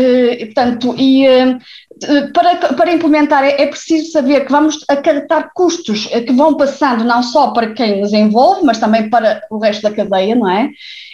portanto, 0.55 0.95
e 0.99 1.27
para, 2.32 2.74
para 2.74 2.92
implementar 2.92 3.42
é, 3.42 3.62
é 3.62 3.66
preciso 3.66 4.11
saber 4.11 4.44
que 4.44 4.53
vamos 4.53 4.84
acarretar 4.88 5.51
custos 5.55 6.07
que 6.07 6.32
vão 6.32 6.55
passando 6.55 7.05
não 7.05 7.22
só 7.22 7.51
para 7.53 7.72
quem 7.72 8.01
nos 8.01 8.12
envolve, 8.12 8.64
mas 8.64 8.78
também 8.78 9.09
para 9.09 9.42
o 9.51 9.59
resto 9.59 9.82
da 9.82 9.90
cadeia, 9.90 10.34
não 10.34 10.49
é? 10.49 10.70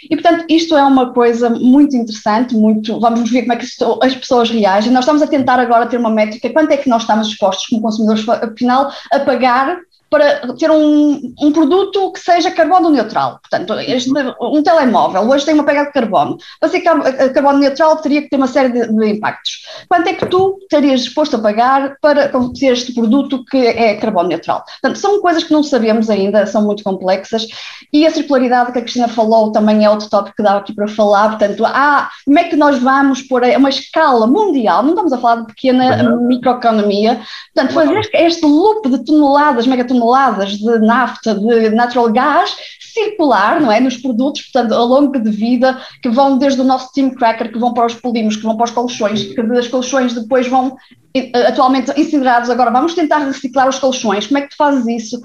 E, 0.09 0.15
portanto, 0.15 0.45
isto 0.49 0.75
é 0.75 0.83
uma 0.83 1.13
coisa 1.13 1.49
muito 1.49 1.95
interessante, 1.95 2.53
muito, 2.55 2.99
vamos 2.99 3.31
ver 3.31 3.43
como 3.43 3.53
é 3.53 3.55
que 3.55 3.65
as 4.01 4.15
pessoas 4.15 4.49
reagem. 4.49 4.91
Nós 4.91 5.05
estamos 5.05 5.21
a 5.21 5.27
tentar 5.27 5.59
agora 5.59 5.85
ter 5.85 5.97
uma 5.97 6.09
métrica, 6.09 6.49
quanto 6.49 6.71
é 6.71 6.77
que 6.77 6.89
nós 6.89 7.03
estamos 7.03 7.29
dispostos, 7.29 7.67
como 7.67 7.81
consumidores 7.81 8.25
final, 8.57 8.91
a 9.11 9.19
pagar 9.19 9.77
para 10.13 10.53
ter 10.59 10.69
um, 10.69 11.33
um 11.41 11.51
produto 11.51 12.11
que 12.11 12.19
seja 12.19 12.51
carbono 12.51 12.91
neutral. 12.91 13.39
Portanto, 13.41 13.73
este, 13.79 14.11
um 14.39 14.61
telemóvel 14.61 15.27
hoje 15.27 15.43
tem 15.43 15.55
uma 15.55 15.63
pegada 15.63 15.87
de 15.87 15.93
carbono. 15.93 16.37
Para 16.59 16.69
ser 16.69 16.81
carbono 16.81 17.57
neutral 17.57 17.97
teria 17.97 18.21
que 18.21 18.29
ter 18.29 18.35
uma 18.35 18.45
série 18.45 18.69
de, 18.71 18.93
de, 18.93 19.09
impactos. 19.09 19.63
Quanto 19.89 20.07
é 20.07 20.13
que 20.13 20.27
tu 20.27 20.59
estarias 20.61 21.01
disposto 21.01 21.37
a 21.37 21.39
pagar 21.39 21.97
para 21.99 22.29
ter 22.29 22.73
este 22.73 22.93
produto 22.93 23.43
que 23.45 23.57
é 23.57 23.95
carbono 23.95 24.29
neutral? 24.29 24.63
Portanto, 24.79 24.99
são 24.99 25.19
coisas 25.19 25.43
que 25.43 25.51
não 25.51 25.63
sabemos 25.63 26.11
ainda, 26.11 26.45
são 26.45 26.61
muito 26.61 26.83
complexas 26.83 27.47
e 27.91 28.05
a 28.05 28.11
circularidade 28.11 28.71
que 28.71 28.77
a 28.77 28.81
Cristina 28.83 29.07
falou 29.07 29.51
também 29.51 29.83
é 29.83 29.89
outro 29.89 30.11
tópico 30.11 30.35
que 30.37 30.43
dá 30.43 30.57
aqui 30.57 30.75
para 30.75 30.87
falar. 30.87 31.29
Portanto, 31.29 31.65
ah, 31.65 32.07
como 32.23 32.37
é 32.37 32.43
que 32.43 32.55
nós 32.55 32.77
vamos 32.77 33.23
pôr 33.23 33.41
uma 33.57 33.69
escala 33.69 34.27
mundial, 34.27 34.83
não 34.83 34.91
estamos 34.91 35.11
a 35.11 35.17
falar 35.17 35.41
de 35.41 35.47
pequena 35.47 36.03
uhum. 36.03 36.27
microeconomia, 36.27 37.19
portanto, 37.55 37.73
fazer 37.73 38.09
este 38.13 38.45
loop 38.45 38.87
de 38.89 39.03
toneladas, 39.03 39.65
megatoneladas 39.65 40.02
toneladas 40.03 40.57
de 40.57 40.79
nafta, 40.79 41.33
de 41.33 41.69
natural 41.69 42.11
gas 42.11 42.55
circular, 42.93 43.59
não 43.59 43.71
é, 43.71 43.79
nos 43.79 43.97
produtos, 43.97 44.43
portanto, 44.43 44.71
ao 44.73 44.85
longo 44.85 45.19
de 45.19 45.31
vida, 45.31 45.81
que 46.01 46.09
vão 46.09 46.37
desde 46.37 46.61
o 46.61 46.63
nosso 46.63 46.89
steam 46.89 47.09
cracker, 47.09 47.51
que 47.51 47.57
vão 47.57 47.73
para 47.73 47.87
os 47.87 47.95
polímeros, 47.95 48.35
que 48.35 48.43
vão 48.43 48.55
para 48.55 48.65
os 48.65 48.71
colchões, 48.71 49.23
que 49.23 49.41
das 49.41 49.67
colchões 49.67 50.13
depois 50.13 50.47
vão 50.47 50.75
eh, 51.15 51.47
atualmente 51.47 51.91
incinerados, 51.99 52.51
agora 52.51 52.69
vamos 52.69 52.93
tentar 52.93 53.17
reciclar 53.19 53.67
os 53.67 53.79
colchões, 53.79 54.27
como 54.27 54.37
é 54.37 54.41
que 54.41 54.49
tu 54.49 54.57
fazes 54.57 54.85
isso? 54.85 55.21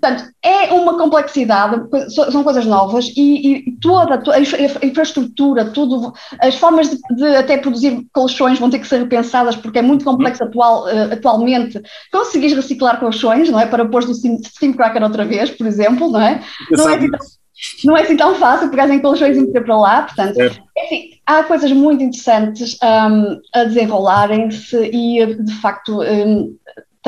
Portanto, 0.00 0.30
é 0.44 0.72
uma 0.72 0.96
complexidade, 0.96 1.82
são 2.30 2.44
coisas 2.44 2.64
novas 2.64 3.12
e, 3.16 3.68
e 3.68 3.72
toda 3.80 4.22
a 4.32 4.40
infraestrutura, 4.86 5.64
tudo, 5.66 6.12
as 6.40 6.54
formas 6.54 6.88
de, 6.90 6.98
de, 7.16 7.36
até 7.36 7.58
produzir 7.58 8.06
colchões 8.12 8.60
vão 8.60 8.70
ter 8.70 8.78
que 8.78 8.86
ser 8.86 9.00
repensadas 9.00 9.56
porque 9.56 9.80
é 9.80 9.82
muito 9.82 10.04
complexo 10.04 10.44
atual, 10.44 10.84
uh, 10.84 11.12
atualmente 11.12 11.82
conseguir 12.12 12.54
reciclar 12.54 13.00
colchões, 13.00 13.50
não 13.50 13.58
é? 13.58 13.66
Para 13.66 13.86
pôr 13.86 14.06
no 14.06 14.14
steam, 14.14 14.38
steam 14.44 14.72
cracker 14.72 15.02
outra 15.02 15.24
vez, 15.24 15.50
por 15.50 15.66
exemplo, 15.66 16.10
não 16.10 16.20
é? 16.20 16.42
Não 16.70 16.88
é, 16.88 16.96
assim 16.96 17.10
tão, 17.10 17.18
não 17.84 17.96
é 17.96 18.02
assim 18.02 18.16
tão 18.16 18.34
fácil 18.36 18.70
pegar 18.70 18.88
em 18.88 19.00
colchões 19.00 19.36
e 19.36 19.40
meter 19.40 19.64
para 19.64 19.76
lá, 19.76 20.02
portanto, 20.02 20.40
é. 20.40 20.84
enfim, 20.84 21.10
há 21.26 21.42
coisas 21.42 21.72
muito 21.72 22.04
interessantes 22.04 22.78
um, 22.82 23.40
a 23.52 23.64
desenrolarem-se 23.64 24.76
e, 24.92 25.34
de 25.42 25.54
facto, 25.54 26.02
um, 26.02 26.56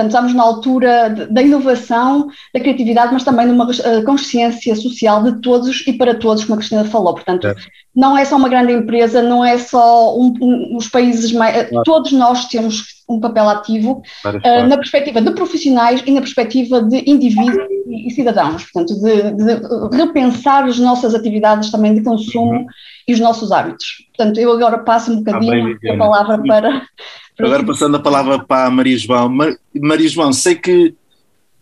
Portanto, 0.01 0.12
estamos 0.12 0.34
na 0.34 0.42
altura 0.42 1.28
da 1.30 1.42
inovação, 1.42 2.28
da 2.55 2.61
criatividade, 2.61 3.12
mas 3.12 3.22
também 3.22 3.46
numa 3.46 3.70
eh, 3.70 4.03
consciência 4.03 4.74
social 4.74 5.22
de 5.22 5.40
todos 5.42 5.86
e 5.86 5.92
para 5.92 6.14
todos, 6.14 6.44
como 6.44 6.55
a 6.55 6.57
Cristina 6.57 6.84
falou. 6.84 7.12
Portanto, 7.12 7.46
é. 7.46 7.55
não 7.94 8.16
é 8.16 8.24
só 8.24 8.36
uma 8.36 8.48
grande 8.48 8.72
empresa, 8.72 9.20
não 9.20 9.44
é 9.44 9.59
só 9.59 10.16
um, 10.16 10.34
um, 10.40 10.76
os 10.76 10.88
países 10.88 11.32
mais. 11.32 11.55
Eh, 11.55 11.64
claro. 11.64 11.84
Todos 11.84 12.12
nós 12.12 12.46
temos 12.46 13.01
um 13.11 13.20
papel 13.20 13.48
ativo 13.48 14.03
uh, 14.24 14.68
na 14.68 14.76
perspectiva 14.76 15.20
de 15.20 15.32
profissionais 15.32 16.03
e 16.07 16.12
na 16.12 16.20
perspectiva 16.20 16.80
de 16.80 17.03
indivíduos 17.11 17.66
e, 17.86 18.07
e 18.07 18.11
cidadãos. 18.12 18.64
Portanto, 18.70 18.98
de, 19.03 19.32
de, 19.32 19.96
repensar 19.96 20.64
as 20.64 20.78
nossas 20.78 21.14
atividades 21.14 21.70
também 21.70 21.94
de 21.94 22.03
consumo 22.03 22.53
uhum. 22.53 22.66
e 23.07 23.12
os 23.12 23.20
nossos 23.20 23.53
hábitos. 23.53 23.86
Portanto, 24.16 24.38
eu 24.38 24.53
agora 24.53 24.78
passo 24.78 25.12
um 25.12 25.16
bocadinho 25.16 25.74
ah, 25.74 25.78
bem, 25.82 25.94
a 25.94 25.98
palavra 25.98 26.42
para 26.42 26.82
Agora 27.45 27.64
passando 27.64 27.97
a 27.97 28.01
palavra 28.01 28.38
para 28.38 28.66
a 28.66 28.70
Maria 28.70 28.99
João. 28.99 29.28
Maria 29.74 30.09
João, 30.09 30.32
sei 30.32 30.55
que 30.55 30.95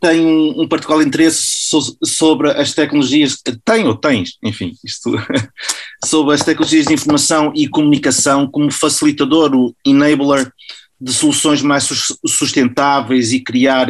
tem 0.00 0.24
um, 0.24 0.66
particular 0.68 1.04
interesse 1.04 1.42
so, 1.42 1.96
sobre 2.04 2.50
as 2.50 2.72
tecnologias, 2.72 3.42
tem 3.64 3.86
ou 3.86 3.96
tens, 3.96 4.38
enfim, 4.42 4.74
isto, 4.84 5.12
sobre 6.04 6.34
as 6.34 6.44
tecnologias 6.44 6.86
de 6.86 6.94
informação 6.94 7.52
e 7.54 7.68
comunicação 7.68 8.46
como 8.46 8.70
facilitador, 8.70 9.54
o 9.54 9.74
enabler 9.84 10.52
de 11.00 11.12
soluções 11.12 11.62
mais 11.62 11.88
sustentáveis 12.26 13.32
e 13.32 13.40
criar, 13.40 13.88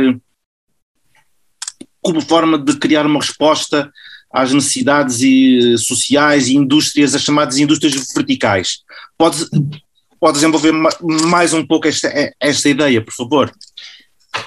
como 2.01 2.21
forma 2.21 2.59
de 2.59 2.77
criar 2.79 3.07
uma 3.07 3.21
resposta 3.21 3.91
às 4.33 4.53
necessidades 4.53 5.21
e, 5.21 5.77
sociais 5.79 6.49
e 6.49 6.57
indústrias, 6.57 7.15
as 7.15 7.23
chamadas 7.23 7.59
indústrias 7.59 7.95
verticais. 8.15 8.81
Pode, 9.17 9.47
pode 10.21 10.35
desenvolver 10.35 10.73
mais 11.03 11.53
um 11.53 11.67
pouco 11.67 11.89
esta, 11.89 12.11
esta 12.41 12.69
ideia, 12.69 13.03
por 13.03 13.13
favor? 13.13 13.53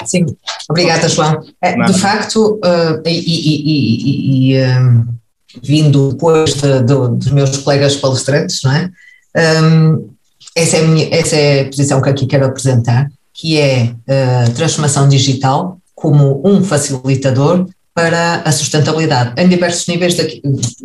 Sim, 0.05 0.25
obrigada, 0.69 1.07
João. 1.09 1.43
É, 1.61 1.75
de 1.85 1.99
facto, 1.99 2.59
uh, 2.63 3.01
e, 3.05 3.11
e, 3.11 4.53
e 4.53 4.63
um, 4.63 5.07
vindo 5.61 6.11
depois 6.11 6.53
de, 6.53 6.79
de, 6.79 6.93
dos 7.17 7.31
meus 7.31 7.57
colegas 7.57 7.95
palestrantes, 7.95 8.61
não 8.63 8.71
é? 8.71 8.91
Um, 9.63 10.09
essa, 10.55 10.77
é 10.77 10.81
minha, 10.81 11.07
essa 11.11 11.35
é 11.35 11.61
a 11.61 11.65
posição 11.65 12.01
que 12.01 12.09
aqui 12.09 12.25
quero 12.25 12.45
apresentar, 12.45 13.09
que 13.33 13.57
é 13.57 13.93
a 14.07 14.49
uh, 14.49 14.53
transformação 14.53 15.07
digital 15.07 15.79
como 15.95 16.41
um 16.45 16.63
facilitador 16.63 17.67
para 17.93 18.41
a 18.41 18.51
sustentabilidade, 18.51 19.39
em 19.41 19.47
diversos 19.47 19.87
níveis 19.87 20.15
daqui, 20.15 20.41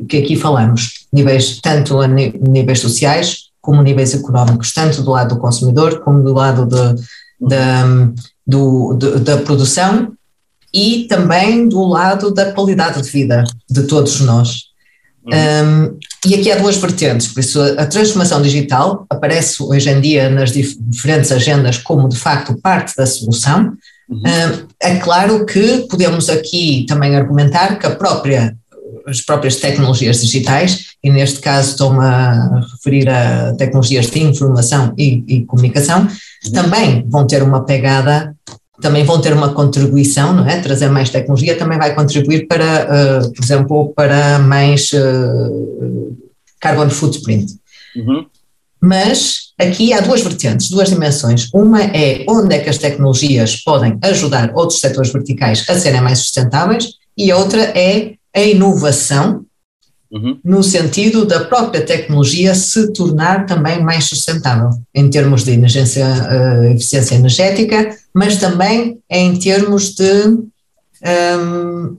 que 0.09 0.19
aqui 0.19 0.37
falamos, 0.37 1.07
níveis 1.13 1.61
tanto 1.61 2.01
a 2.01 2.09
níveis 2.09 2.81
sociais, 2.81 3.46
como 3.67 3.83
níveis 3.83 4.15
económicos, 4.15 4.73
tanto 4.73 5.03
do 5.03 5.11
lado 5.11 5.35
do 5.35 5.41
consumidor 5.41 5.99
como 5.99 6.23
do 6.23 6.33
lado 6.33 6.65
de, 6.65 7.03
de, 7.41 8.15
do, 8.47 8.95
de, 8.95 9.19
da 9.19 9.39
produção 9.39 10.13
e 10.73 11.07
também 11.09 11.69
do 11.69 11.85
lado 11.85 12.33
da 12.33 12.53
qualidade 12.53 13.03
de 13.03 13.11
vida 13.11 13.43
de 13.69 13.83
todos 13.83 14.21
nós. 14.21 14.67
Uhum. 15.25 15.33
Um, 15.33 15.99
e 16.25 16.37
aqui 16.37 16.53
há 16.53 16.57
duas 16.57 16.77
vertentes, 16.77 17.27
por 17.27 17.41
isso 17.41 17.61
a, 17.61 17.85
transformação 17.87 18.41
digital 18.41 19.05
aparece 19.11 19.61
hoje 19.61 19.91
em 19.91 20.01
dia 20.01 20.31
nas 20.31 20.53
dif 20.53 20.77
diferentes 20.79 21.33
agendas 21.33 21.79
como 21.79 22.09
de 22.09 22.17
facto 22.17 22.57
parte 22.63 22.95
da 22.97 23.05
solução. 23.05 23.73
Uhum. 24.09 24.19
Um, 24.21 24.67
é 24.81 24.97
claro 24.97 25.45
que 25.45 25.89
podemos 25.91 26.31
aqui 26.31 26.87
também 26.89 27.17
argumentar 27.17 27.77
que 27.81 27.87
a 27.87 27.97
própria 27.97 28.57
as 29.07 29.21
próprias 29.21 29.57
tecnologias 29.57 30.21
digitais, 30.21 30.87
e 31.03 31.11
neste 31.11 31.41
caso 31.41 31.71
estou-me 31.71 32.05
a 32.05 32.61
referir 32.73 33.09
a 33.09 33.55
tecnologias 33.55 34.07
de 34.11 34.21
informação 34.23 34.93
e, 34.99 35.23
e 35.29 35.45
comunicação, 35.45 36.09
também 36.53 37.05
vão 37.09 37.27
ter 37.27 37.43
uma 37.43 37.65
pegada 37.65 38.35
também 38.81 39.05
vão 39.05 39.21
ter 39.21 39.33
uma 39.33 39.55
contribuição, 39.55 40.35
não 40.35 40.47
é? 40.47 40.61
Trazer 40.61 40.91
mais 40.91 41.09
tecnologia 41.09 41.57
também 41.57 41.79
vai 41.79 41.95
contribuir 41.95 42.47
para, 42.47 42.85
uh, 43.25 43.33
por 43.33 43.43
exemplo, 43.43 43.93
para 43.97 44.39
mais 44.39 44.93
uh, 44.93 46.17
carbon 46.61 46.91
footprint. 46.91 47.55
Uhum. 47.97 48.27
Mas 48.81 49.53
aqui 49.59 49.93
há 49.93 50.01
duas 50.01 50.21
vertentes, 50.21 50.69
duas 50.69 50.91
dimensões. 50.91 51.49
Uma 51.53 51.83
é 51.83 52.25
onde 52.29 52.55
é 52.55 52.59
que 52.59 52.69
as 52.69 52.79
tecnologias 52.79 53.57
podem 53.57 53.99
ajudar 54.03 54.53
outros 54.55 54.81
setores 54.81 55.11
verticais 55.11 55.65
a 55.69 55.75
serem 55.75 56.03
mais 56.03 56.19
sustentáveis, 56.19 56.91
e 57.17 57.31
a 57.31 57.37
outra 57.39 57.63
é 57.63 58.15
a 58.37 58.41
inovação, 58.41 59.45
uhum. 60.13 60.39
no 60.45 60.63
sentido 60.63 61.25
da 61.25 61.45
própria 61.45 61.85
tecnologia 61.85 62.55
se 62.55 62.93
tornar 62.93 63.47
também 63.47 63.83
mais 63.83 64.05
sustentável, 64.05 64.71
em 64.95 65.09
termos 65.09 65.43
de 65.43 65.53
emergência, 65.53 66.07
uh, 66.07 66.65
eficiência 66.75 67.15
energética, 67.15 67.97
mas 68.15 68.37
também 68.37 68.99
em 69.11 69.37
termos 69.39 69.95
de. 69.95 70.39
Um, 71.41 71.97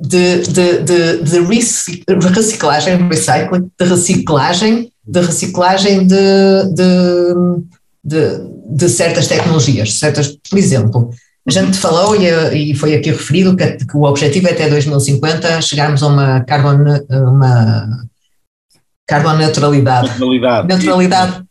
de, 0.00 0.42
de, 0.42 0.82
de, 0.84 1.22
de 1.24 2.28
reciclagem, 2.28 3.08
recycling, 3.08 3.68
de 3.76 3.84
reciclagem, 3.84 4.92
de 5.04 5.20
reciclagem 5.20 6.06
de, 6.06 6.14
de, 6.72 7.34
de, 8.04 8.76
de 8.76 8.88
certas 8.88 9.26
tecnologias, 9.26 9.94
certas, 9.94 10.38
por 10.48 10.56
exemplo, 10.56 11.10
a 11.48 11.62
gente 11.62 11.78
falou 11.78 12.14
e, 12.16 12.72
e 12.72 12.74
foi 12.74 12.94
aqui 12.94 13.10
referido 13.10 13.56
que, 13.56 13.66
que, 13.84 13.96
o 13.96 14.02
objetivo 14.02 14.48
é 14.48 14.52
até 14.52 14.68
2050 14.68 15.60
chegarmos 15.62 16.02
a 16.02 16.06
uma 16.06 16.40
carbon, 16.40 16.76
uma 17.10 18.06
carbon 19.06 19.34
neutralidade. 19.36 20.08
Neutralidade. 20.08 20.68
Neutralidade. 20.68 21.42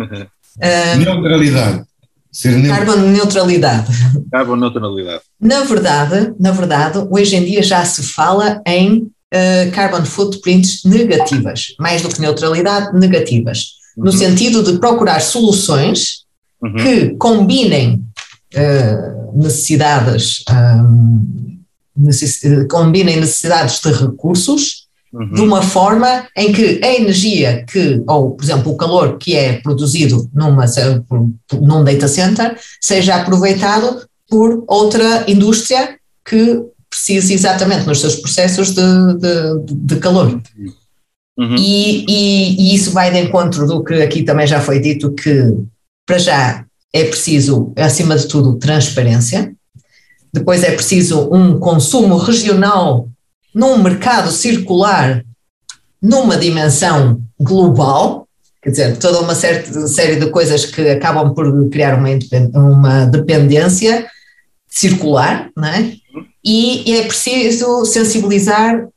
uh, 0.00 0.98
neutralidade. 0.98 1.84
Ser 2.32 2.66
carbon 2.66 2.96
neutralidade. 2.96 3.92
Carbon 4.30 4.56
neutralidade. 4.56 5.22
Na 5.38 5.64
verdade, 5.64 6.32
na 6.40 6.50
verdade, 6.50 6.98
hoje 7.10 7.36
em 7.36 7.44
dia 7.44 7.62
já 7.62 7.84
se 7.84 8.02
fala 8.02 8.62
em 8.66 9.02
uh, 9.02 9.70
carbon 9.72 10.04
footprints 10.06 10.82
negativas, 10.84 11.74
mais 11.78 12.00
do 12.00 12.08
que 12.08 12.20
neutralidade, 12.20 12.98
negativas, 12.98 13.72
uhum. 13.96 14.04
no 14.04 14.12
sentido 14.12 14.62
de 14.62 14.78
procurar 14.78 15.20
soluções 15.20 16.22
uhum. 16.62 16.74
que 16.74 17.10
combinem 17.16 18.02
uh, 18.54 19.21
necessidades, 19.34 20.44
um, 20.50 21.58
necess, 21.96 22.40
combinem 22.70 23.20
necessidades 23.20 23.80
de 23.80 23.92
recursos 23.92 24.86
uhum. 25.12 25.32
de 25.32 25.40
uma 25.40 25.62
forma 25.62 26.26
em 26.36 26.52
que 26.52 26.80
a 26.82 26.94
energia 26.94 27.64
que, 27.66 28.02
ou 28.06 28.32
por 28.32 28.44
exemplo, 28.44 28.72
o 28.72 28.76
calor 28.76 29.18
que 29.18 29.36
é 29.36 29.60
produzido 29.60 30.28
numa, 30.32 30.64
num 31.52 31.84
data 31.84 32.08
center 32.08 32.56
seja 32.80 33.16
aproveitado 33.16 34.06
por 34.28 34.64
outra 34.66 35.24
indústria 35.28 35.98
que 36.24 36.62
precise 36.88 37.34
exatamente 37.34 37.86
nos 37.86 38.00
seus 38.00 38.16
processos 38.16 38.70
de, 38.70 38.82
de, 39.18 39.74
de 39.74 39.96
calor. 39.96 40.40
Uhum. 41.38 41.56
E, 41.56 42.04
e, 42.06 42.56
e, 42.60 42.74
isso 42.74 42.90
vai 42.90 43.10
de 43.10 43.18
encontro 43.18 43.66
do 43.66 43.82
que 43.82 43.94
aqui 43.94 44.22
também 44.22 44.46
já 44.46 44.60
foi 44.60 44.78
dito, 44.78 45.12
que 45.12 45.54
para 46.06 46.18
já 46.18 46.64
é 46.92 47.04
preciso, 47.04 47.72
acima 47.76 48.16
de 48.16 48.26
tudo, 48.26 48.58
transparência, 48.58 49.54
depois 50.32 50.62
é 50.62 50.70
preciso 50.72 51.28
um 51.32 51.58
consumo 51.58 52.16
regional 52.16 53.08
num 53.54 53.78
mercado 53.82 54.30
circular 54.30 55.22
numa 56.00 56.36
dimensão 56.36 57.22
global, 57.38 58.26
quer 58.62 58.70
dizer, 58.70 58.96
toda 58.96 59.20
uma 59.20 59.34
certa 59.34 59.86
série 59.86 60.16
de 60.16 60.30
coisas 60.30 60.64
que 60.64 60.88
acabam 60.88 61.34
por 61.34 61.68
criar 61.70 61.96
uma, 61.96 62.08
uma 62.54 63.06
dependência 63.06 64.06
circular, 64.68 65.50
não 65.56 65.68
é? 65.68 65.92
E 66.44 66.92
é 66.96 67.02
preciso 67.02 67.84
sensibilizar 67.84 68.88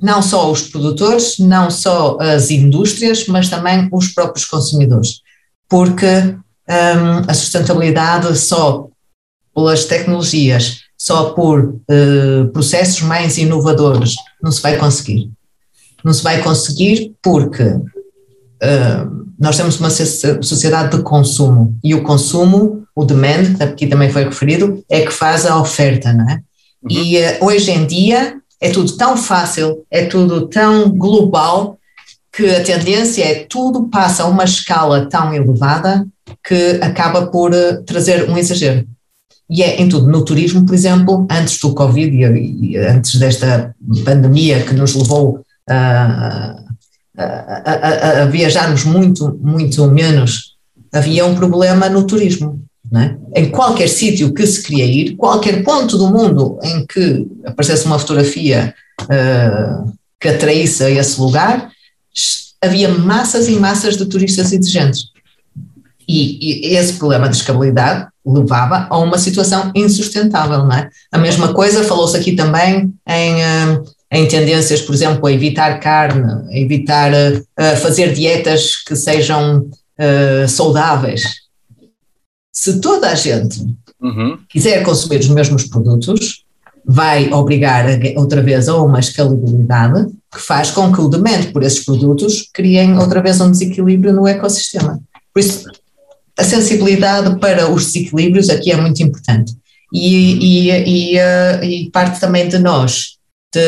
não 0.00 0.22
só 0.22 0.50
os 0.50 0.62
produtores, 0.62 1.38
não 1.38 1.70
só 1.70 2.16
as 2.20 2.50
indústrias, 2.50 3.26
mas 3.26 3.48
também 3.48 3.88
os 3.92 4.08
próprios 4.08 4.44
consumidores, 4.44 5.20
porque 5.68 6.36
um, 6.68 7.30
a 7.30 7.34
sustentabilidade 7.34 8.36
só 8.38 8.88
pelas 9.54 9.84
tecnologias, 9.84 10.80
só 10.96 11.30
por 11.30 11.64
uh, 11.64 12.48
processos 12.52 13.02
mais 13.02 13.38
inovadores, 13.38 14.14
não 14.42 14.50
se 14.50 14.62
vai 14.62 14.76
conseguir. 14.76 15.30
Não 16.04 16.12
se 16.12 16.22
vai 16.22 16.42
conseguir 16.42 17.14
porque 17.22 17.62
uh, 17.62 19.26
nós 19.38 19.56
temos 19.56 19.78
uma 19.78 19.90
sociedade 19.90 20.96
de 20.96 21.02
consumo 21.02 21.76
e 21.82 21.94
o 21.94 22.02
consumo, 22.02 22.84
o 22.94 23.04
demand, 23.04 23.54
que 23.56 23.62
aqui 23.62 23.86
também 23.86 24.10
foi 24.10 24.24
referido, 24.24 24.84
é 24.88 25.02
que 25.02 25.10
faz 25.10 25.46
a 25.46 25.60
oferta, 25.60 26.12
não 26.12 26.28
é? 26.28 26.40
Uhum. 26.82 26.90
E 26.90 27.18
uh, 27.18 27.44
hoje 27.44 27.70
em 27.70 27.86
dia 27.86 28.36
é 28.60 28.70
tudo 28.70 28.96
tão 28.96 29.16
fácil, 29.16 29.84
é 29.90 30.06
tudo 30.06 30.46
tão 30.48 30.88
global 30.90 31.78
que 32.32 32.48
a 32.48 32.64
tendência 32.64 33.24
é 33.24 33.44
tudo 33.44 33.88
passa 33.88 34.22
a 34.22 34.26
uma 34.26 34.44
escala 34.44 35.06
tão 35.06 35.34
elevada 35.34 36.06
que 36.42 36.78
acaba 36.80 37.26
por 37.26 37.52
uh, 37.52 37.82
trazer 37.84 38.28
um 38.28 38.38
exagero. 38.38 38.86
E 39.50 39.62
é 39.62 39.80
em 39.82 39.88
tudo. 39.88 40.06
No 40.06 40.24
turismo, 40.24 40.64
por 40.64 40.74
exemplo, 40.74 41.26
antes 41.30 41.58
do 41.60 41.74
Covid 41.74 42.16
e 42.16 42.76
antes 42.78 43.16
desta 43.16 43.74
pandemia 44.02 44.62
que 44.62 44.72
nos 44.72 44.94
levou 44.94 45.44
a, 45.68 46.56
a, 47.18 47.22
a, 47.22 48.22
a, 48.22 48.24
viajarmos 48.24 48.84
muito, 48.84 49.38
muito 49.42 49.86
menos, 49.88 50.56
havia 50.90 51.26
um 51.26 51.34
problema 51.34 51.90
no 51.90 52.06
turismo. 52.06 52.62
É? 52.94 53.40
Em 53.40 53.50
qualquer 53.50 53.88
sítio 53.88 54.34
que 54.34 54.46
se 54.46 54.62
queria 54.62 54.84
ir, 54.84 55.16
qualquer 55.16 55.62
ponto 55.62 55.96
do 55.96 56.08
mundo 56.08 56.58
em 56.62 56.86
que 56.86 57.26
aparecesse 57.44 57.86
uma 57.86 57.98
fotografia 57.98 58.74
uh, 59.02 59.92
que 60.20 60.28
atraísse 60.28 60.84
a 60.84 60.90
esse 60.90 61.18
lugar, 61.20 61.70
havia 62.60 62.88
massas 62.88 63.48
e 63.48 63.52
massas 63.52 63.96
de 63.96 64.06
turistas 64.06 64.52
exigentes. 64.52 65.12
E, 66.08 66.70
e, 66.70 66.76
esse 66.76 66.94
problema 66.94 67.28
de 67.28 67.36
escabilidade 67.36 68.08
levava 68.24 68.86
a 68.90 68.98
uma 68.98 69.18
situação 69.18 69.72
insustentável, 69.74 70.58
não 70.58 70.72
é? 70.72 70.88
A 71.10 71.18
mesma 71.18 71.52
coisa 71.52 71.84
falou-se 71.84 72.16
aqui 72.16 72.32
também 72.32 72.92
em, 73.08 73.42
eh, 73.42 73.82
em 74.12 74.28
tendências, 74.28 74.80
por 74.82 74.94
exemplo, 74.94 75.26
a 75.26 75.32
evitar 75.32 75.80
carne, 75.80 76.48
a 76.50 76.58
evitar 76.58 77.12
a 77.56 77.76
fazer 77.76 78.12
dietas 78.12 78.76
que 78.84 78.94
sejam 78.94 79.60
uh, 79.60 80.48
saudáveis. 80.48 81.24
Se 82.52 82.80
toda 82.80 83.08
a 83.08 83.14
gente 83.14 83.60
uhum. 84.00 84.38
quiser 84.48 84.82
consumir 84.82 85.18
os 85.18 85.28
mesmos 85.28 85.64
produtos, 85.64 86.41
vai 86.92 87.32
obrigar 87.32 87.86
outra 88.16 88.42
vez 88.42 88.68
a 88.68 88.76
uma 88.76 89.00
escalabilidade 89.00 90.08
que 90.30 90.40
faz 90.40 90.70
com 90.70 90.92
que 90.92 91.00
o 91.00 91.08
demand 91.08 91.50
por 91.52 91.62
esses 91.62 91.84
produtos 91.84 92.48
criem 92.52 92.98
outra 92.98 93.22
vez 93.22 93.40
um 93.40 93.50
desequilíbrio 93.50 94.12
no 94.12 94.28
ecossistema. 94.28 95.00
Por 95.32 95.40
isso, 95.40 95.64
a 96.38 96.44
sensibilidade 96.44 97.38
para 97.38 97.70
os 97.70 97.86
desequilíbrios 97.86 98.50
aqui 98.50 98.70
é 98.70 98.76
muito 98.76 99.02
importante. 99.02 99.54
E, 99.92 100.68
e, 100.68 101.16
e, 101.16 101.18
e 101.62 101.90
parte 101.90 102.20
também 102.20 102.48
de 102.48 102.58
nós, 102.58 103.16
de, 103.54 103.60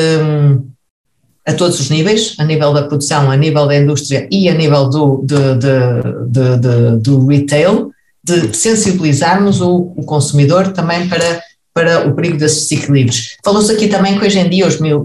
a 1.47 1.55
todos 1.55 1.81
os 1.81 1.89
níveis, 1.89 2.35
a 2.39 2.45
nível 2.45 2.75
da 2.75 2.83
produção, 2.83 3.31
a 3.31 3.37
nível 3.37 3.67
da 3.67 3.77
indústria 3.77 4.29
e 4.31 4.49
a 4.51 4.55
nível 4.55 4.89
do, 4.89 5.25
de, 5.25 5.55
de, 5.57 6.59
de, 6.59 6.97
do 6.99 7.27
retail, 7.27 7.91
de 8.23 8.55
sensibilizarmos 8.55 9.61
o, 9.61 9.93
o, 9.97 10.05
consumidor 10.05 10.73
também 10.73 11.09
para, 11.09 11.43
para 11.75 12.09
o 12.09 12.15
perigo 12.15 12.39
desses 12.39 12.69
desequilíbrios. 12.69 13.37
Falou-se 13.45 13.73
aqui 13.73 13.89
também 13.89 14.17
que 14.17 14.25
hoje 14.25 14.39
em 14.39 14.49
dia 14.49 14.67
os, 14.67 14.81
mil, 14.81 15.05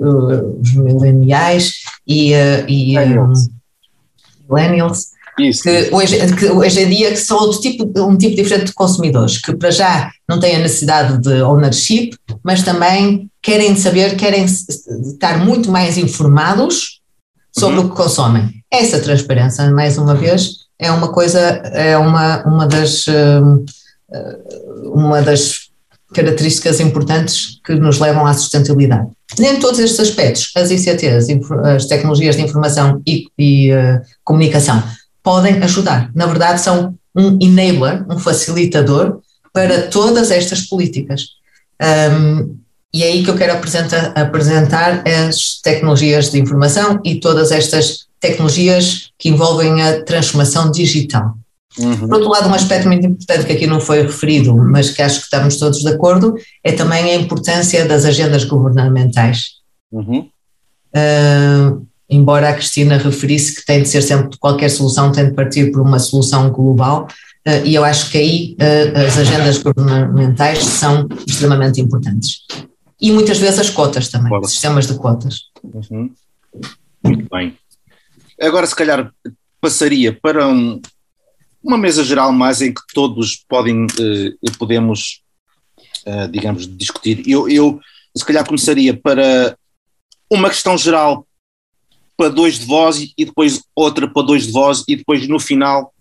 os 0.62 0.74
mileniais 0.74 1.80
e, 2.08 2.34
uh, 2.34 2.70
e 2.70 2.98
um, 2.98 3.34
millennials 4.48 5.10
isso. 5.40 5.64
Que, 5.64 5.90
hoje, 5.92 6.36
que 6.36 6.46
hoje 6.48 6.82
em 6.82 6.90
dia 6.90 7.16
são 7.16 7.38
outro 7.38 7.62
tipo, 7.62 7.90
um 8.04 8.18
tipo 8.18 8.36
diferente 8.36 8.68
de 8.68 8.74
consumidores, 8.74 9.38
que 9.38 9.56
para 9.56 9.72
já 9.72 10.12
não 10.28 10.40
têm 10.40 10.58
a 10.58 10.60
necessidade 10.60 11.18
de 11.20 11.42
ownership, 11.42 12.12
mas 12.44 12.62
também 12.62 13.30
querem 13.42 13.76
saber, 13.76 14.16
querem 14.18 14.44
estar 14.44 15.44
muito 15.44 15.72
mais 15.72 15.98
informados 15.98 17.00
sobre 17.58 17.80
uhum. 17.80 17.86
o 17.86 17.90
que 17.90 17.96
consomem. 17.96 18.50
Essa 18.72 19.00
transparência, 19.00 19.72
mais 19.72 19.98
uma 19.98 20.14
vez, 20.14 20.52
é 20.78 20.92
uma 20.92 21.08
coisa, 21.08 21.40
é 21.40 21.98
uma, 21.98 22.44
uma 22.46 22.68
das 22.68 23.06
uma 24.94 25.22
das 25.22 25.69
características 26.14 26.80
importantes 26.80 27.60
que 27.64 27.76
nos 27.76 28.00
levam 28.00 28.26
à 28.26 28.34
sustentabilidade. 28.34 29.08
Nem 29.38 29.60
todos 29.60 29.80
estes 29.80 30.00
aspectos, 30.00 30.52
as 30.56 30.72
ICTs, 30.72 31.28
as 31.64 31.86
tecnologias 31.86 32.36
de 32.36 32.42
informação 32.42 33.02
e, 33.06 33.28
e 33.38 33.72
uh, 33.72 34.02
comunicação, 34.24 34.84
podem 35.22 35.62
ajudar. 35.62 36.10
Na 36.16 36.26
verdade, 36.26 36.62
são 36.62 36.96
um 37.16 37.38
enabler, 37.42 38.06
um 38.10 38.18
facilitador 38.18 39.20
para 39.54 39.84
todas 39.84 40.32
estas 40.32 40.62
políticas. 40.62 41.28
Um, 41.82 42.58
e 42.94 43.04
é 43.04 43.08
aí 43.08 43.24
que 43.24 43.30
eu 43.30 43.38
quero 43.38 43.54
apresentar, 43.54 44.14
apresentar 44.16 45.04
as 45.08 45.60
tecnologias 45.62 46.32
de 46.32 46.40
informação 46.40 47.00
e 47.06 47.20
todas 47.20 47.52
estas 47.52 48.08
tecnologias 48.20 49.12
que 49.18 49.30
envolvem 49.30 49.82
a 49.82 50.04
transformação 50.04 50.72
digital. 50.72 51.38
Uhum. 51.78 51.98
Por 52.08 52.14
outro 52.14 52.30
lado, 52.30 52.50
um 52.50 52.54
aspecto 52.54 52.88
muito 52.88 53.06
importante 53.06 53.46
que 53.46 53.54
aqui 53.54 53.68
não 53.68 53.80
foi 53.80 54.02
referido, 54.02 54.56
mas 54.56 54.90
que 54.90 55.02
acho 55.02 55.20
que 55.20 55.26
estamos 55.26 55.58
todos 55.58 55.80
de 55.80 55.88
acordo, 55.88 56.36
é 56.64 56.72
também 56.72 57.12
a 57.12 57.16
importância 57.16 57.86
das 57.86 58.06
agendas 58.06 58.44
governamentais. 58.44 59.60
Uhum. 59.92 60.28
Uh, 60.90 61.88
embora 62.10 62.50
a 62.50 62.54
Cristina 62.54 62.98
referisse 62.98 63.56
que 63.56 63.66
tem 63.66 63.84
de 63.84 63.90
ser 63.90 64.02
sempre, 64.02 64.38
qualquer 64.40 64.70
solução 64.70 65.12
tem 65.12 65.26
de 65.26 65.34
partir 65.34 65.72
por 65.72 65.82
uma 65.82 66.00
solução 66.00 66.50
global, 66.50 67.08
uh, 67.48 67.66
e 67.66 67.76
eu 67.76 67.84
acho 67.84 68.10
que 68.10 68.18
aí 68.18 68.58
uh, 68.60 69.08
as 69.08 69.18
agendas 69.18 69.60
governamentais 69.60 70.60
são 70.64 71.08
extremamente 71.28 71.80
importantes. 71.80 72.46
E 73.00 73.12
muitas 73.12 73.38
vezes 73.38 73.60
as 73.60 73.70
cotas 73.70 74.10
também, 74.10 74.30
Bora. 74.30 74.48
sistemas 74.48 74.88
de 74.88 74.96
cotas. 74.96 75.44
Uhum. 75.64 76.12
Muito 77.04 77.28
bem. 77.32 77.56
Agora, 78.42 78.66
se 78.66 78.76
calhar, 78.76 79.12
passaria 79.62 80.18
para 80.22 80.48
um, 80.48 80.82
uma 81.64 81.78
mesa 81.78 82.04
geral 82.04 82.32
mais 82.32 82.62
em 82.62 82.74
que 82.74 82.82
todos 82.94 83.36
podem 83.48 83.86
uh, 83.86 84.58
podemos, 84.58 85.22
uh, 86.06 86.28
digamos, 86.32 86.68
discutir. 86.78 87.24
Eu, 87.28 87.50
eu, 87.50 87.80
se 88.16 88.26
calhar, 88.26 88.46
começaria 88.46 88.96
para 88.96 89.58
uma 90.30 90.50
questão 90.50 90.78
geral 90.78 91.26
para 92.16 92.30
dois 92.30 92.60
de 92.60 92.66
vós 92.66 93.14
e 93.18 93.26
depois 93.26 93.64
outra 93.76 94.08
para 94.08 94.26
dois 94.26 94.48
de 94.48 94.52
vós 94.52 94.84
e 94.88 94.96
depois 94.96 95.28
no 95.28 95.40
final. 95.40 95.94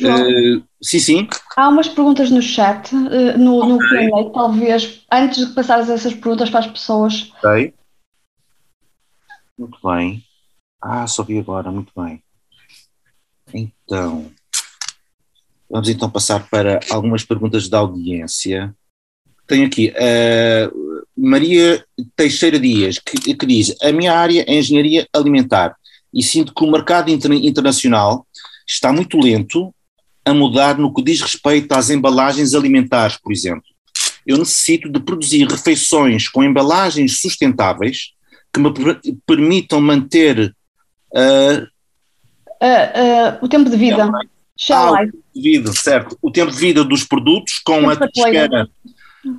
Uh, 0.00 0.62
sim, 0.82 0.98
sim. 0.98 1.28
Há 1.56 1.68
umas 1.68 1.88
perguntas 1.88 2.30
no 2.30 2.40
chat, 2.40 2.94
uh, 2.94 3.36
no, 3.36 3.66
no 3.66 3.74
okay. 3.76 4.08
talvez, 4.32 5.04
antes 5.12 5.46
de 5.46 5.54
passares 5.54 5.90
essas 5.90 6.14
perguntas 6.14 6.48
para 6.48 6.60
as 6.60 6.66
pessoas. 6.66 7.30
Ok. 7.38 7.74
Muito 9.58 9.78
bem. 9.84 10.24
Ah, 10.80 11.06
só 11.06 11.22
vi 11.22 11.38
agora, 11.38 11.70
muito 11.70 11.92
bem. 11.94 12.22
Então, 13.52 14.30
vamos 15.70 15.88
então 15.88 16.10
passar 16.10 16.48
para 16.50 16.80
algumas 16.90 17.24
perguntas 17.24 17.68
da 17.68 17.78
audiência. 17.78 18.74
Tenho 19.46 19.66
aqui 19.66 19.90
uh, 19.90 21.00
Maria 21.16 21.84
Teixeira 22.16 22.58
Dias, 22.58 22.98
que, 22.98 23.34
que, 23.34 23.46
diz: 23.46 23.74
A 23.82 23.92
minha 23.92 24.12
área 24.12 24.44
é 24.46 24.54
engenharia 24.54 25.06
alimentar 25.12 25.76
e 26.12 26.22
sinto 26.22 26.52
que 26.52 26.64
o 26.64 26.70
mercado 26.70 27.10
inter, 27.10 27.32
internacional 27.32 28.26
está 28.66 28.92
muito 28.92 29.18
lento 29.18 29.72
a 30.24 30.34
mudar 30.34 30.76
no 30.78 30.92
que 30.92 31.02
diz 31.02 31.20
respeito 31.20 31.72
às 31.72 31.90
embalagens 31.90 32.54
alimentares, 32.54 33.16
por 33.16 33.32
exemplo. 33.32 33.64
Eu 34.26 34.38
necessito 34.38 34.90
de 34.90 35.00
produzir 35.00 35.46
refeições 35.46 36.28
com 36.28 36.44
embalagens 36.44 37.20
sustentáveis 37.20 38.12
que 38.52 38.60
me 38.60 38.70
permitam 39.26 39.80
manter 39.80 40.54
uh, 41.14 41.62
uh, 42.62 43.38
o 43.44 43.48
tempo 43.48 43.70
de 43.70 43.76
vida. 43.76 44.10
Ah, 44.68 44.90
o 44.90 44.96
tempo 44.96 45.18
de 45.34 45.42
vida, 45.42 45.72
certo. 45.72 46.18
O 46.20 46.30
tempo 46.30 46.52
de 46.52 46.58
vida 46.58 46.84
dos 46.84 47.04
produtos 47.04 47.58
com 47.64 47.88
a 47.88 47.96
tisqueira 47.96 48.68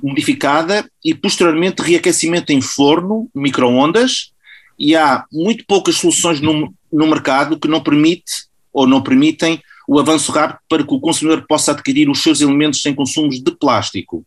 modificada 0.02 0.88
e 1.04 1.14
posteriormente 1.14 1.82
reaquecimento 1.82 2.52
em 2.52 2.60
forno, 2.60 3.28
microondas, 3.34 4.32
e 4.78 4.96
há 4.96 5.24
muito 5.30 5.64
poucas 5.66 5.96
soluções 5.96 6.40
no, 6.40 6.72
no 6.92 7.06
mercado 7.06 7.58
que 7.58 7.68
não 7.68 7.80
permite 7.80 8.46
ou 8.72 8.86
não 8.86 9.02
permitem 9.02 9.60
o 9.86 9.98
avanço 9.98 10.32
rápido 10.32 10.60
para 10.68 10.84
que 10.84 10.94
o 10.94 11.00
consumidor 11.00 11.44
possa 11.46 11.72
adquirir 11.72 12.08
os 12.08 12.22
seus 12.22 12.40
elementos 12.40 12.80
sem 12.80 12.94
consumos 12.94 13.42
de 13.42 13.50
plástico. 13.52 14.24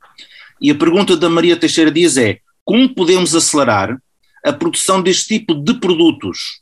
E 0.61 0.69
a 0.71 0.75
pergunta 0.75 1.17
da 1.17 1.29
Maria 1.29 1.57
Teixeira 1.57 1.91
Dias 1.91 2.17
é: 2.17 2.39
como 2.63 2.93
podemos 2.93 3.35
acelerar 3.35 3.97
a 4.43 4.53
produção 4.53 5.01
deste 5.01 5.39
tipo 5.39 5.53
de 5.55 5.73
produtos? 5.75 6.61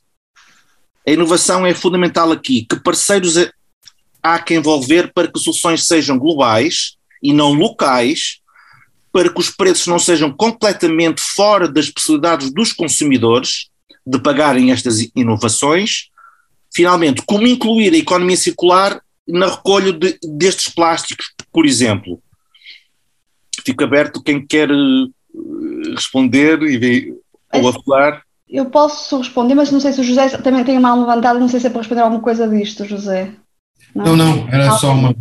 A 1.06 1.12
inovação 1.12 1.66
é 1.66 1.74
fundamental 1.74 2.32
aqui. 2.32 2.66
Que 2.68 2.78
parceiros 2.78 3.36
há 4.24 4.40
que 4.40 4.56
envolver 4.56 5.12
para 5.14 5.30
que 5.30 5.40
soluções 5.40 5.86
sejam 5.86 6.18
globais 6.18 6.96
e 7.22 7.34
não 7.34 7.54
locais 7.54 8.40
para 9.12 9.32
que 9.32 9.40
os 9.40 9.52
preços 9.52 9.86
não 9.86 10.00
sejam 10.00 10.32
completamente 10.32 11.22
fora 11.22 11.68
das 11.68 11.90
possibilidades 11.90 12.52
dos 12.52 12.74
consumidores 12.74 13.70
de 14.06 14.20
pagarem 14.20 14.72
estas 14.72 15.00
inovações. 15.16 16.10
Finalmente, 16.74 17.22
como 17.24 17.46
incluir 17.46 17.94
a 17.94 17.98
economia 17.98 18.36
circular 18.36 19.00
na 19.28 19.48
recolha 19.48 19.94
de, 19.94 20.18
destes 20.24 20.74
plásticos, 20.74 21.32
por 21.52 21.66
exemplo? 21.66 22.20
Fico 23.64 23.84
aberto 23.84 24.24
quem 24.24 24.46
quer 24.46 24.70
eh, 24.72 25.94
responder 25.96 26.62
e, 26.64 27.14
ou 27.54 27.68
a 27.68 27.74
falar. 27.74 28.24
Eu 28.50 28.66
posso 28.66 29.18
responder, 29.18 29.56
mas 29.56 29.72
não 29.72 29.80
sei 29.80 29.94
se 29.94 30.02
o 30.02 30.04
José 30.04 30.30
também 30.38 30.64
tem 30.64 30.78
a 30.78 30.80
mão 30.80 31.00
levantada, 31.00 31.40
não 31.40 31.48
sei 31.48 31.60
se 31.60 31.68
é 31.68 31.70
para 31.70 31.80
responder 31.80 32.02
alguma 32.02 32.22
coisa 32.22 32.48
disto, 32.48 32.86
José. 32.86 33.34
Não, 33.96 34.16
não, 34.16 34.36
não 34.36 34.50
era 34.50 34.72
só 34.72 34.92
uma, 34.92 35.16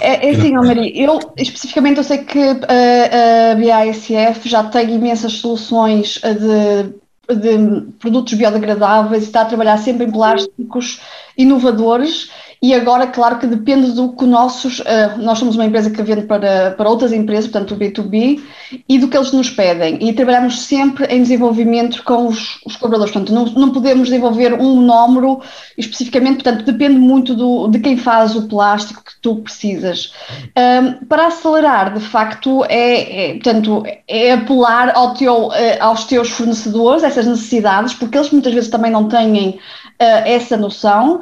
é, 0.00 0.28
é 0.28 0.30
assim, 0.30 0.52
Maria, 0.52 0.96
eu 0.96 1.18
especificamente 1.36 1.98
eu 1.98 2.04
sei 2.04 2.18
que 2.18 2.38
a, 2.40 3.52
a 3.52 3.54
BASF 3.56 4.48
já 4.48 4.62
tem 4.64 4.94
imensas 4.94 5.32
soluções 5.34 6.20
de, 6.22 7.34
de 7.34 7.80
produtos 7.98 8.34
biodegradáveis 8.34 9.24
e 9.24 9.26
está 9.26 9.42
a 9.42 9.46
trabalhar 9.46 9.76
sempre 9.78 10.06
em 10.06 10.10
plásticos 10.10 11.00
inovadores 11.36 12.30
e 12.60 12.74
agora, 12.74 13.06
claro 13.06 13.38
que 13.38 13.46
depende 13.46 13.92
do 13.92 14.12
que 14.12 14.24
nossos, 14.24 14.80
uh, 14.80 15.18
nós 15.18 15.38
somos 15.38 15.54
uma 15.54 15.64
empresa 15.64 15.90
que 15.90 16.02
vende 16.02 16.22
para, 16.22 16.72
para 16.72 16.88
outras 16.88 17.12
empresas, 17.12 17.48
portanto 17.48 17.74
o 17.74 17.78
B2B, 17.78 18.40
e 18.88 18.98
do 18.98 19.06
que 19.06 19.16
eles 19.16 19.30
nos 19.32 19.48
pedem. 19.48 19.98
E 20.00 20.12
trabalhamos 20.12 20.62
sempre 20.62 21.06
em 21.06 21.22
desenvolvimento 21.22 22.02
com 22.02 22.26
os, 22.26 22.60
os 22.66 22.76
portanto 22.76 23.32
não, 23.32 23.44
não 23.46 23.70
podemos 23.70 24.08
desenvolver 24.08 24.54
um 24.54 24.74
monómero 24.76 25.40
especificamente, 25.76 26.42
portanto 26.42 26.64
depende 26.64 26.98
muito 26.98 27.34
do, 27.34 27.68
de 27.68 27.78
quem 27.78 27.96
faz 27.96 28.34
o 28.34 28.48
plástico 28.48 29.04
que 29.04 29.12
tu 29.22 29.36
precisas. 29.36 30.12
Um, 30.56 31.06
para 31.06 31.28
acelerar, 31.28 31.94
de 31.94 32.00
facto, 32.00 32.64
é, 32.68 33.28
é, 33.28 33.32
portanto, 33.34 33.84
é 34.08 34.32
apelar 34.32 34.92
ao 34.96 35.14
teu, 35.14 35.46
uh, 35.46 35.52
aos 35.80 36.04
teus 36.04 36.30
fornecedores, 36.30 37.04
essas 37.04 37.26
necessidades, 37.26 37.94
porque 37.94 38.18
eles 38.18 38.30
muitas 38.30 38.52
vezes 38.52 38.68
também 38.68 38.90
não 38.90 39.08
têm 39.08 39.50
uh, 39.50 39.58
essa 40.00 40.56
noção 40.56 41.20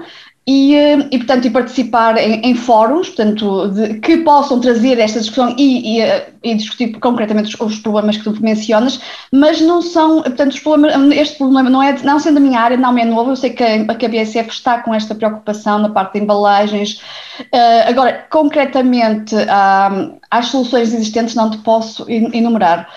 e, 0.49 0.76
eh, 0.76 1.09
e, 1.11 1.18
portanto, 1.18 1.47
e 1.47 1.51
participar 1.51 2.16
em, 2.18 2.40
em 2.40 2.55
fóruns, 2.55 3.09
portanto, 3.09 3.68
de, 3.68 3.94
que 3.99 4.18
possam 4.18 4.61
trazer 4.61 4.97
esta 5.01 5.18
discussão 5.18 5.53
e, 5.59 5.97
e, 5.97 6.01
eh, 6.01 6.30
e 6.44 6.55
discutir 6.55 6.92
concretamente 7.01 7.53
os, 7.53 7.61
os, 7.61 7.80
problemas 7.80 8.16
que 8.16 8.22
tu 8.22 8.40
mencionas, 8.40 9.01
mas 9.32 9.61
não 9.61 9.82
são, 9.82 10.22
portanto, 10.22 10.53
os 10.53 10.61
problemas, 10.61 11.16
este 11.16 11.38
problema 11.38 11.68
não 11.68 11.82
é, 11.82 12.01
não 12.05 12.20
sendo 12.20 12.36
a 12.36 12.40
minha 12.40 12.61
área, 12.61 12.76
não 12.76 12.97
é 12.97 13.05
novo, 13.05 13.32
eu 13.32 13.36
sei 13.36 13.51
que 13.51 13.64
a, 13.64 13.94
que 13.97 14.07
a 14.07 14.09
BSF 14.09 14.51
está 14.51 14.78
com 14.82 14.94
esta 14.94 15.16
preocupação 15.16 15.80
na 15.80 15.88
parte 15.88 16.12
de 16.12 16.20
embalagens, 16.20 17.01
uh, 17.40 17.88
agora, 17.88 18.24
concretamente, 18.30 19.34
uh, 19.34 20.16
às 20.31 20.49
soluções 20.49 20.93
existentes 20.93 21.35
não 21.35 21.51
te 21.51 21.59
posso 21.59 22.05
enumerar. 22.09 22.89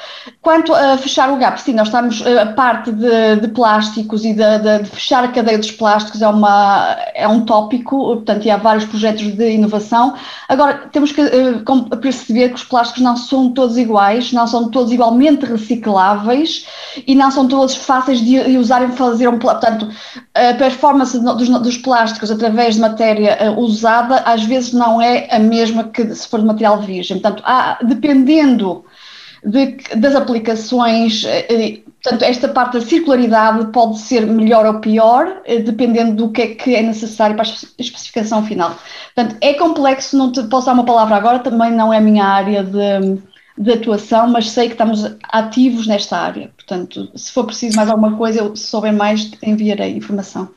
Quanto 0.41 0.73
a 0.73 0.97
fechar 0.97 1.31
o 1.31 1.37
gap, 1.37 1.59
sim, 1.61 1.73
nós 1.73 1.87
estamos, 1.87 2.25
a 2.25 2.47
parte 2.47 2.91
de, 2.91 3.35
de 3.41 3.47
plásticos 3.49 4.25
e 4.25 4.33
de, 4.33 4.59
de, 4.59 4.79
de, 4.83 4.89
fechar 4.89 5.23
a 5.23 5.27
cadeia 5.27 5.57
dos 5.57 5.71
plásticos 5.71 6.21
é, 6.21 6.27
uma, 6.27 6.97
é 7.13 7.27
um 7.27 7.41
tópico, 7.41 7.97
portanto, 7.97 8.45
e 8.45 8.51
há 8.51 8.57
vários 8.57 8.85
projetos 8.85 9.23
de 9.35 9.51
inovação. 9.51 10.15
Agora, 10.47 10.89
temos 10.91 11.11
que 11.11 11.21
uh, 11.21 11.97
perceber 11.97 12.49
que 12.49 12.55
os 12.55 12.63
plásticos 12.63 13.03
não 13.03 13.15
são 13.15 13.51
todos 13.51 13.77
iguais, 13.77 14.31
não 14.33 14.47
são 14.47 14.69
todos 14.69 14.91
igualmente 14.91 15.45
recicláveis 15.45 16.65
e 17.05 17.15
não 17.15 17.29
são 17.29 17.47
todos 17.47 17.75
fáceis 17.75 18.21
de 18.21 18.57
usar 18.57 18.83
e 18.83 18.91
fazer 18.93 19.27
um, 19.27 19.37
portanto, 19.37 19.87
a 20.33 20.53
performance 20.55 21.17
dos, 21.19 21.49
dos 21.49 21.77
plásticos 21.77 22.31
através 22.31 22.75
de 22.75 22.81
matéria 22.81 23.37
uh, 23.51 23.59
usada 23.59 24.17
às 24.25 24.43
vezes 24.43 24.73
não 24.73 25.01
é 25.01 25.27
a 25.29 25.39
mesma 25.39 25.83
que 25.83 26.13
se 26.15 26.27
for 26.27 26.39
de 26.39 26.45
material 26.45 26.79
virgem. 26.79 27.18
Portanto, 27.19 27.43
há, 27.45 27.79
dependendo 27.83 28.85
de, 29.43 29.77
das 29.95 30.15
aplicações, 30.15 31.23
eh, 31.23 31.45
eh, 31.49 31.81
portanto, 32.01 32.23
esta 32.23 32.47
parte 32.47 32.73
da 32.73 32.81
circularidade 32.81 33.71
pode 33.71 33.99
ser 33.99 34.25
melhor 34.25 34.65
ou 34.65 34.79
pior, 34.79 35.41
eh, 35.45 35.59
dependendo 35.59 36.15
do 36.15 36.31
que 36.31 36.41
é 36.41 36.47
que 36.47 36.75
é 36.75 36.81
necessário 36.81 37.35
para 37.35 37.47
a 37.47 37.81
especificação 37.81 38.45
final. 38.45 38.77
Portanto, 39.15 39.37
é 39.41 39.53
complexo, 39.53 40.17
não 40.17 40.31
te 40.31 40.43
posso 40.43 40.65
dar 40.65 40.73
uma 40.73 40.85
palavra 40.85 41.15
agora, 41.15 41.39
também 41.39 41.71
não 41.71 41.93
é 41.93 41.97
a 41.97 42.01
minha 42.01 42.25
área 42.25 42.63
de, 42.63 43.21
de 43.57 43.71
atuação, 43.71 44.27
mas 44.29 44.49
sei 44.49 44.67
que 44.67 44.73
estamos 44.73 45.05
ativos 45.23 45.87
nesta 45.87 46.17
área. 46.17 46.51
Portanto, 46.55 47.09
se 47.15 47.31
for 47.31 47.45
preciso 47.45 47.75
mais 47.75 47.89
alguma 47.89 48.17
coisa, 48.17 48.39
eu, 48.39 48.55
se 48.55 48.67
souber 48.67 48.93
mais, 48.93 49.31
enviarei 49.41 49.95
informação. 49.95 50.49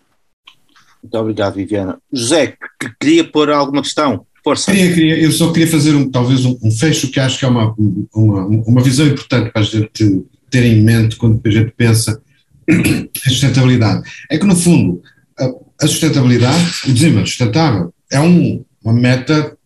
Muito 1.03 1.19
obrigado, 1.19 1.55
Viviana. 1.55 1.99
José, 2.13 2.57
que 2.81 2.93
queria 3.01 3.25
pôr 3.29 3.51
alguma 3.51 3.83
questão? 3.83 4.25
Força. 4.45 4.72
Queria, 4.72 4.93
queria, 4.93 5.18
eu 5.20 5.30
só 5.30 5.53
queria 5.53 5.68
fazer 5.68 5.95
um, 5.95 6.11
talvez 6.11 6.45
um, 6.45 6.59
um, 6.62 6.70
fecho 6.70 7.09
que 7.09 7.20
acho 7.20 7.38
que 7.38 7.45
é 7.45 7.49
uma, 7.49 7.74
uma, 8.12 8.47
uma 8.47 8.82
visão 8.82 9.07
importante 9.07 9.53
para 9.53 9.62
a 9.62 9.64
gente 9.64 10.24
ter 10.51 10.64
em 10.64 10.82
mente 10.82 11.16
quando 11.16 11.40
a 11.45 11.51
gente 11.51 11.72
pensa 11.76 12.20
em 12.68 13.09
sustentabilidade. 13.14 14.03
É 14.30 14.38
que, 14.38 14.45
no 14.45 14.57
fundo, 14.57 15.01
a, 15.38 15.84
a 15.84 15.86
sustentabilidade, 15.86 16.62
o 16.84 16.93
desenvolvimento 16.93 17.28
sustentável, 17.28 17.95
é 18.11 18.20
um, 18.20 18.64
uma 18.84 18.93
meta, 18.93 19.57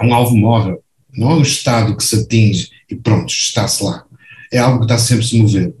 é 0.00 0.04
um 0.04 0.12
alvo 0.12 0.36
móvel, 0.36 0.82
não 1.16 1.30
é 1.30 1.34
um 1.34 1.42
estado 1.42 1.96
que 1.96 2.02
se 2.02 2.16
atinge 2.16 2.70
e 2.90 2.96
pronto, 2.96 3.32
está-se 3.32 3.82
lá. 3.82 4.04
É 4.52 4.58
algo 4.58 4.80
que 4.80 4.84
está 4.84 4.98
sempre 4.98 5.24
a 5.24 5.28
se 5.28 5.38
mover. 5.38 5.74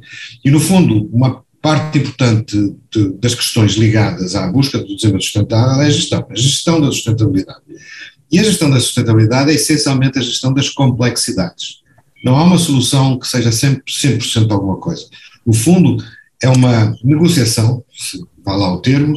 E, 0.44 0.50
no 0.50 0.60
fundo, 0.60 1.08
uma 1.12 1.43
parte 1.64 1.96
importante 1.96 2.76
de, 2.90 3.08
das 3.18 3.34
questões 3.34 3.72
ligadas 3.72 4.34
à 4.34 4.46
busca 4.52 4.76
do 4.76 4.84
desenvolvimento 4.84 5.22
sustentável 5.22 5.80
é 5.80 5.86
a 5.86 5.90
gestão, 5.90 6.26
a 6.28 6.36
gestão 6.36 6.78
da 6.78 6.88
sustentabilidade. 6.88 7.62
E 8.30 8.38
a 8.38 8.44
gestão 8.44 8.68
da 8.68 8.78
sustentabilidade 8.78 9.50
é 9.50 9.54
essencialmente 9.54 10.18
a 10.18 10.22
gestão 10.22 10.52
das 10.52 10.68
complexidades. 10.68 11.76
Não 12.22 12.36
há 12.36 12.44
uma 12.44 12.58
solução 12.58 13.18
que 13.18 13.26
seja 13.26 13.50
sempre 13.50 13.82
100% 13.90 14.52
alguma 14.52 14.76
coisa. 14.76 15.06
No 15.46 15.54
fundo, 15.54 16.04
é 16.42 16.50
uma 16.50 16.94
negociação, 17.02 17.82
se 17.96 18.22
vá 18.44 18.54
lá 18.56 18.74
o 18.74 18.82
termo, 18.82 19.16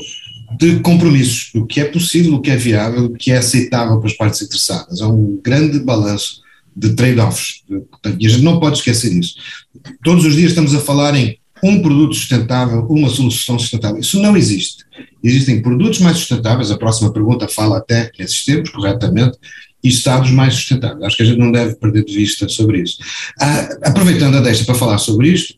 de 0.57 0.79
compromissos, 0.79 1.51
do 1.53 1.65
que 1.65 1.81
é 1.81 1.85
possível, 1.85 2.31
do 2.31 2.41
que 2.41 2.51
é 2.51 2.55
viável, 2.55 3.09
do 3.09 3.15
que 3.15 3.29
é 3.29 3.39
aceitável 3.39 3.99
para 3.99 4.07
as 4.07 4.15
partes 4.15 4.41
interessadas. 4.41 5.01
É 5.01 5.05
um 5.05 5.37
grande 5.43 5.81
balanço 5.81 6.41
de 6.73 6.93
trade-offs. 6.93 7.63
E 8.17 8.25
a 8.25 8.29
gente 8.29 8.43
não 8.43 8.57
pode 8.57 8.77
esquecer 8.77 9.11
isso. 9.11 9.35
Todos 10.01 10.23
os 10.23 10.33
dias 10.33 10.51
estamos 10.51 10.73
a 10.73 10.79
falar 10.79 11.13
em 11.13 11.37
um 11.63 11.81
produto 11.81 12.13
sustentável, 12.13 12.85
uma 12.89 13.09
solução 13.09 13.57
sustentável. 13.57 13.99
Isso 13.99 14.21
não 14.21 14.35
existe. 14.35 14.83
Existem 15.23 15.61
produtos 15.61 15.99
mais 15.99 16.17
sustentáveis, 16.17 16.71
a 16.71 16.77
próxima 16.77 17.11
pergunta 17.11 17.47
fala 17.47 17.77
até 17.77 18.11
nesses 18.17 18.45
tempos, 18.45 18.69
corretamente, 18.69 19.37
e 19.83 19.89
estados 19.89 20.31
mais 20.31 20.53
sustentáveis. 20.55 21.03
Acho 21.03 21.17
que 21.17 21.23
a 21.23 21.25
gente 21.25 21.39
não 21.39 21.51
deve 21.51 21.75
perder 21.75 22.03
de 22.03 22.13
vista 22.13 22.47
sobre 22.47 22.81
isso. 22.81 22.97
Ah, 23.39 23.69
aproveitando 23.83 24.37
a 24.37 24.41
deixa 24.41 24.65
para 24.65 24.75
falar 24.75 24.97
sobre 24.97 25.29
isto, 25.29 25.55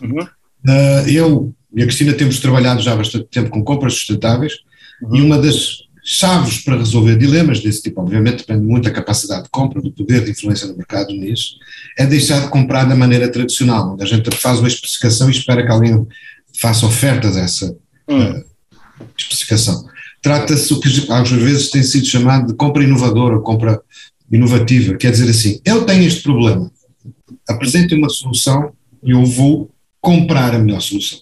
uhum. 0.00 0.26
ah, 0.66 1.04
eu 1.06 1.54
e 1.74 1.82
a 1.82 1.86
Cristina 1.86 2.12
temos 2.12 2.38
trabalhado 2.38 2.82
já 2.82 2.92
há 2.92 2.96
bastante 2.96 3.26
tempo 3.30 3.50
com 3.50 3.64
compras 3.64 3.94
sustentáveis 3.94 4.58
uhum. 5.02 5.16
e 5.16 5.22
uma 5.22 5.38
das 5.38 5.84
chaves 6.04 6.58
para 6.58 6.76
resolver 6.76 7.16
dilemas 7.16 7.60
desse 7.60 7.82
tipo, 7.82 8.00
obviamente 8.00 8.38
depende 8.38 8.66
muito 8.66 8.84
da 8.84 8.90
capacidade 8.90 9.44
de 9.44 9.50
compra, 9.50 9.80
do 9.80 9.92
poder 9.92 10.24
de 10.24 10.32
influência 10.32 10.66
no 10.66 10.76
mercado 10.76 11.12
nisso, 11.12 11.56
é 11.96 12.04
deixar 12.04 12.40
de 12.40 12.48
comprar 12.48 12.84
da 12.84 12.96
maneira 12.96 13.30
tradicional, 13.30 13.92
onde 13.92 14.02
a 14.02 14.06
gente 14.06 14.30
faz 14.36 14.58
uma 14.58 14.68
especificação 14.68 15.28
e 15.28 15.32
espera 15.32 15.64
que 15.64 15.70
alguém 15.70 16.06
faça 16.58 16.84
ofertas 16.86 17.36
a 17.36 17.40
essa 17.40 17.76
uhum. 18.08 18.40
uh, 18.40 18.44
especificação. 19.16 19.86
Trata-se 20.20 20.72
o 20.72 20.80
que 20.80 20.88
às 21.10 21.30
vezes 21.30 21.70
tem 21.70 21.82
sido 21.82 22.06
chamado 22.06 22.48
de 22.48 22.54
compra 22.54 22.82
inovadora, 22.82 23.40
compra 23.40 23.80
inovativa, 24.30 24.96
quer 24.96 25.10
dizer 25.10 25.30
assim, 25.30 25.60
eu 25.64 25.84
tenho 25.84 26.04
este 26.04 26.22
problema, 26.22 26.70
apresente 27.48 27.94
uma 27.94 28.08
solução 28.08 28.72
e 29.02 29.10
eu 29.12 29.24
vou 29.24 29.70
comprar 30.00 30.54
a 30.54 30.58
melhor 30.58 30.80
solução. 30.80 31.20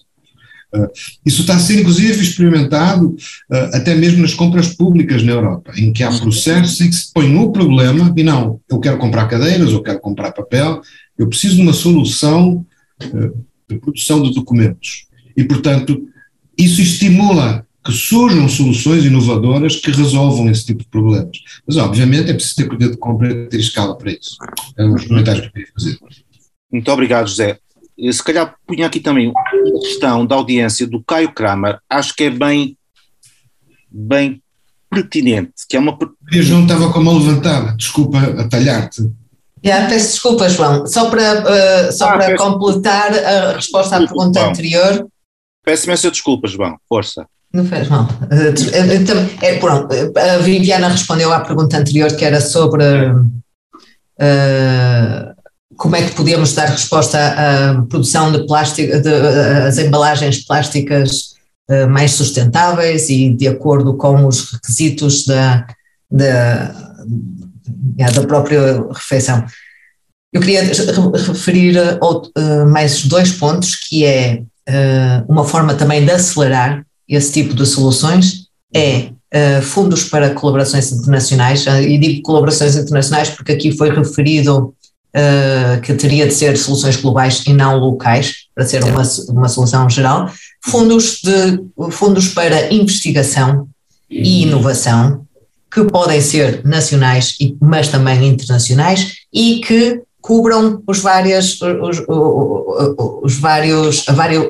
Uh, 0.73 0.87
isso 1.25 1.41
está 1.41 1.55
a 1.55 1.59
ser, 1.59 1.79
inclusive, 1.79 2.21
experimentado 2.21 3.09
uh, 3.09 3.75
até 3.75 3.93
mesmo 3.93 4.21
nas 4.21 4.33
compras 4.33 4.69
públicas 4.69 5.21
na 5.21 5.33
Europa, 5.33 5.73
em 5.75 5.91
que 5.91 6.03
há 6.03 6.09
processos 6.09 6.79
em 6.79 6.89
que 6.89 6.95
se 6.95 7.11
põe 7.13 7.27
no 7.27 7.51
problema 7.51 8.13
e 8.15 8.23
não, 8.23 8.59
eu 8.69 8.79
quero 8.79 8.97
comprar 8.97 9.27
cadeiras, 9.27 9.71
eu 9.71 9.83
quero 9.83 9.99
comprar 9.99 10.31
papel, 10.31 10.81
eu 11.17 11.27
preciso 11.27 11.55
de 11.55 11.61
uma 11.61 11.73
solução 11.73 12.65
uh, 13.03 13.45
de 13.69 13.79
produção 13.79 14.21
de 14.23 14.33
documentos. 14.33 15.07
E, 15.35 15.43
portanto, 15.43 16.07
isso 16.57 16.81
estimula 16.81 17.65
que 17.83 17.91
surjam 17.91 18.47
soluções 18.47 19.03
inovadoras 19.03 19.75
que 19.75 19.91
resolvam 19.91 20.49
esse 20.49 20.65
tipo 20.65 20.83
de 20.83 20.89
problemas. 20.89 21.37
Mas, 21.65 21.77
obviamente, 21.77 22.29
é 22.29 22.33
preciso 22.33 22.55
ter 22.55 22.69
poder 22.69 22.91
de 22.91 22.97
compra 22.97 23.31
e 23.31 23.47
ter 23.47 23.59
escala 23.59 23.97
para 23.97 24.11
isso. 24.11 24.37
É 24.77 24.85
um 24.85 24.95
comentários 24.95 25.41
que 25.41 25.47
eu 25.47 25.51
queria 25.51 25.67
fazer. 25.73 25.97
Muito 26.71 26.91
obrigado, 26.91 27.27
José. 27.27 27.57
Eh, 27.99 28.11
se 28.11 28.23
calhar 28.23 28.55
punha 28.65 28.87
aqui 28.87 28.99
também 28.99 29.29
uma 29.29 29.79
questão 29.81 30.25
da 30.25 30.35
audiência 30.35 30.87
do 30.87 31.03
Caio 31.03 31.31
Kramer, 31.33 31.79
acho 31.89 32.15
que 32.15 32.25
é 32.25 32.29
bem, 32.29 32.77
bem 33.89 34.41
pertinente, 34.89 35.53
que 35.69 35.77
é 35.77 35.79
uma... 35.79 35.97
Eu 36.31 36.45
não 36.45 36.63
estava 36.63 36.91
com 36.91 36.99
a 36.99 37.03
mão 37.03 37.17
levantada, 37.17 37.75
desculpa 37.77 38.19
atalhar-te. 38.39 39.09
Yeah, 39.63 39.87
peço 39.87 40.13
desculpa, 40.13 40.49
João. 40.49 40.87
Só 40.87 41.09
para, 41.09 41.41
uh, 41.41 41.91
só 41.91 42.09
ah, 42.09 42.13
para 42.13 42.25
peço... 42.27 42.43
completar 42.43 43.13
a 43.13 43.53
resposta 43.53 43.95
à 43.95 43.99
pergunta 43.99 44.39
João. 44.39 44.49
anterior. 44.51 45.07
Peço 45.63 45.85
imensa 45.85 46.09
desculpa, 46.09 46.47
João. 46.47 46.77
Força. 46.89 47.27
Não 47.53 47.63
fez 47.65 47.87
mal. 47.87 48.05
Uh, 48.05 49.35
é, 49.41 49.59
pronto, 49.59 49.93
a 50.17 50.37
Viviana 50.39 50.87
respondeu 50.87 51.31
à 51.31 51.41
pergunta 51.41 51.77
anterior 51.77 52.11
que 52.15 52.25
era 52.25 52.41
sobre 52.41 52.83
uh, 52.83 53.31
como 55.81 55.95
é 55.95 56.03
que 56.03 56.13
podíamos 56.13 56.53
dar 56.53 56.67
resposta 56.67 57.17
à 57.17 57.81
produção 57.89 58.31
de 58.31 58.45
plástico, 58.45 59.01
de, 59.01 59.09
as 59.67 59.79
embalagens 59.79 60.45
plásticas 60.45 61.31
uh, 61.71 61.89
mais 61.89 62.11
sustentáveis 62.11 63.09
e 63.09 63.33
de 63.33 63.47
acordo 63.47 63.95
com 63.97 64.27
os 64.27 64.51
requisitos 64.51 65.25
da, 65.25 65.65
da, 66.11 66.67
da 68.13 68.27
própria 68.27 68.85
refeição. 68.93 69.43
Eu 70.31 70.39
queria 70.39 70.61
referir 70.63 71.75
uh, 71.79 72.69
mais 72.69 73.03
dois 73.05 73.31
pontos, 73.31 73.75
que 73.75 74.05
é 74.05 74.43
uh, 74.69 75.25
uma 75.27 75.43
forma 75.43 75.73
também 75.73 76.05
de 76.05 76.11
acelerar 76.11 76.85
esse 77.09 77.31
tipo 77.31 77.55
de 77.55 77.65
soluções, 77.65 78.45
é 78.73 79.09
fundos 79.63 80.03
para 80.03 80.31
colaborações 80.31 80.91
internacionais, 80.91 81.65
e 81.65 81.97
digo 81.97 82.21
colaborações 82.21 82.75
internacionais 82.75 83.29
porque 83.29 83.53
aqui 83.53 83.71
foi 83.71 83.89
referido 83.89 84.75
uh, 85.15 85.81
que 85.81 85.93
teria 85.93 86.27
de 86.27 86.33
ser 86.33 86.57
soluções 86.57 86.97
globais 86.97 87.43
e 87.45 87.53
não 87.53 87.77
locais, 87.77 88.47
para 88.55 88.65
ser 88.65 88.83
uma, 88.83 89.03
uma 89.29 89.49
solução 89.49 89.89
geral, 89.89 90.31
fundos, 90.63 91.21
de, 91.21 91.91
fundos 91.91 92.29
para 92.29 92.73
investigação 92.73 93.67
e 94.09 94.43
inovação, 94.43 95.25
que 95.73 95.83
podem 95.85 96.19
ser 96.19 96.65
nacionais, 96.65 97.37
mas 97.61 97.87
também 97.87 98.27
internacionais, 98.27 99.13
e 99.33 99.61
que 99.61 100.01
cubram 100.19 100.83
os 100.85 100.99
vários, 100.99 101.59
os, 101.61 102.03
os, 102.07 103.23
os 103.23 103.35
vários, 103.35 104.07
a, 104.07 104.11
vários, 104.11 104.49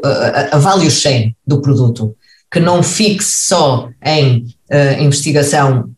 a, 0.51 0.57
value 0.57 0.89
chain 0.89 1.35
do 1.45 1.61
produto, 1.61 2.15
que 2.51 2.59
não 2.59 2.83
fixe 2.83 3.47
só 3.47 3.87
em 4.03 4.45
uh, 4.69 5.01
investigação 5.01 5.89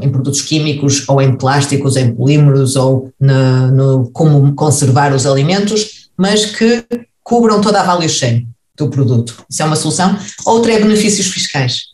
em 0.00 0.10
produtos 0.10 0.42
químicos 0.42 1.08
ou 1.08 1.20
em 1.20 1.36
plásticos, 1.36 1.96
em 1.96 2.14
polímeros 2.14 2.76
ou 2.76 3.12
no, 3.20 3.70
no, 3.70 4.10
como 4.10 4.54
conservar 4.54 5.12
os 5.12 5.26
alimentos, 5.26 6.10
mas 6.16 6.46
que 6.46 6.84
cubram 7.22 7.60
toda 7.60 7.80
a 7.80 7.84
value 7.84 8.08
chain 8.08 8.48
do 8.76 8.88
produto. 8.88 9.44
Isso 9.50 9.62
é 9.62 9.66
uma 9.66 9.76
solução. 9.76 10.16
Outra 10.46 10.72
é 10.72 10.80
benefícios 10.80 11.26
fiscais. 11.26 11.88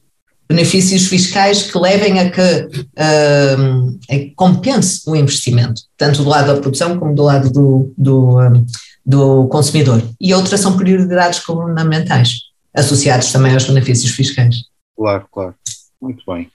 Benefícios 0.49 1.07
fiscais 1.07 1.63
que 1.63 1.79
levem 1.79 2.21
a 2.21 2.31
que 2.31 2.41
uh, 2.41 4.35
compense 4.37 5.03
o 5.09 5.17
investimento, 5.17 5.83
tanto 5.97 6.23
do 6.23 6.29
lado 6.29 6.55
da 6.55 6.61
produção 6.61 6.99
como 6.99 7.15
do 7.15 7.23
lado 7.23 7.51
do, 7.51 7.93
do, 7.97 8.39
um, 8.39 8.67
do 9.05 9.47
consumidor. 9.49 10.03
E 10.21 10.35
outras 10.35 10.61
são 10.61 10.77
prioridades 10.77 11.43
governamentais, 11.43 12.41
associados 12.75 13.33
também 13.33 13.55
aos 13.55 13.65
benefícios 13.65 14.13
fiscais. 14.13 14.57
Claro, 14.97 15.27
claro. 15.33 15.55
Muito 16.01 16.23
bem. 16.31 16.51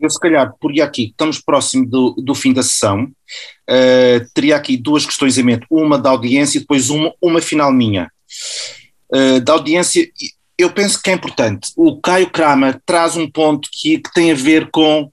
Eu, 0.00 0.08
se 0.08 0.20
calhar, 0.20 0.54
por 0.60 0.78
aqui, 0.80 1.06
estamos 1.06 1.40
próximo 1.40 1.84
do, 1.84 2.12
do 2.12 2.34
fim 2.34 2.52
da 2.52 2.62
sessão, 2.62 3.04
uh, 3.04 4.30
teria 4.32 4.56
aqui 4.56 4.76
duas 4.76 5.04
questões 5.04 5.36
em 5.36 5.42
mente, 5.42 5.66
uma 5.68 5.98
da 5.98 6.10
audiência 6.10 6.58
e 6.58 6.60
depois 6.60 6.88
uma, 6.88 7.12
uma 7.20 7.40
final 7.40 7.72
minha. 7.72 8.10
Uh, 9.12 9.40
da 9.40 9.54
audiência, 9.54 10.08
eu 10.56 10.70
penso 10.70 11.02
que 11.02 11.10
é 11.10 11.14
importante. 11.14 11.72
O 11.76 12.00
Caio 12.00 12.30
Kramer 12.30 12.80
traz 12.86 13.16
um 13.16 13.28
ponto 13.28 13.68
que, 13.72 13.98
que 13.98 14.12
tem 14.12 14.30
a 14.30 14.36
ver 14.36 14.70
com, 14.70 15.10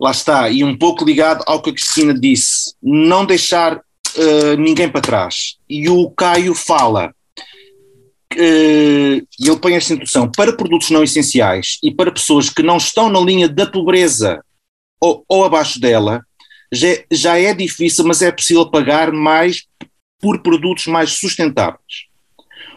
lá 0.00 0.10
está, 0.10 0.50
e 0.50 0.64
um 0.64 0.76
pouco 0.76 1.04
ligado 1.04 1.44
ao 1.46 1.62
que 1.62 1.70
a 1.70 1.74
Cristina 1.74 2.12
disse, 2.12 2.74
não 2.82 3.24
deixar 3.24 3.76
uh, 3.76 4.56
ninguém 4.58 4.88
para 4.88 5.00
trás. 5.00 5.58
E 5.68 5.88
o 5.88 6.10
Caio 6.10 6.54
fala 6.54 7.14
uh, 8.36 9.26
ele 9.40 9.56
põe 9.60 9.74
esta 9.74 9.92
introdução, 9.92 10.30
para 10.30 10.56
produtos 10.56 10.90
não 10.90 11.02
essenciais 11.02 11.78
e 11.82 11.90
para 11.90 12.12
pessoas 12.12 12.50
que 12.50 12.62
não 12.62 12.76
estão 12.76 13.08
na 13.08 13.20
linha 13.20 13.48
da 13.48 13.66
pobreza 13.66 14.42
ou, 15.00 15.24
ou 15.28 15.44
abaixo 15.44 15.80
dela, 15.80 16.22
já, 16.72 16.88
já 17.10 17.38
é 17.38 17.54
difícil, 17.54 18.04
mas 18.04 18.22
é 18.22 18.30
possível 18.30 18.70
pagar 18.70 19.12
mais 19.12 19.64
por 20.20 20.42
produtos 20.42 20.86
mais 20.86 21.12
sustentáveis. 21.12 22.06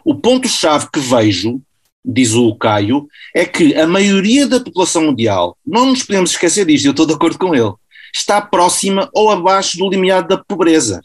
O 0.04 0.16
ponto-chave 0.16 0.88
que 0.92 1.00
vejo, 1.00 1.62
diz 2.04 2.34
o 2.34 2.56
Caio, 2.56 3.08
é 3.36 3.46
que 3.46 3.76
a 3.76 3.88
maioria 3.88 4.48
da 4.48 4.60
população 4.60 5.04
mundial, 5.04 5.58
não 5.66 5.88
nos 5.88 6.04
podemos 6.04 6.32
esquecer 6.32 6.66
disto, 6.66 6.86
eu 6.86 6.92
estou 6.92 7.06
de 7.06 7.14
acordo 7.14 7.38
com 7.38 7.54
ele, 7.56 7.74
está 8.14 8.42
próxima 8.42 9.10
ou 9.14 9.30
abaixo 9.30 9.78
do 9.78 9.90
limiar 9.90 10.28
da 10.28 10.38
pobreza. 10.38 11.02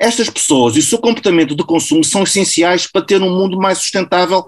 Estas 0.00 0.30
pessoas 0.30 0.76
e 0.76 0.78
o 0.78 0.82
seu 0.82 0.98
comportamento 0.98 1.54
de 1.54 1.62
consumo 1.62 2.02
são 2.02 2.22
essenciais 2.22 2.86
para 2.86 3.04
ter 3.04 3.20
um 3.20 3.36
mundo 3.36 3.58
mais 3.58 3.78
sustentável, 3.78 4.46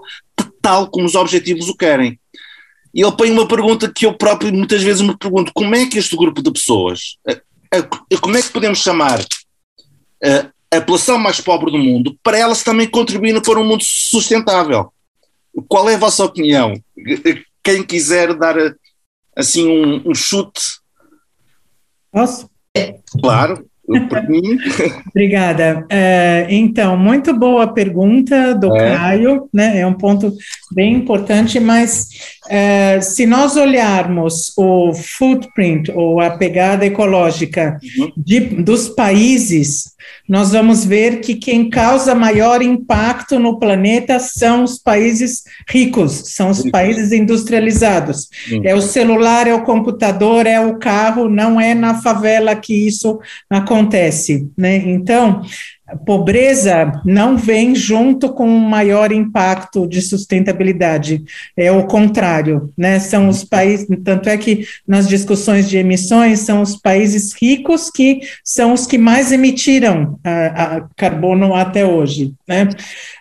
tal 0.59 0.89
como 0.89 1.05
os 1.05 1.13
objetivos 1.13 1.69
o 1.69 1.77
querem. 1.77 2.19
E 2.91 3.01
ele 3.01 3.15
põe 3.15 3.29
uma 3.29 3.47
pergunta 3.47 3.91
que 3.91 4.05
eu 4.05 4.17
próprio 4.17 4.51
muitas 4.51 4.81
vezes 4.81 5.03
me 5.03 5.15
pergunto: 5.15 5.51
como 5.53 5.75
é 5.75 5.85
que 5.85 5.99
este 5.99 6.17
grupo 6.17 6.41
de 6.41 6.51
pessoas, 6.51 7.17
como 8.19 8.35
é 8.35 8.41
que 8.41 8.49
podemos 8.49 8.79
chamar 8.79 9.23
a 10.71 10.79
população 10.79 11.19
mais 11.19 11.39
pobre 11.39 11.71
do 11.71 11.77
mundo 11.77 12.17
para 12.23 12.37
elas 12.37 12.63
também 12.63 12.89
contribuírem 12.89 13.41
para 13.41 13.59
um 13.59 13.65
mundo 13.65 13.83
sustentável? 13.83 14.91
Qual 15.67 15.87
é 15.87 15.93
a 15.93 15.99
vossa 15.99 16.25
opinião? 16.25 16.73
Quem 17.63 17.83
quiser 17.83 18.33
dar 18.35 18.55
assim 19.35 19.67
um, 19.67 20.09
um 20.09 20.15
chute? 20.15 20.61
Posso? 22.11 22.49
Claro. 23.21 23.69
Por 23.85 24.29
mim. 24.29 24.57
Obrigada. 25.09 25.85
É, 25.89 26.47
então, 26.49 26.97
muito 26.97 27.37
boa 27.37 27.67
pergunta 27.67 28.55
do 28.55 28.75
é. 28.75 28.95
Caio, 28.95 29.49
né? 29.53 29.79
É 29.79 29.87
um 29.87 29.93
ponto 29.93 30.33
bem 30.73 30.95
importante, 30.95 31.59
mas 31.59 32.07
é, 32.49 33.01
se 33.01 33.25
nós 33.25 33.55
olharmos 33.55 34.53
o 34.57 34.93
footprint 34.93 35.91
ou 35.93 36.19
a 36.19 36.31
pegada 36.31 36.85
ecológica 36.85 37.77
uhum. 37.99 38.11
de, 38.17 38.39
dos 38.39 38.89
países, 38.89 39.92
nós 40.27 40.51
vamos 40.51 40.85
ver 40.85 41.19
que 41.19 41.35
quem 41.35 41.69
causa 41.69 42.15
maior 42.15 42.61
impacto 42.61 43.37
no 43.37 43.59
planeta 43.59 44.19
são 44.19 44.63
os 44.63 44.79
países 44.79 45.43
ricos, 45.69 46.33
são 46.33 46.49
os 46.49 46.69
países 46.71 47.11
industrializados. 47.11 48.29
É 48.63 48.73
o 48.73 48.81
celular, 48.81 49.47
é 49.47 49.53
o 49.53 49.63
computador, 49.63 50.45
é 50.45 50.59
o 50.59 50.77
carro, 50.77 51.27
não 51.27 51.59
é 51.59 51.73
na 51.73 52.01
favela 52.01 52.55
que 52.55 52.73
isso 52.73 53.19
acontece, 53.49 54.49
né? 54.57 54.77
Então, 54.77 55.41
pobreza 56.05 57.01
não 57.05 57.37
vem 57.37 57.75
junto 57.75 58.29
com 58.33 58.47
um 58.47 58.59
maior 58.59 59.11
impacto 59.11 59.87
de 59.87 60.01
sustentabilidade, 60.01 61.23
é 61.55 61.71
o 61.71 61.85
contrário, 61.85 62.71
né? 62.77 62.99
São 62.99 63.29
os 63.29 63.43
países, 63.43 63.87
tanto 64.03 64.29
é 64.29 64.37
que 64.37 64.65
nas 64.87 65.07
discussões 65.07 65.69
de 65.69 65.77
emissões 65.77 66.39
são 66.39 66.61
os 66.61 66.75
países 66.75 67.33
ricos 67.33 67.89
que 67.89 68.21
são 68.43 68.73
os 68.73 68.85
que 68.85 68.97
mais 68.97 69.31
emitiram 69.31 70.19
a, 70.23 70.75
a 70.77 70.81
carbono 70.95 71.53
até 71.53 71.85
hoje, 71.85 72.33
né? 72.47 72.69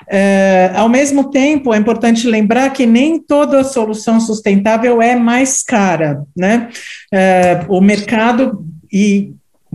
É, 0.09 0.73
ao 0.75 0.89
mesmo 0.89 1.31
tempo, 1.31 1.73
é 1.73 1.79
importante 1.79 2.27
lembrar 2.27 2.71
que 2.71 2.85
nem 2.85 3.19
toda 3.19 3.65
solução 3.65 4.21
sustentável 4.21 5.01
é 5.01 5.17
mais 5.17 5.63
cara, 5.63 6.23
né? 6.37 6.69
É, 7.11 7.65
o 7.69 7.81
mercado 7.81 8.65
e 8.93 9.33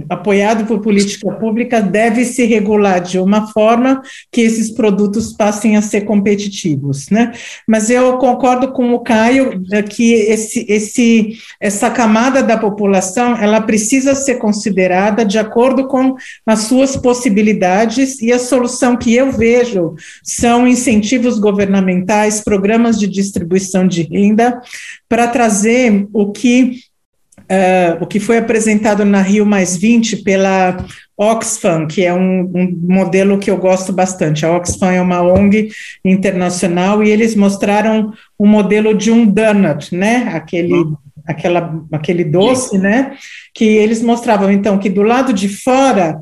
apoiado 0.09 0.65
por 0.65 0.79
política 0.79 1.31
pública, 1.33 1.81
deve 1.81 2.23
se 2.23 2.45
regular 2.45 3.01
de 3.01 3.19
uma 3.19 3.47
forma 3.47 4.01
que 4.31 4.41
esses 4.41 4.69
produtos 4.69 5.33
passem 5.33 5.75
a 5.75 5.81
ser 5.81 6.01
competitivos, 6.01 7.09
né? 7.09 7.33
Mas 7.67 7.89
eu 7.89 8.17
concordo 8.17 8.71
com 8.71 8.93
o 8.93 8.99
Caio 8.99 9.63
é, 9.71 9.81
que 9.81 10.13
esse, 10.13 10.65
esse, 10.69 11.37
essa 11.59 11.89
camada 11.89 12.43
da 12.43 12.57
população, 12.57 13.35
ela 13.37 13.61
precisa 13.61 14.13
ser 14.13 14.35
considerada 14.35 15.25
de 15.25 15.39
acordo 15.39 15.87
com 15.87 16.15
as 16.45 16.59
suas 16.61 16.95
possibilidades 16.95 18.21
e 18.21 18.31
a 18.31 18.39
solução 18.39 18.95
que 18.95 19.15
eu 19.15 19.31
vejo 19.31 19.95
são 20.23 20.67
incentivos 20.67 21.39
governamentais, 21.39 22.41
programas 22.41 22.99
de 22.99 23.07
distribuição 23.07 23.87
de 23.87 24.03
renda 24.03 24.61
para 25.09 25.27
trazer 25.27 26.07
o 26.13 26.31
que 26.31 26.86
uh, 27.41 28.03
o 28.03 28.07
que 28.07 28.19
foi 28.19 28.38
apresentado 28.38 29.05
na 29.05 29.21
Rio 29.21 29.45
Mais 29.45 29.77
20 29.77 30.17
pela 30.17 30.85
Oxfam, 31.17 31.88
que 31.88 32.03
é 32.03 32.13
um, 32.13 32.41
um, 32.41 32.79
modelo 32.83 33.39
que 33.39 33.49
eu 33.49 33.57
gosto 33.57 33.91
bastante. 33.91 34.45
A 34.45 34.55
Oxfam 34.55 34.91
é 34.91 35.01
uma 35.01 35.21
ONG 35.21 35.71
internacional 36.05 37.03
e 37.03 37.09
eles 37.09 37.35
mostraram 37.35 38.13
um 38.39 38.47
modelo 38.47 38.93
de 38.93 39.11
um 39.11 39.25
donut, 39.25 39.95
né? 39.95 40.29
Aquele, 40.33 40.73
uhum. 40.73 40.95
Aquela, 41.28 41.84
aquele 41.91 42.23
doce, 42.23 42.78
né? 42.78 43.15
Que 43.53 43.65
eles 43.65 44.01
mostravam, 44.01 44.51
então, 44.51 44.78
que 44.78 44.89
do 44.89 45.03
lado 45.03 45.34
de 45.34 45.49
fora 45.49 46.19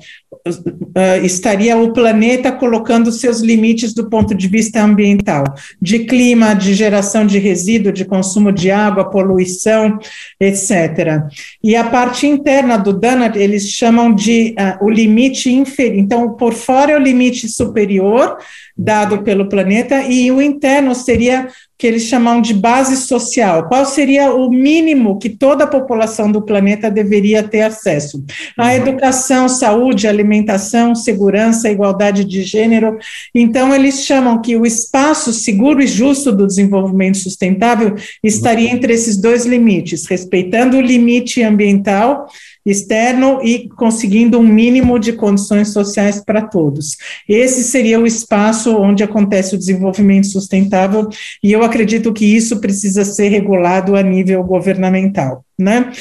uh, 0.48 1.26
estaria 1.26 1.78
o 1.78 1.94
planeta 1.94 2.52
colocando 2.52 3.12
seus 3.12 3.42
limites 3.42 3.94
do 3.94 4.10
ponto 4.10 4.34
de 4.34 4.48
vista 4.48 4.82
ambiental, 4.82 5.44
de 5.82 6.00
clima, 6.00 6.54
de 6.54 6.74
geração 6.74 7.26
de 7.26 7.38
resíduo, 7.38 7.92
de 7.92 8.06
consumo 8.06 8.52
de 8.52 8.72
água, 8.72 9.10
poluição, 9.10 10.00
etc. 10.40 11.24
E 11.64 11.76
a 11.76 11.84
parte 11.84 12.26
interna 12.26 12.78
do 12.78 12.94
donut 12.94 13.38
eles 13.38 13.70
chamam 13.70 14.14
de 14.14 14.56
uh, 14.60 14.86
o 14.86 14.90
limite 14.90 15.52
inferior. 15.52 16.00
Então, 16.00 16.34
por 16.34 16.54
fora 16.54 16.94
é 16.94 16.98
o 16.98 17.00
limite 17.02 17.48
superior 17.48 18.38
dado 18.78 19.24
pelo 19.24 19.48
planeta 19.48 20.02
e 20.04 20.30
o 20.32 20.42
interno 20.42 20.94
seria 20.94 21.48
que 21.78 21.86
eles 21.86 22.04
chamam 22.04 22.42
de 22.42 22.54
base 22.54 22.96
social. 22.96 23.68
Qual 23.68 23.86
seria 23.86 24.34
o 24.34 24.50
mínimo 24.50 25.20
que 25.20 25.30
toda 25.30 25.66
a 25.66 25.68
população 25.68 26.32
do 26.32 26.42
planeta 26.42 26.90
deveria 26.90 27.44
ter 27.44 27.62
acesso? 27.62 28.24
A 28.58 28.68
uhum. 28.68 28.72
educação, 28.72 29.50
saúde, 29.50 30.08
alimentação, 30.08 30.96
segurança, 30.96 31.70
igualdade 31.70 32.24
de 32.24 32.44
gênero. 32.44 32.98
Então, 33.34 33.74
eles 33.74 34.06
chamam 34.06 34.42
que 34.42 34.56
o 34.56 34.66
espaço 34.66 35.34
seguro 35.34 35.82
e 35.82 35.88
justo 35.88 36.32
do 36.32 36.48
desenvolvimento 36.48 37.18
sustentável 37.18 37.96
estaria 38.24 38.70
entre 38.70 38.94
esses 38.94 39.18
dois 39.18 39.46
limites, 39.46 40.06
respeitando 40.06 40.78
o 40.78 40.82
limite 40.82 41.44
ambiental 41.44 42.28
externo 42.66 43.40
e 43.44 43.70
conseguindo 43.70 44.40
um 44.40 44.44
mínimo 44.44 44.98
de 44.98 45.14
condições 45.14 45.70
sociais 45.70 46.24
para 46.24 46.42
todos. 46.42 46.98
Esse 47.30 47.64
seria 47.64 48.00
o 48.00 48.08
espaço 48.08 48.76
onde 48.76 49.04
acontece 49.04 49.56
o 49.56 49.58
desenvolvimento 49.58 50.28
sustentável, 50.28 51.08
e 51.44 51.52
eu 51.52 51.64
acredito 51.64 52.12
que 52.12 52.26
isso 52.26 52.60
precisa 52.60 53.06
ser 53.06 53.30
regulado 53.30 53.96
a 53.96 54.02
nível 54.02 54.44
governamental, 54.44 55.46
né? 55.58 55.92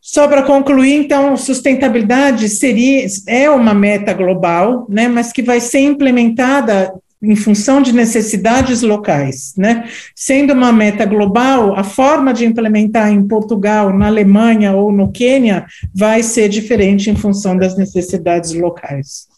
Só 0.00 0.26
para 0.26 0.42
concluir, 0.42 0.94
então, 0.94 1.36
sustentabilidade 1.36 2.48
seria 2.48 3.06
é 3.26 3.48
uma 3.48 3.72
meta 3.72 4.12
global, 4.12 4.84
né, 4.88 5.06
mas 5.06 5.32
que 5.32 5.42
vai 5.42 5.60
ser 5.60 5.78
implementada 5.78 6.92
em 7.22 7.36
função 7.36 7.80
de 7.80 7.92
necessidades 7.92 8.82
locais, 8.82 9.54
né? 9.56 9.88
Sendo 10.14 10.52
uma 10.52 10.72
meta 10.72 11.06
global, 11.06 11.74
a 11.76 11.84
forma 11.84 12.34
de 12.34 12.44
implementar 12.44 13.12
em 13.12 13.26
Portugal, 13.26 13.96
na 13.96 14.08
Alemanha 14.08 14.72
ou 14.72 14.90
no 14.90 15.12
Quênia 15.12 15.64
vai 15.94 16.22
ser 16.22 16.48
diferente 16.48 17.08
em 17.08 17.14
função 17.14 17.56
das 17.56 17.76
necessidades 17.76 18.52
locais. 18.52 19.28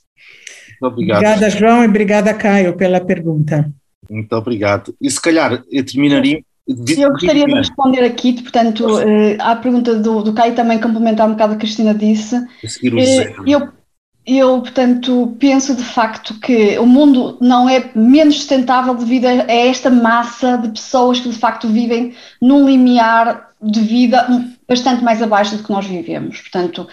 Obrigado. 0.81 1.19
Obrigada, 1.19 1.51
João, 1.51 1.85
e 1.85 1.87
obrigada, 1.87 2.33
Caio, 2.33 2.75
pela 2.75 3.01
pergunta. 3.01 3.71
Muito 4.11 4.33
obrigado. 4.35 4.95
E 5.01 5.11
se 5.11 5.21
calhar 5.21 5.63
eu 5.71 5.85
terminaria. 5.85 6.43
Eu 6.67 7.11
gostaria 7.11 7.45
de 7.45 7.53
responder 7.53 8.03
aqui, 8.05 8.41
portanto, 8.41 8.99
eh, 9.01 9.37
à 9.39 9.55
pergunta 9.55 9.97
do, 9.97 10.23
do 10.23 10.33
Caio, 10.33 10.55
também 10.55 10.81
complementar 10.81 11.29
um 11.29 11.33
bocado 11.33 11.53
o 11.53 11.57
que 11.59 11.65
a 11.65 11.67
Cristina 11.67 11.95
disse. 11.95 12.37
Eh, 12.37 13.35
eu 13.47 13.69
eu, 14.27 14.63
portanto, 14.63 15.37
penso 15.39 15.75
de 15.75 15.85
facto 15.85 16.39
que 16.41 16.79
o 16.79 16.87
mundo 16.87 17.37
não 17.41 17.69
é 17.69 17.91
menos 17.95 18.37
sustentável 18.37 18.95
devido 18.95 19.27
a 19.27 19.53
esta 19.53 19.91
massa 19.91 20.57
de 20.57 20.69
pessoas 20.69 21.21
que 21.21 21.29
de 21.29 21.37
facto 21.37 21.69
vivem 21.69 22.15
num 22.41 22.67
limiar 22.67 23.51
de 23.61 23.81
vida 23.81 24.27
bastante 24.67 25.05
mais 25.05 25.21
abaixo 25.21 25.57
do 25.57 25.63
que 25.63 25.71
nós 25.71 25.87
vivemos. 25.87 26.41
Portanto, 26.41 26.89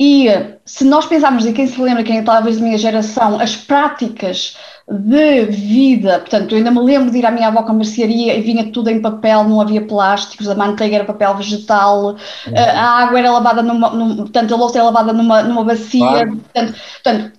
e 0.00 0.28
se 0.64 0.84
nós 0.84 1.06
pensarmos, 1.06 1.44
e 1.44 1.52
quem 1.52 1.66
se 1.66 1.80
lembra, 1.80 2.04
quem 2.04 2.18
é 2.18 2.22
talvez 2.22 2.56
da 2.56 2.64
minha 2.64 2.78
geração, 2.78 3.40
as 3.40 3.56
práticas 3.56 4.56
de 4.88 5.44
vida, 5.46 6.20
portanto, 6.20 6.52
eu 6.52 6.58
ainda 6.58 6.70
me 6.70 6.80
lembro 6.80 7.10
de 7.10 7.18
ir 7.18 7.26
à 7.26 7.30
minha 7.30 7.48
avó 7.48 7.62
com 7.62 7.72
a 7.72 7.74
mercearia 7.74 8.34
e 8.34 8.40
vinha 8.40 8.70
tudo 8.72 8.88
em 8.88 9.02
papel, 9.02 9.44
não 9.44 9.60
havia 9.60 9.84
plásticos, 9.84 10.48
a 10.48 10.54
manteiga 10.54 10.96
era 10.96 11.04
papel 11.04 11.34
vegetal, 11.36 12.16
uhum. 12.46 12.54
a 12.56 13.02
água 13.02 13.18
era 13.18 13.32
lavada 13.32 13.62
numa, 13.62 13.90
numa, 13.90 14.16
portanto, 14.16 14.54
a 14.54 14.56
louça 14.56 14.78
era 14.78 14.84
lavada 14.84 15.12
numa, 15.12 15.42
numa 15.42 15.64
bacia, 15.64 16.00
claro. 16.00 16.36
portanto, 16.36 16.74
portanto 17.02 17.38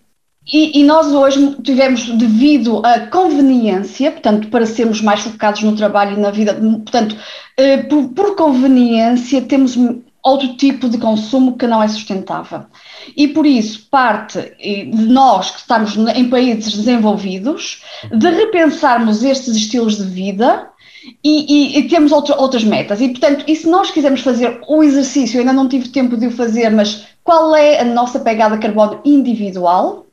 e, 0.52 0.80
e, 0.80 0.84
nós 0.84 1.08
hoje 1.14 1.56
tivemos, 1.64 2.10
devido 2.10 2.82
à 2.84 3.02
conveniência, 3.02 4.12
portanto, 4.12 4.48
para 4.50 4.66
sermos 4.66 5.00
mais 5.00 5.20
focados 5.22 5.62
no 5.62 5.76
trabalho 5.76 6.18
e 6.18 6.20
na 6.20 6.32
vida, 6.32 6.56
portanto, 6.56 7.16
eh, 7.56 7.78
por, 7.78 8.10
por 8.10 8.36
conveniência, 8.36 9.44
temos 9.44 9.78
outro 10.24 10.56
tipo 10.56 10.90
de 10.90 10.98
consumo 10.98 11.58
que 11.58 11.68
não 11.68 11.82
é 11.82 11.88
sustentável. 11.88 12.66
E 13.16 13.28
por 13.28 13.46
isso, 13.46 13.88
parte 13.90 14.40
de 14.60 15.08
nós 15.08 15.52
que 15.52 15.60
estamos 15.60 15.96
em 15.96 16.30
países 16.30 16.74
desenvolvidos, 16.74 17.84
de 18.12 18.30
repensarmos 18.30 19.24
estes 19.24 19.56
estilos 19.56 19.98
de 19.98 20.04
vida 20.04 20.70
e, 21.24 21.76
e, 21.76 21.80
e 21.80 21.88
temos 21.88 22.12
outro, 22.12 22.36
outras 22.38 22.64
metas. 22.64 23.02
E, 23.02 23.10
portanto, 23.10 23.46
e 23.48 23.56
se 23.56 23.68
nós 23.68 23.92
quisermos 23.92 24.22
fazer 24.22 24.62
o 24.68 24.84
exercício, 24.84 25.38
eu 25.38 25.42
ainda 25.42 25.54
não 25.54 25.70
tive 25.70 25.90
tempo 25.90 26.18
de 26.18 26.28
o 26.28 26.32
fazer, 26.32 26.70
mas 26.70 27.06
qual 27.24 27.56
é 27.56 27.80
a 27.80 27.86
nossa 27.86 28.20
pegada 28.20 28.56
de 28.56 28.62
carbono 28.62 29.02
individual? 29.06 30.06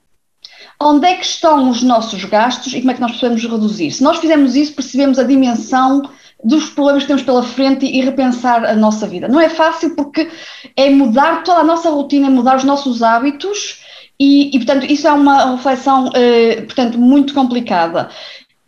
Onde 0.78 1.06
é 1.06 1.14
que 1.14 1.24
estão 1.24 1.70
os 1.70 1.82
nossos 1.82 2.24
gastos 2.24 2.74
e 2.74 2.80
como 2.80 2.90
é 2.90 2.94
que 2.94 3.00
nós 3.00 3.12
podemos 3.12 3.42
reduzir? 3.42 3.90
Se 3.92 4.02
nós 4.02 4.18
fizermos 4.18 4.54
isso, 4.54 4.74
percebemos 4.74 5.18
a 5.18 5.22
dimensão 5.22 6.02
dos 6.42 6.70
problemas 6.70 7.02
que 7.02 7.08
temos 7.08 7.22
pela 7.22 7.42
frente 7.42 7.86
e 7.86 8.00
repensar 8.00 8.64
a 8.64 8.74
nossa 8.74 9.06
vida. 9.06 9.28
Não 9.28 9.40
é 9.40 9.48
fácil 9.48 9.96
porque 9.96 10.28
é 10.76 10.90
mudar 10.90 11.42
toda 11.42 11.60
a 11.60 11.64
nossa 11.64 11.90
rotina, 11.90 12.26
é 12.26 12.30
mudar 12.30 12.56
os 12.56 12.64
nossos 12.64 13.02
hábitos 13.02 13.80
e, 14.18 14.54
e 14.54 14.58
portanto, 14.58 14.84
isso 14.84 15.06
é 15.06 15.12
uma 15.12 15.56
reflexão, 15.56 16.10
eh, 16.14 16.62
portanto, 16.62 16.98
muito 16.98 17.34
complicada. 17.34 18.08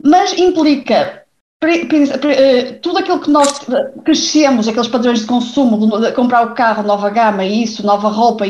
Mas 0.03 0.37
implica 0.39 1.25
eh, 1.61 2.79
tudo 2.83 2.99
aquilo 2.99 3.21
que 3.21 3.31
nós 3.31 3.61
crescemos, 4.05 4.69
aqueles 4.69 4.89
padrões 4.89 5.21
de 5.21 5.27
consumo, 5.27 6.01
de 6.01 6.13
comprar 6.13 6.47
o 6.47 6.55
carro, 6.55 6.83
nova 6.83 7.11
gama, 7.11 7.45
isso, 7.45 7.85
nova 7.85 8.09
roupa, 8.09 8.45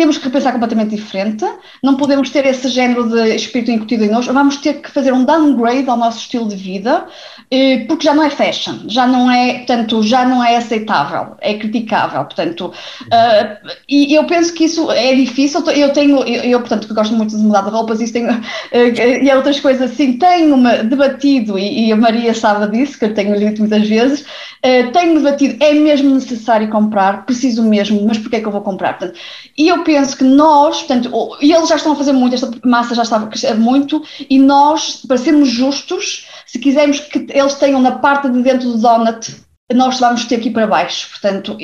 temos 0.00 0.16
que 0.16 0.24
repensar 0.24 0.54
completamente 0.54 0.96
diferente, 0.96 1.44
não 1.82 1.94
podemos 1.94 2.30
ter 2.30 2.46
esse 2.46 2.68
género 2.68 3.06
de 3.06 3.36
espírito 3.36 3.70
incutido 3.70 4.02
em 4.02 4.08
nós, 4.08 4.24
vamos 4.24 4.56
ter 4.56 4.80
que 4.80 4.90
fazer 4.90 5.12
um 5.12 5.26
downgrade 5.26 5.90
ao 5.90 5.96
nosso 5.98 6.20
estilo 6.20 6.48
de 6.48 6.56
vida, 6.56 7.06
eh, 7.50 7.84
porque 7.86 8.04
já 8.04 8.14
não 8.14 8.22
é 8.22 8.30
fashion, 8.30 8.78
já 8.86 9.06
não 9.06 9.30
é, 9.30 9.58
portanto, 9.58 10.02
já 10.02 10.24
não 10.24 10.42
é 10.42 10.56
aceitável, 10.56 11.36
é 11.42 11.52
criticável, 11.52 12.24
portanto, 12.24 12.68
uh, 12.68 13.68
e 13.86 14.14
eu 14.14 14.24
penso 14.24 14.54
que 14.54 14.64
isso 14.64 14.90
é 14.90 15.14
difícil, 15.14 15.62
eu 15.68 15.92
tenho, 15.92 16.22
eu, 16.22 16.44
eu 16.44 16.60
portanto, 16.60 16.88
que 16.88 16.94
gosto 16.94 17.14
muito 17.14 17.36
de 17.36 17.42
mudar 17.42 17.60
de 17.60 17.68
roupas, 17.68 18.00
isso 18.00 18.14
tenho, 18.14 18.32
uh, 18.32 19.22
e 19.22 19.30
outras 19.34 19.60
coisas 19.60 19.92
assim, 19.92 20.14
tenho-me 20.14 20.84
debatido, 20.84 21.58
e, 21.58 21.88
e, 21.88 21.92
a 21.92 21.96
Maria 21.96 22.32
sabe 22.32 22.74
disso, 22.74 22.98
que 22.98 23.04
eu 23.04 23.12
tenho 23.12 23.38
dito 23.38 23.60
muitas 23.60 23.86
vezes, 23.86 24.22
uh, 24.22 24.90
tenho 24.94 25.20
debatido, 25.20 25.62
é 25.62 25.74
mesmo 25.74 26.14
necessário 26.14 26.70
comprar, 26.70 27.26
preciso 27.26 27.62
mesmo, 27.62 28.02
mas 28.06 28.16
porquê 28.16 28.36
é 28.36 28.40
que 28.40 28.46
eu 28.46 28.52
vou 28.52 28.62
comprar? 28.62 28.96
Portanto, 28.96 29.18
e 29.58 29.68
eu 29.68 29.84
penso 29.90 30.16
que 30.16 30.22
nós, 30.22 30.78
portanto, 30.78 31.36
e 31.40 31.52
eles 31.52 31.68
já 31.68 31.74
estão 31.74 31.92
a 31.92 31.96
fazer 31.96 32.12
muito, 32.12 32.34
esta 32.34 32.48
massa 32.64 32.94
já 32.94 33.02
está 33.02 33.16
a 33.16 33.26
crescer 33.26 33.54
muito, 33.54 34.00
e 34.28 34.38
nós, 34.38 35.02
para 35.06 35.18
sermos 35.18 35.48
justos, 35.48 36.28
se 36.46 36.60
quisermos 36.60 37.00
que 37.00 37.26
eles 37.28 37.54
tenham 37.54 37.80
na 37.82 37.92
parte 37.92 38.30
de 38.30 38.40
dentro 38.40 38.70
do 38.70 38.78
donut, 38.78 39.34
nós 39.74 39.98
vamos 39.98 40.24
ter 40.24 40.38
que 40.38 40.48
ir 40.48 40.52
para 40.52 40.66
baixo, 40.66 41.10
portanto, 41.10 41.56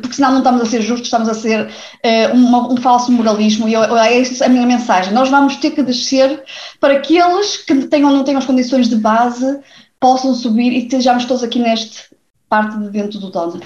porque 0.00 0.14
senão 0.14 0.30
não 0.30 0.38
estamos 0.38 0.62
a 0.62 0.66
ser 0.66 0.80
justos, 0.80 1.08
estamos 1.08 1.28
a 1.28 1.34
ser 1.34 1.66
uh, 1.66 2.36
um, 2.36 2.72
um, 2.72 2.76
falso 2.76 3.10
moralismo, 3.10 3.68
e 3.68 3.72
eu, 3.72 3.96
é 3.96 4.18
isso 4.18 4.44
a 4.44 4.48
minha 4.48 4.66
mensagem. 4.66 5.12
Nós 5.12 5.28
vamos 5.28 5.56
ter 5.56 5.72
que 5.72 5.82
descer 5.82 6.42
para 6.80 7.00
que 7.00 7.18
eles 7.18 7.56
que 7.56 7.74
tenham, 7.86 8.10
não 8.10 8.24
tenham 8.24 8.38
as 8.38 8.46
condições 8.46 8.88
de 8.88 8.96
base 8.96 9.60
possam 9.98 10.34
subir 10.34 10.72
e 10.72 10.84
estejamos 10.84 11.24
todos 11.24 11.44
aqui 11.44 11.60
neste 11.60 12.02
parte 12.48 12.76
de 12.78 12.90
dentro 12.90 13.20
do 13.20 13.30
donut. 13.30 13.64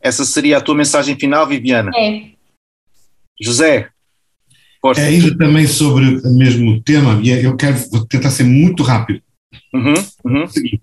Essa 0.00 0.24
seria 0.24 0.58
a 0.58 0.60
tua 0.60 0.74
mensagem 0.74 1.16
final, 1.16 1.46
Viviana? 1.46 1.90
É. 1.94 2.31
José. 3.42 3.88
Força. 4.80 5.00
É 5.00 5.06
ainda 5.06 5.36
também 5.36 5.66
sobre 5.66 6.16
o 6.16 6.34
mesmo 6.34 6.80
tema, 6.82 7.20
e 7.22 7.30
é, 7.30 7.44
eu 7.44 7.56
quero 7.56 7.76
vou 7.90 8.04
tentar 8.04 8.30
ser 8.30 8.44
muito 8.44 8.82
rápido. 8.82 9.20
Uhum, 9.72 9.94
uhum. 10.24 10.44
O 10.44 10.48
seguinte: 10.48 10.82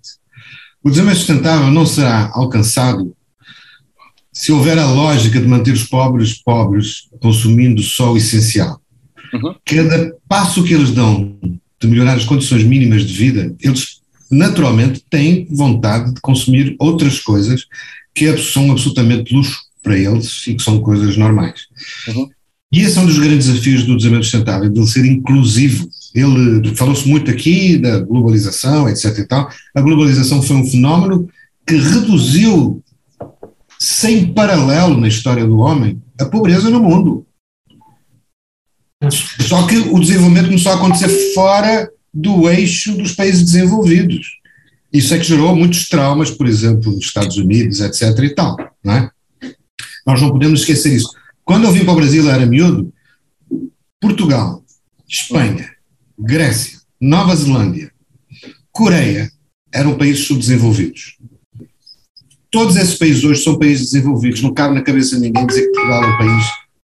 o 0.84 0.89
desenvolvimento 0.89 1.18
sustentável 1.18 1.72
não 1.72 1.86
será 1.86 2.32
alcançado 2.34 3.16
se 4.32 4.53
houver 4.53 4.78
a 4.80 4.89
lógica 4.89 5.39
de 5.39 5.47
manter 5.47 5.74
os 5.74 5.84
pobres 5.84 6.41
pobres, 6.41 7.10
consumindo 7.20 7.82
só 7.82 8.14
o 8.14 8.18
essencial. 8.18 8.82
Uhum. 9.34 9.53
Cada 9.66 10.16
passo 10.30 10.64
que 10.64 10.74
eles 10.74 10.91
dão 10.91 11.38
de 11.82 11.88
melhorar 11.88 12.16
as 12.16 12.26
condições 12.26 12.64
mínimas 12.64 13.05
de 13.05 13.14
vida, 13.14 13.53
eles 13.60 13.99
naturalmente 14.32 15.03
têm 15.10 15.45
vontade 15.51 16.14
de 16.14 16.22
consumir 16.22 16.76
outras 16.80 17.20
coisas 17.20 17.66
que 18.16 18.38
são 18.38 18.72
absolutamente 18.72 19.34
luxo 19.34 19.60
para 19.84 19.97
eles 19.97 20.47
e 20.47 20.55
que 20.55 20.64
são 20.64 20.80
coisas 20.80 21.18
normais. 21.18 21.68
Uhum. 22.07 22.30
E 22.72 22.82
esse 22.82 22.97
é 22.97 23.01
um 23.01 23.05
dos 23.05 23.17
grandes 23.17 23.47
desafios 23.47 23.84
do 23.84 23.97
desenvolvimento 23.97 24.30
sustentável, 24.30 24.70
de 24.70 24.80
ele 24.80 24.88
ser 24.88 25.05
inclusivo. 25.05 25.89
Ele 26.13 26.76
falou-se 26.76 27.07
muito 27.07 27.32
aqui 27.32 27.78
da 27.78 27.99
globalização, 27.99 28.88
etc. 28.88 29.17
E 29.17 29.28
tal. 29.28 29.49
A 29.76 29.82
globalização 29.82 30.41
foi 30.41 30.55
um 30.55 30.67
fenómeno 30.67 31.28
que 31.65 31.76
reduziu, 31.76 32.84
sem 33.80 34.34
paralelo 34.34 34.99
na 34.99 35.07
história 35.07 35.45
do 35.45 35.57
homem, 35.57 36.01
a 36.20 36.26
pobreza 36.26 36.70
no 36.70 36.80
mundo. 36.80 37.26
Só 39.47 39.65
que 39.65 39.78
o 39.78 39.99
desenvolvimento 39.99 40.47
começou 40.47 40.72
a 40.72 40.76
acontecer 40.76 41.34
fora 41.34 41.89
do 42.13 42.49
eixo 42.49 42.95
dos 42.97 43.13
países 43.13 43.43
desenvolvidos. 43.43 44.39
Isso 44.91 45.13
é 45.13 45.20
que 45.20 45.24
gerou 45.24 45.55
muitos 45.55 45.88
traumas, 45.88 46.32
por 46.32 46.47
exemplo, 46.47 46.91
nos 46.91 47.05
Estados 47.05 47.38
Unidos, 47.38 47.80
etc. 47.80 48.20
e 48.24 48.30
tal. 48.36 48.57
Não 48.84 48.93
é? 48.93 49.09
Nós 50.05 50.22
não 50.22 50.32
podemos 50.32 50.61
esquecer 50.61 50.95
isso. 50.95 51.09
Quando 51.50 51.64
eu 51.64 51.72
vim 51.72 51.84
para 51.84 51.93
o 51.93 51.95
Brasil, 51.95 52.30
era 52.30 52.45
miúdo, 52.45 52.93
Portugal, 54.00 54.64
Espanha, 55.08 55.68
Grécia, 56.16 56.78
Nova 57.02 57.36
Zelândia, 57.36 57.91
Coreia 58.72 59.32
eram 59.74 59.97
países 59.97 60.28
subdesenvolvidos. 60.28 61.18
Todos 62.52 62.76
esses 62.76 62.93
países 63.00 63.24
hoje 63.24 63.41
são 63.41 63.58
países 63.58 63.89
desenvolvidos. 63.89 64.43
Não 64.43 64.54
cabe 64.54 64.76
na 64.76 64.84
cabeça 64.84 65.16
de 65.16 65.24
ninguém 65.24 65.47
dizer 65.47 65.62
que 65.62 65.72
Portugal 65.72 66.04
é 66.04 66.08
um 66.08 66.18
país 66.20 66.45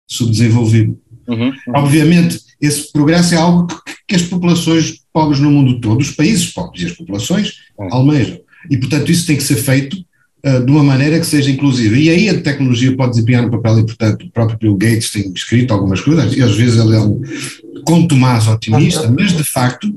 subdesenvolvido. 0.09 1.01
Uhum, 1.27 1.49
uhum. 1.49 1.53
Obviamente, 1.75 2.39
esse 2.61 2.93
progresso 2.93 3.35
é 3.35 3.39
algo 3.39 3.67
que, 3.67 3.95
que, 4.07 4.15
as 4.15 4.23
populações 4.23 5.03
pobres 5.13 5.41
no 5.41 5.51
mundo 5.51 5.81
todo, 5.81 6.01
os 6.01 6.13
países 6.13 6.53
pobres 6.53 6.83
e 6.83 6.87
as 6.87 6.93
populações, 6.93 7.55
uhum. 7.77 7.93
almejam. 7.93 8.39
E, 8.71 8.77
portanto, 8.77 9.11
isso 9.11 9.27
tem 9.27 9.37
que 9.37 9.43
ser 9.43 9.57
feito 9.57 9.97
de 10.45 10.71
uma 10.71 10.83
maneira 10.83 11.21
que 11.21 11.27
seja 11.27 11.51
inclusiva. 11.51 11.97
E 11.97 12.11
aí 12.11 12.29
a 12.29 12.41
tecnologia 12.41 12.97
pode 12.97 13.13
desempenhar 13.13 13.45
um 13.47 13.51
papel 13.51 13.79
importante. 13.79 14.27
O 14.27 14.31
próprio 14.31 14.59
Bill 14.59 14.77
Gates 14.77 15.11
tem 15.11 15.33
escrito 15.33 15.73
algumas 15.73 16.01
coisas, 16.01 16.37
e 16.37 16.43
às 16.43 16.57
vezes 16.57 16.79
ele 16.81 16.97
é 16.97 17.01
um 17.01 17.21
contumaz 17.85 18.49
otimista, 18.49 19.09
mas 19.11 19.37
de 19.37 19.45
facto 19.45 19.93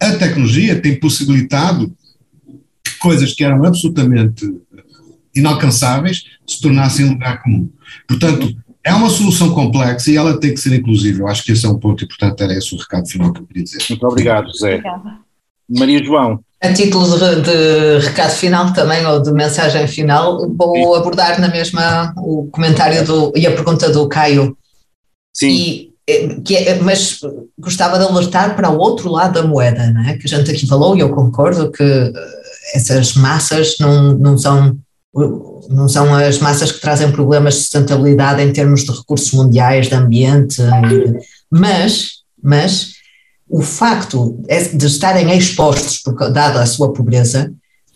a 0.00 0.12
tecnologia 0.16 0.80
tem 0.80 0.98
possibilitado 0.98 1.92
que 2.84 2.98
coisas 2.98 3.32
que 3.32 3.44
eram 3.44 3.64
absolutamente 3.64 4.44
inalcançáveis 5.34 6.24
se 6.46 6.60
tornassem 6.60 7.08
lugar 7.08 7.42
comum. 7.42 7.68
Portanto, 8.06 8.54
é 8.84 8.92
uma 8.92 9.08
solução 9.08 9.54
complexa 9.54 10.10
e 10.10 10.16
ela 10.16 10.38
tem 10.38 10.52
que 10.52 10.60
ser 10.60 10.74
inclusiva. 10.74 11.20
Eu 11.20 11.28
acho 11.28 11.44
que 11.44 11.52
esse 11.52 11.64
é 11.64 11.68
um 11.68 11.78
ponto 11.78 12.04
importante, 12.04 12.42
era 12.42 12.52
esse 12.52 12.74
o 12.74 12.78
recado 12.78 13.08
final 13.08 13.32
que 13.32 13.40
eu 13.40 13.46
queria 13.46 13.62
dizer. 13.62 13.78
Muito 13.88 14.06
obrigado, 14.06 14.46
José. 14.48 14.82
Maria 15.68 16.04
João. 16.04 16.40
A 16.62 16.72
título 16.72 17.18
de, 17.18 17.40
de, 17.42 18.06
recado 18.06 18.30
final 18.30 18.72
também, 18.72 19.04
ou 19.04 19.20
de 19.20 19.32
mensagem 19.32 19.88
final, 19.88 20.48
vou 20.56 20.76
Sim. 20.76 20.96
abordar 20.96 21.40
na 21.40 21.48
mesma 21.48 22.14
o 22.16 22.48
comentário 22.52 23.04
do, 23.04 23.32
e 23.34 23.44
a 23.46 23.50
pergunta 23.50 23.90
do 23.90 24.08
Caio. 24.08 24.56
Sim. 25.34 25.48
E, 25.48 25.92
eh, 26.08 26.36
que 26.44 26.56
é, 26.56 26.78
mas 26.78 27.18
gostava 27.58 27.98
de 27.98 28.04
alertar 28.04 28.54
para 28.54 28.70
o 28.70 28.78
outro 28.78 29.10
lado 29.10 29.40
da 29.40 29.46
moeda, 29.46 29.90
não 29.90 30.02
é? 30.02 30.16
que 30.16 30.26
a 30.26 30.28
gente 30.28 30.52
aqui 30.52 30.64
falou, 30.64 30.96
e 30.96 31.00
eu 31.00 31.10
concordo 31.10 31.72
que 31.72 31.82
eh, 31.82 32.12
essas 32.74 33.14
massas 33.14 33.74
não, 33.80 34.14
não 34.14 34.38
são 34.38 34.78
não 35.68 35.88
são 35.88 36.14
as 36.14 36.38
massas 36.38 36.72
que 36.72 36.80
trazem 36.80 37.12
problemas 37.12 37.54
de 37.54 37.60
sustentabilidade 37.60 38.40
em 38.40 38.52
termos 38.52 38.84
de 38.84 38.92
recursos 38.92 39.30
mundiais, 39.32 39.88
de 39.88 39.94
ambiente, 39.94 40.62
mas, 41.50 42.22
mas 42.42 42.94
o 43.52 43.60
facto 43.60 44.42
é 44.48 44.62
de 44.64 44.86
estarem 44.86 45.30
expostos, 45.36 46.00
dada 46.32 46.62
a 46.62 46.66
sua 46.66 46.90
pobreza, 46.90 47.52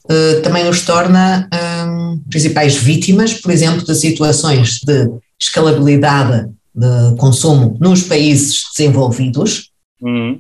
eh, 0.07 0.41
também 0.41 0.69
os 0.69 0.83
torna 0.83 1.49
um, 1.89 2.19
principais 2.29 2.77
vítimas, 2.77 3.33
por 3.33 3.51
exemplo, 3.51 3.83
de 3.83 3.95
situações 3.95 4.81
de 4.85 5.09
escalabilidade 5.41 6.51
de 6.75 7.17
consumo 7.17 7.79
nos 7.81 8.03
países 8.03 8.65
desenvolvidos, 8.77 9.71
uhum. 10.03 10.39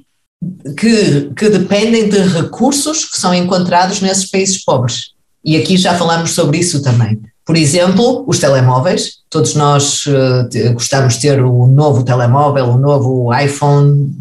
que, 0.78 1.30
que 1.34 1.48
dependem 1.48 2.10
de 2.10 2.18
recursos 2.18 3.06
que 3.06 3.18
são 3.18 3.34
encontrados 3.34 4.02
nesses 4.02 4.30
países 4.30 4.62
pobres. 4.62 5.12
E 5.42 5.56
aqui 5.56 5.78
já 5.78 5.96
falamos 5.96 6.32
sobre 6.32 6.58
isso 6.58 6.82
também. 6.82 7.18
Por 7.42 7.56
exemplo, 7.56 8.22
os 8.26 8.38
telemóveis, 8.38 9.20
todos 9.30 9.54
nós 9.54 10.04
uh, 10.06 10.74
gostamos 10.74 11.14
de 11.14 11.20
ter 11.20 11.40
o 11.40 11.66
novo 11.66 12.02
telemóvel, 12.02 12.66
o 12.66 12.78
novo 12.78 13.32
iPhone 13.34 14.12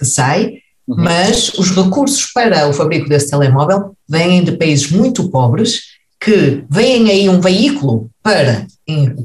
que 0.00 0.06
sai, 0.06 0.54
uhum. 0.88 0.96
mas 0.96 1.50
os 1.50 1.70
recursos 1.70 2.32
para 2.32 2.66
o 2.66 2.72
fabrico 2.72 3.08
desse 3.08 3.30
telemóvel 3.30 3.94
vêm 4.08 4.42
de 4.42 4.52
países 4.52 4.90
muito 4.90 5.28
pobres 5.28 5.82
que 6.18 6.64
veem 6.68 7.10
aí 7.10 7.28
um 7.28 7.40
veículo 7.40 8.10
para, 8.22 8.66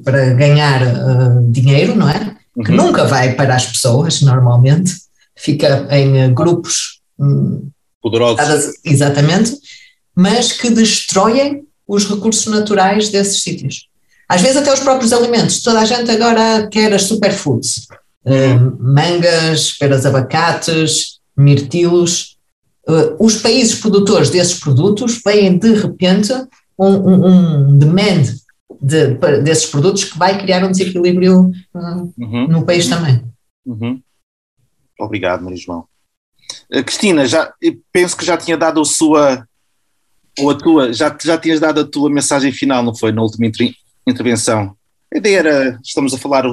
para 0.04 0.34
ganhar 0.34 0.82
uh, 0.82 1.52
dinheiro, 1.52 1.96
não 1.96 2.10
é? 2.10 2.36
Uhum. 2.56 2.64
Que 2.64 2.72
nunca 2.72 3.06
vai 3.06 3.34
para 3.34 3.56
as 3.56 3.66
pessoas, 3.66 4.22
normalmente, 4.22 4.94
fica 5.36 5.88
em 5.92 6.26
uh, 6.26 6.34
grupos 6.34 7.02
um, 7.20 7.70
poderosos. 8.02 8.40
Exatamente, 8.84 9.58
mas 10.16 10.52
que 10.52 10.70
destroem 10.70 11.64
os 11.88 12.08
recursos 12.08 12.46
naturais 12.48 13.10
desses 13.10 13.42
sítios. 13.42 13.88
Às 14.28 14.42
vezes 14.42 14.58
até 14.58 14.74
os 14.74 14.80
próprios 14.80 15.14
alimentos. 15.14 15.62
Toda 15.62 15.80
a 15.80 15.86
gente 15.86 16.10
agora 16.10 16.68
quer 16.68 16.92
as 16.94 17.04
superfoods. 17.04 17.88
Uh, 18.26 18.76
mangas, 18.80 19.78
peras 19.78 20.06
abacates, 20.06 21.20
mirtilos. 21.38 22.38
Uh, 22.88 23.16
os 23.20 23.38
países 23.38 23.76
produtores 23.80 24.30
desses 24.30 24.60
produtos 24.60 25.22
veem 25.24 25.58
de 25.58 25.74
repente 25.74 26.34
um, 26.78 26.88
um, 26.88 27.28
um 27.28 27.78
demand 27.78 28.24
de, 28.82 29.16
desses 29.44 29.68
produtos 29.68 30.06
que 30.06 30.18
vai 30.18 30.38
criar 30.40 30.64
um 30.66 30.72
desequilíbrio 30.72 31.52
uh, 31.74 32.14
uhum. 32.18 32.48
no 32.48 32.66
país 32.66 32.88
também. 32.88 33.24
Uhum. 33.66 34.02
Obrigado, 35.00 35.44
Maria 35.44 35.58
João. 35.58 35.86
Cristina, 36.86 37.26
já, 37.26 37.54
penso 37.92 38.18
que 38.18 38.26
já 38.26 38.38
tinha 38.38 38.58
dado 38.58 38.82
a 38.82 38.86
sua 38.86 39.46
ou 40.40 40.50
a 40.50 40.56
tua, 40.56 40.94
já, 40.94 41.16
já 41.22 41.38
tinhas 41.38 41.60
dado 41.60 41.82
a 41.82 41.86
tua 41.86 42.10
mensagem 42.10 42.52
final, 42.52 42.84
não 42.84 42.94
foi? 42.94 43.12
Na 43.12 43.22
última 43.22 43.48
inter, 43.48 43.74
intervenção. 44.08 44.76
A 45.14 45.18
ideia 45.18 45.40
era, 45.40 45.80
estamos 45.84 46.14
a 46.14 46.18
falar 46.18 46.46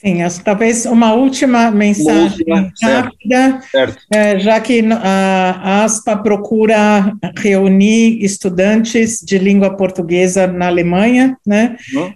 Sim, 0.00 0.18
talvez 0.42 0.86
uma 0.86 1.12
última 1.12 1.70
mensagem 1.70 2.38
última, 2.38 2.72
rápida, 2.82 3.60
certo. 3.70 3.98
É, 4.10 4.38
já 4.38 4.58
que 4.58 4.82
a 4.90 5.84
ASPA 5.84 6.16
procura 6.16 7.12
reunir 7.36 8.24
estudantes 8.24 9.20
de 9.20 9.36
língua 9.36 9.76
portuguesa 9.76 10.46
na 10.46 10.68
Alemanha, 10.68 11.36
né? 11.46 11.76
Uhum. 11.94 12.12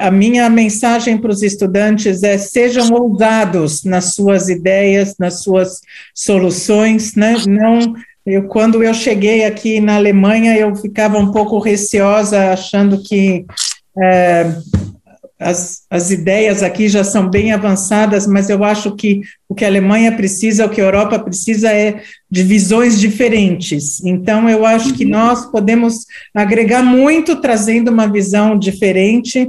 a 0.00 0.10
minha 0.10 0.50
mensagem 0.50 1.16
para 1.16 1.30
os 1.30 1.42
estudantes 1.42 2.24
é 2.24 2.36
sejam 2.36 2.90
ousados 2.92 3.84
nas 3.84 4.14
suas 4.14 4.48
ideias, 4.48 5.14
nas 5.20 5.42
suas 5.42 5.80
soluções, 6.12 7.14
né? 7.14 7.36
Não 7.46 7.94
eu, 8.28 8.42
quando 8.42 8.82
eu 8.82 8.92
cheguei 8.92 9.46
aqui 9.46 9.80
na 9.80 9.96
Alemanha, 9.96 10.54
eu 10.54 10.76
ficava 10.76 11.16
um 11.16 11.32
pouco 11.32 11.58
receosa, 11.58 12.52
achando 12.52 13.02
que 13.02 13.46
é, 13.98 14.52
as, 15.38 15.82
as 15.88 16.10
ideias 16.10 16.62
aqui 16.64 16.88
já 16.88 17.04
são 17.04 17.28
bem 17.28 17.52
avançadas, 17.52 18.26
mas 18.26 18.50
eu 18.50 18.64
acho 18.64 18.96
que 18.96 19.20
o 19.48 19.54
que 19.54 19.64
a 19.64 19.68
Alemanha 19.68 20.10
precisa, 20.16 20.66
o 20.66 20.68
que 20.68 20.80
a 20.80 20.84
Europa 20.84 21.18
precisa 21.18 21.72
é 21.72 22.02
de 22.28 22.42
visões 22.42 22.98
diferentes. 22.98 24.04
Então, 24.04 24.48
eu 24.48 24.66
acho 24.66 24.94
que 24.94 25.04
nós 25.04 25.46
podemos 25.46 26.06
agregar 26.34 26.82
muito 26.82 27.40
trazendo 27.40 27.90
uma 27.90 28.10
visão 28.10 28.58
diferente 28.58 29.48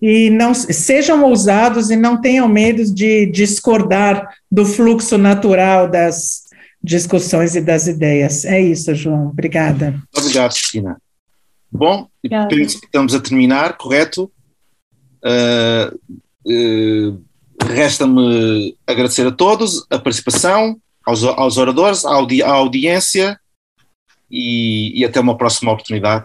e 0.00 0.28
não 0.28 0.52
sejam 0.52 1.24
ousados 1.24 1.90
e 1.90 1.96
não 1.96 2.20
tenham 2.20 2.46
medo 2.46 2.84
de 2.84 3.26
discordar 3.26 4.28
do 4.50 4.66
fluxo 4.66 5.16
natural 5.16 5.88
das 5.88 6.50
discussões 6.82 7.54
e 7.54 7.62
das 7.62 7.86
ideias. 7.86 8.44
É 8.44 8.60
isso, 8.60 8.94
João. 8.94 9.28
Obrigada. 9.28 10.00
Obrigado, 10.14 10.52
Cristina. 10.52 11.00
Bom, 11.72 12.08
estamos 12.22 13.14
a 13.14 13.20
terminar, 13.20 13.76
correto? 13.76 14.30
Uh, 15.24 15.98
uh, 16.46 17.30
Resta-me 17.62 18.76
agradecer 18.86 19.26
a 19.26 19.30
todos 19.30 19.86
a 19.90 19.98
participação, 19.98 20.78
aos, 21.04 21.22
aos 21.22 21.58
oradores, 21.58 22.04
à, 22.04 22.14
audi 22.14 22.42
à 22.42 22.50
audiência 22.50 23.38
e, 24.30 24.98
e 24.98 25.04
até 25.04 25.20
uma 25.20 25.36
próxima 25.36 25.72
oportunidade. 25.72 26.24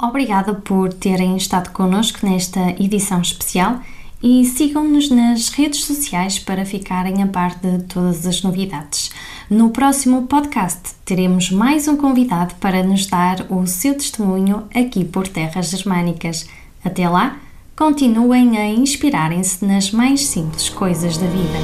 Obrigada 0.00 0.54
por 0.54 0.92
terem 0.92 1.36
estado 1.36 1.70
connosco 1.70 2.24
nesta 2.26 2.70
edição 2.70 3.20
especial 3.20 3.80
e 4.22 4.44
sigam-nos 4.44 5.10
nas 5.10 5.48
redes 5.50 5.84
sociais 5.84 6.38
para 6.38 6.64
ficarem 6.64 7.22
a 7.22 7.26
par 7.26 7.56
de 7.58 7.84
todas 7.84 8.26
as 8.26 8.42
novidades. 8.42 9.10
No 9.50 9.70
próximo 9.70 10.26
podcast 10.26 10.94
teremos 11.06 11.50
mais 11.50 11.88
um 11.88 11.96
convidado 11.96 12.54
para 12.56 12.82
nos 12.82 13.06
dar 13.06 13.46
o 13.48 13.66
seu 13.66 13.94
testemunho 13.94 14.64
aqui 14.74 15.06
por 15.06 15.26
terras 15.26 15.70
germânicas. 15.70 16.46
Até 16.84 17.08
lá, 17.08 17.38
continuem 17.74 18.58
a 18.58 18.68
inspirarem-se 18.68 19.64
nas 19.64 19.90
mais 19.90 20.26
simples 20.26 20.68
coisas 20.68 21.16
da 21.16 21.26
vida. 21.26 21.58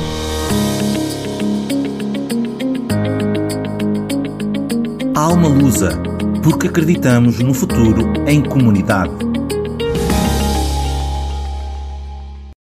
Alma 5.14 5.48
Lusa, 5.48 5.90
porque 6.42 6.68
acreditamos 6.68 7.38
no 7.40 7.52
futuro 7.52 8.14
em 8.26 8.42
comunidade. 8.42 9.33